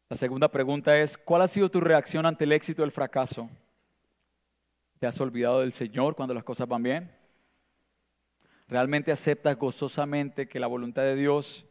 La 0.09 0.15
segunda 0.15 0.47
pregunta 0.47 0.97
es, 0.97 1.19
¿cuál 1.19 1.43
ha 1.43 1.47
sido 1.47 1.69
tu 1.69 1.79
reacción 1.79 2.25
ante 2.25 2.43
el 2.43 2.51
éxito 2.51 2.81
o 2.81 2.85
el 2.85 2.91
fracaso? 2.91 3.47
¿Te 4.97 5.05
has 5.05 5.21
olvidado 5.21 5.59
del 5.59 5.71
Señor 5.71 6.15
cuando 6.15 6.33
las 6.33 6.43
cosas 6.43 6.67
van 6.67 6.81
bien? 6.81 7.11
¿Realmente 8.67 9.11
aceptas 9.11 9.55
gozosamente 9.55 10.47
que 10.47 10.59
la 10.59 10.65
voluntad 10.65 11.03
de 11.03 11.15
Dios 11.15 11.63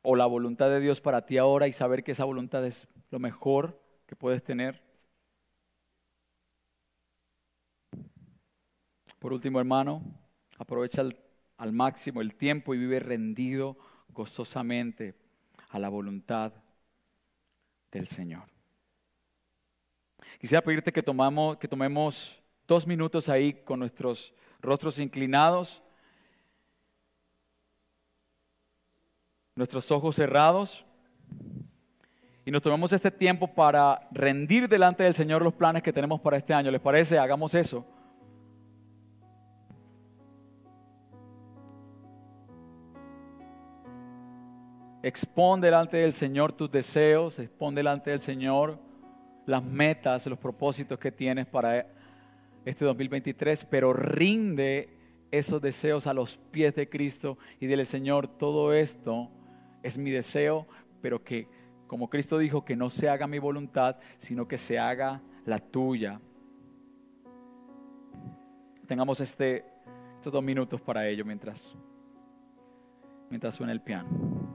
o 0.00 0.16
la 0.16 0.24
voluntad 0.24 0.70
de 0.70 0.80
Dios 0.80 1.02
para 1.02 1.26
ti 1.26 1.36
ahora 1.36 1.68
y 1.68 1.74
saber 1.74 2.02
que 2.02 2.12
esa 2.12 2.24
voluntad 2.24 2.64
es 2.64 2.88
lo 3.10 3.18
mejor 3.18 3.78
que 4.06 4.16
puedes 4.16 4.42
tener? 4.42 4.82
Por 9.18 9.34
último, 9.34 9.58
hermano, 9.58 10.02
aprovecha 10.58 11.02
al, 11.58 11.72
máximo 11.74 12.22
el 12.22 12.34
tiempo 12.34 12.74
y 12.74 12.78
vive 12.78 12.98
rendido 12.98 13.76
gozosamente 14.08 15.14
a 15.68 15.78
la 15.78 15.90
voluntad 15.90 16.54
del 17.90 18.06
Señor. 18.06 18.44
Quisiera 20.38 20.62
pedirte 20.62 20.92
que, 20.92 21.02
tomamos, 21.02 21.56
que 21.56 21.68
tomemos 21.68 22.40
dos 22.66 22.86
minutos 22.86 23.28
ahí 23.28 23.52
con 23.52 23.80
nuestros 23.80 24.32
rostros 24.60 24.98
inclinados, 24.98 25.82
nuestros 29.54 29.90
ojos 29.90 30.16
cerrados, 30.16 30.84
y 32.44 32.50
nos 32.50 32.62
tomemos 32.62 32.92
este 32.92 33.10
tiempo 33.10 33.46
para 33.46 34.08
rendir 34.10 34.68
delante 34.68 35.02
del 35.02 35.12
Señor 35.14 35.42
los 35.42 35.52
planes 35.52 35.82
que 35.82 35.92
tenemos 35.92 36.20
para 36.20 36.38
este 36.38 36.54
año. 36.54 36.70
¿Les 36.70 36.80
parece? 36.80 37.18
Hagamos 37.18 37.54
eso. 37.54 37.84
Expon 45.02 45.60
delante 45.60 45.98
del 45.98 46.12
Señor 46.12 46.52
tus 46.52 46.70
deseos, 46.70 47.38
expon 47.38 47.74
delante 47.74 48.10
del 48.10 48.20
Señor 48.20 48.78
las 49.46 49.62
metas, 49.62 50.26
los 50.26 50.38
propósitos 50.38 50.98
que 50.98 51.12
tienes 51.12 51.46
para 51.46 51.86
este 52.64 52.84
2023, 52.84 53.64
pero 53.64 53.92
rinde 53.92 54.90
esos 55.30 55.62
deseos 55.62 56.06
a 56.06 56.14
los 56.14 56.36
pies 56.50 56.74
de 56.74 56.88
Cristo 56.88 57.38
y 57.60 57.66
dile, 57.66 57.84
Señor, 57.84 58.26
todo 58.26 58.72
esto 58.72 59.30
es 59.82 59.96
mi 59.96 60.10
deseo, 60.10 60.66
pero 61.00 61.22
que, 61.22 61.48
como 61.86 62.10
Cristo 62.10 62.36
dijo, 62.36 62.64
que 62.64 62.76
no 62.76 62.90
se 62.90 63.08
haga 63.08 63.26
mi 63.26 63.38
voluntad, 63.38 63.96
sino 64.16 64.48
que 64.48 64.58
se 64.58 64.78
haga 64.78 65.22
la 65.46 65.58
tuya. 65.58 66.20
Tengamos 68.86 69.20
este, 69.20 69.64
estos 70.16 70.32
dos 70.32 70.42
minutos 70.42 70.80
para 70.80 71.06
ello 71.06 71.24
mientras, 71.24 71.74
mientras 73.30 73.54
suena 73.54 73.72
el 73.72 73.80
piano. 73.80 74.47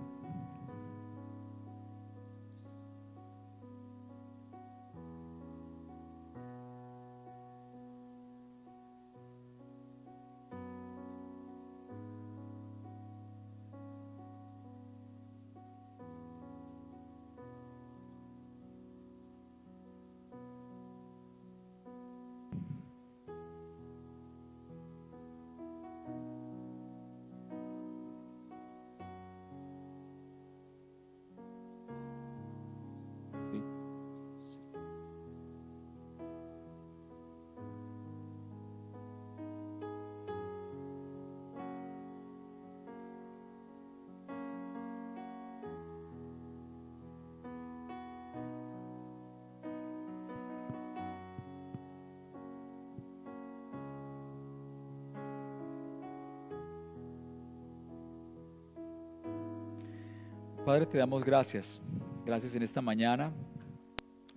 Padre, 60.73 60.87
te 60.87 60.97
damos 60.97 61.23
gracias. 61.23 61.79
Gracias 62.25 62.55
en 62.55 62.63
esta 62.63 62.81
mañana 62.81 63.31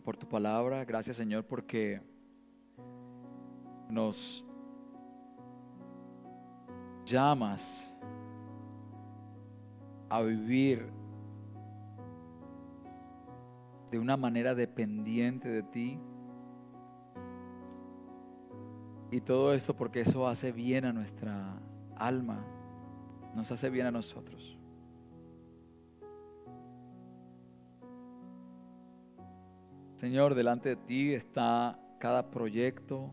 por 0.05 0.19
tu 0.19 0.29
palabra. 0.29 0.85
Gracias, 0.85 1.17
Señor, 1.17 1.47
porque 1.47 2.03
nos 3.89 4.45
llamas 7.07 7.91
a 10.11 10.21
vivir 10.21 10.87
de 13.91 13.99
una 13.99 14.19
manera 14.19 14.55
dependiente 14.55 15.49
de 15.49 15.63
ti. 15.63 15.99
Y 19.11 19.23
todo 19.23 19.55
esto 19.55 19.75
porque 19.75 20.03
eso 20.03 20.29
hace 20.29 20.53
bien 20.53 20.85
a 20.85 20.93
nuestra 20.93 21.59
alma, 21.97 22.45
nos 23.35 23.51
hace 23.51 23.71
bien 23.71 23.87
a 23.87 23.91
nosotros. 23.91 24.56
Señor, 29.97 30.35
delante 30.35 30.69
de 30.71 30.77
ti 30.77 31.15
está 31.15 31.81
cada 31.99 32.31
proyecto, 32.31 33.11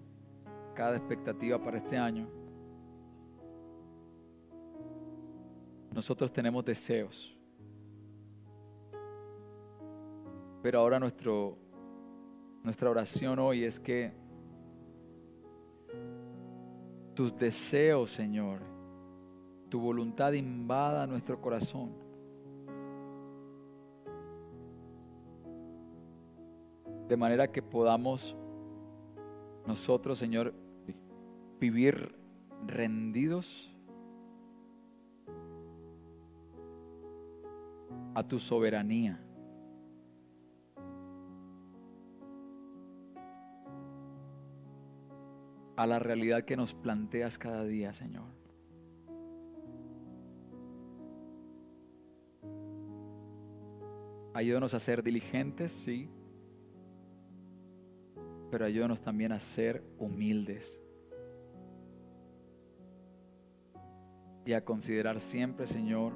cada 0.75 0.97
expectativa 0.97 1.57
para 1.57 1.77
este 1.77 1.97
año. 1.97 2.27
Nosotros 5.93 6.31
tenemos 6.33 6.65
deseos. 6.65 7.33
Pero 10.61 10.79
ahora 10.81 10.99
nuestro, 10.99 11.57
nuestra 12.63 12.89
oración 12.89 13.39
hoy 13.39 13.63
es 13.63 13.79
que 13.79 14.11
tus 17.13 17.37
deseos, 17.37 18.11
Señor, 18.11 18.59
tu 19.69 19.79
voluntad 19.79 20.33
invada 20.33 21.07
nuestro 21.07 21.39
corazón. 21.39 22.02
De 27.13 27.17
manera 27.17 27.51
que 27.51 27.61
podamos 27.61 28.35
nosotros, 29.67 30.17
Señor, 30.17 30.51
vivir 31.59 32.15
rendidos 32.65 33.71
a 38.15 38.23
tu 38.27 38.39
soberanía. 38.39 39.23
A 45.75 45.85
la 45.85 45.99
realidad 45.99 46.45
que 46.45 46.57
nos 46.57 46.73
planteas 46.73 47.37
cada 47.37 47.63
día, 47.63 47.93
Señor. 47.93 48.25
Ayúdanos 54.33 54.73
a 54.73 54.79
ser 54.79 55.03
diligentes, 55.03 55.71
sí, 55.71 56.09
pero 58.53 58.65
ayúdanos 58.65 59.01
también 59.01 59.31
a 59.31 59.39
ser 59.39 59.83
humildes 59.97 60.79
y 64.45 64.53
a 64.53 64.63
considerar 64.63 65.19
siempre, 65.19 65.65
Señor, 65.65 66.13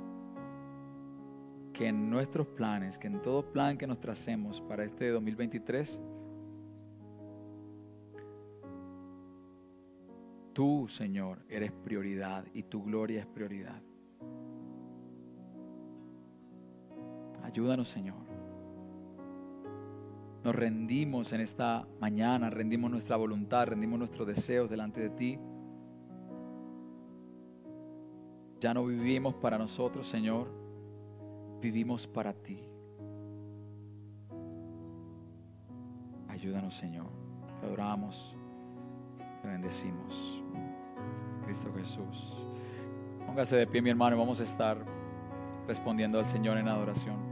que 1.74 1.88
en 1.88 2.12
nuestros 2.12 2.46
planes, 2.46 3.00
que 3.00 3.08
en 3.08 3.24
todo 3.24 3.52
plan 3.52 3.76
que 3.76 3.88
nos 3.88 4.00
tracemos 4.00 4.62
para 4.62 4.84
este 4.84 5.10
2023, 5.10 6.00
tú, 10.54 10.86
Señor, 10.88 11.44
eres 11.50 11.72
prioridad 11.72 12.46
y 12.54 12.62
tu 12.62 12.84
gloria 12.84 13.22
es 13.22 13.26
prioridad. 13.26 13.82
Ayúdanos, 17.42 17.88
Señor. 17.88 18.27
Nos 20.44 20.56
rendimos 20.56 21.34
en 21.34 21.42
esta 21.42 21.88
mañana, 22.00 22.50
rendimos 22.50 22.90
nuestra 22.90 23.16
voluntad, 23.18 23.68
rendimos 23.68 24.00
nuestros 24.00 24.28
deseos 24.28 24.70
delante 24.70 25.02
de 25.02 25.10
ti. 25.10 25.40
Ya 28.60 28.74
no 28.74 28.86
vivimos 28.86 29.36
para 29.36 29.58
nosotros, 29.58 30.08
Señor, 30.08 30.48
vivimos 31.62 32.08
para 32.08 32.34
ti. 32.34 32.64
Ayúdanos, 36.28 36.76
Señor. 36.76 37.08
Te 37.60 37.66
adoramos, 37.66 38.36
te 39.42 39.48
bendecimos. 39.48 40.44
Cristo 41.44 41.74
Jesús. 41.76 42.38
Póngase 43.26 43.58
de 43.58 43.68
pie, 43.68 43.82
mi 43.82 43.90
hermano, 43.90 44.16
y 44.16 44.20
vamos 44.20 44.40
a 44.40 44.44
estar 44.44 44.78
respondiendo 45.68 46.20
al 46.20 46.28
Señor 46.28 46.58
en 46.58 46.68
adoración. 46.68 47.27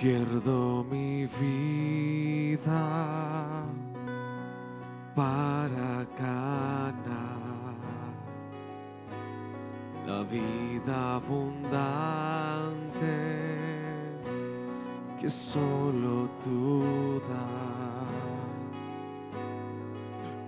Pierdo 0.00 0.84
mi 0.90 1.26
vida 1.40 2.84
para 5.14 6.06
ganar 6.18 7.74
la 10.06 10.22
vida 10.24 11.16
abundante 11.16 12.76
que 15.18 15.30
solo 15.30 16.28
tú 16.44 17.22
das. 17.26 18.06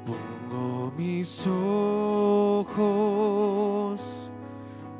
Pongo 0.05 0.93
mis 0.95 1.47
ojos 1.47 2.79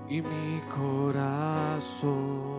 y 0.09 0.23
mi 0.23 0.63
corazón 0.75 2.58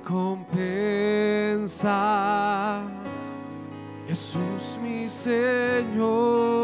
recompensa. 0.00 1.92
Jesús 4.08 4.78
mi 4.82 5.08
Señor, 5.08 6.59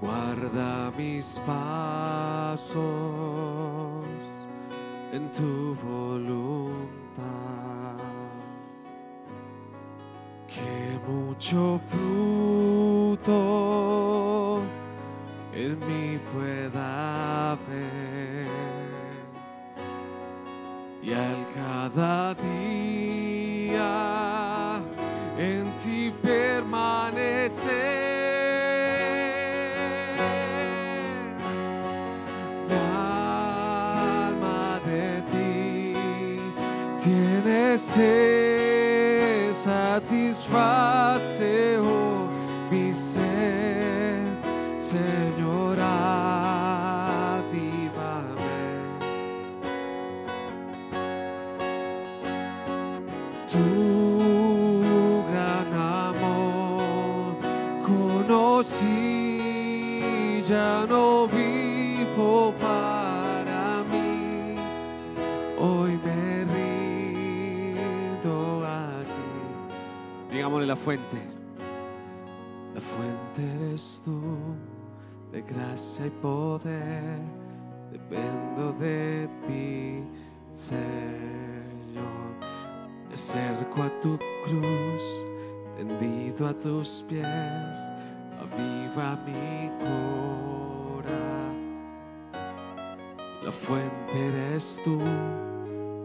Guarda 0.00 0.92
mis 0.96 1.40
pasos 1.46 2.76
en 5.12 5.32
tu 5.32 5.74
voluntad. 5.82 6.76
Que 10.46 10.98
mucho 11.08 11.80
fruto 11.88 13.40
en 15.54 15.78
mí 15.78 16.18
pueda 16.32 17.52
haber 17.52 18.46
y 21.02 21.12
al 21.12 21.46
cada 21.54 22.34
día 22.34 22.65
tiene 37.96 38.35
fuente. 70.86 71.18
La 72.72 72.80
fuente 72.80 73.42
eres 73.56 74.00
tú, 74.04 74.20
de 75.32 75.42
gracia 75.42 76.06
y 76.06 76.10
poder, 76.10 77.18
dependo 77.90 78.72
de 78.78 79.28
ti, 79.48 80.04
Señor. 80.52 80.84
Me 83.08 83.14
acerco 83.14 83.82
a 83.82 83.90
tu 84.00 84.16
cruz, 84.44 85.02
tendido 85.76 86.46
a 86.46 86.54
tus 86.54 87.04
pies, 87.08 87.76
aviva 88.40 89.18
mi 89.26 89.68
corazón. 89.80 91.16
La 93.42 93.50
fuente 93.50 94.26
eres 94.28 94.80
tú, 94.84 95.00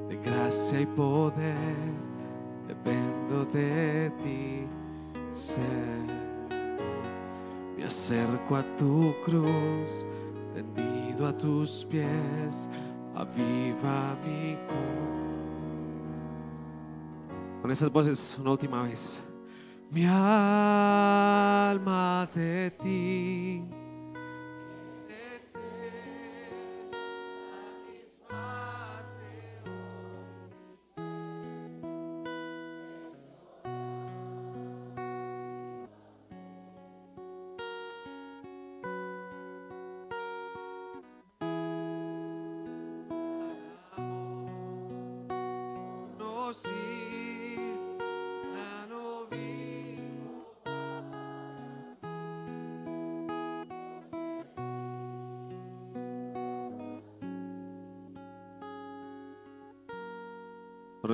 de 0.09 0.17
gracia 0.25 0.81
y 0.81 0.87
poder, 0.87 2.10
de 3.51 4.11
ti, 4.23 4.67
Señor. 5.31 5.67
Me 7.77 7.83
acerco 7.85 8.55
a 8.55 8.63
tu 8.77 9.13
cruz, 9.25 10.05
tendido 10.53 11.27
a 11.27 11.37
tus 11.37 11.85
pies, 11.85 12.69
aviva 13.15 14.15
mi 14.25 14.55
corazón. 14.67 15.11
Con 17.61 17.71
esas 17.71 17.91
voces 17.91 18.37
una 18.39 18.51
última 18.51 18.83
vez. 18.83 19.23
Mi 19.89 20.05
alma 20.05 21.09
de 22.33 22.71
ti. 22.81 23.80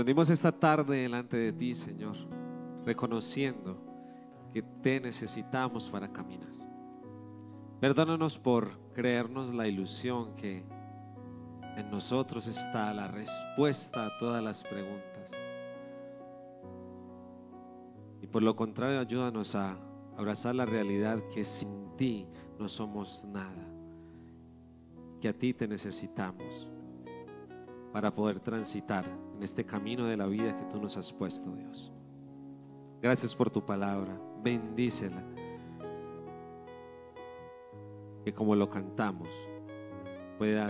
Nos 0.08 0.12
rendimos 0.12 0.30
esta 0.30 0.54
tarde 0.54 1.00
delante 1.00 1.36
de 1.36 1.52
ti, 1.52 1.74
Señor, 1.74 2.16
reconociendo 2.86 3.78
que 4.54 4.62
te 4.62 5.02
necesitamos 5.02 5.90
para 5.90 6.08
caminar. 6.14 6.48
Perdónanos 7.82 8.40
por 8.40 8.70
creernos 8.94 9.54
la 9.54 9.68
ilusión 9.68 10.34
que 10.38 10.64
en 11.76 11.92
nosotros 11.92 12.48
está 12.48 12.94
la 12.94 13.10
respuesta 13.10 14.06
a 14.06 14.10
todas 14.18 14.42
las 14.42 14.64
preguntas. 14.64 15.30
Y 18.22 18.28
por 18.28 18.44
lo 18.44 18.56
contrario, 18.56 19.02
ayúdanos 19.02 19.56
a 19.56 19.78
abrazar 20.16 20.56
la 20.56 20.66
realidad 20.66 21.22
que 21.34 21.44
sin 21.44 21.98
ti 21.98 22.30
no 22.58 22.70
somos 22.70 23.26
nada, 23.26 23.68
que 25.20 25.28
a 25.28 25.34
ti 25.34 25.54
te 25.54 25.68
necesitamos 25.68 26.70
para 27.98 28.14
poder 28.14 28.40
transitar 28.40 29.06
en 29.36 29.42
este 29.42 29.66
camino 29.66 30.06
de 30.06 30.16
la 30.16 30.28
vida 30.28 30.56
que 30.56 30.66
tú 30.66 30.80
nos 30.80 30.96
has 30.98 31.12
puesto, 31.12 31.50
Dios. 31.56 31.92
Gracias 33.02 33.36
por 33.36 33.50
tu 33.50 33.66
palabra, 33.66 34.16
bendícela. 34.44 35.24
Que 38.24 38.32
como 38.32 38.54
lo 38.56 38.70
cantamos, 38.70 39.30
pueda 40.38 40.70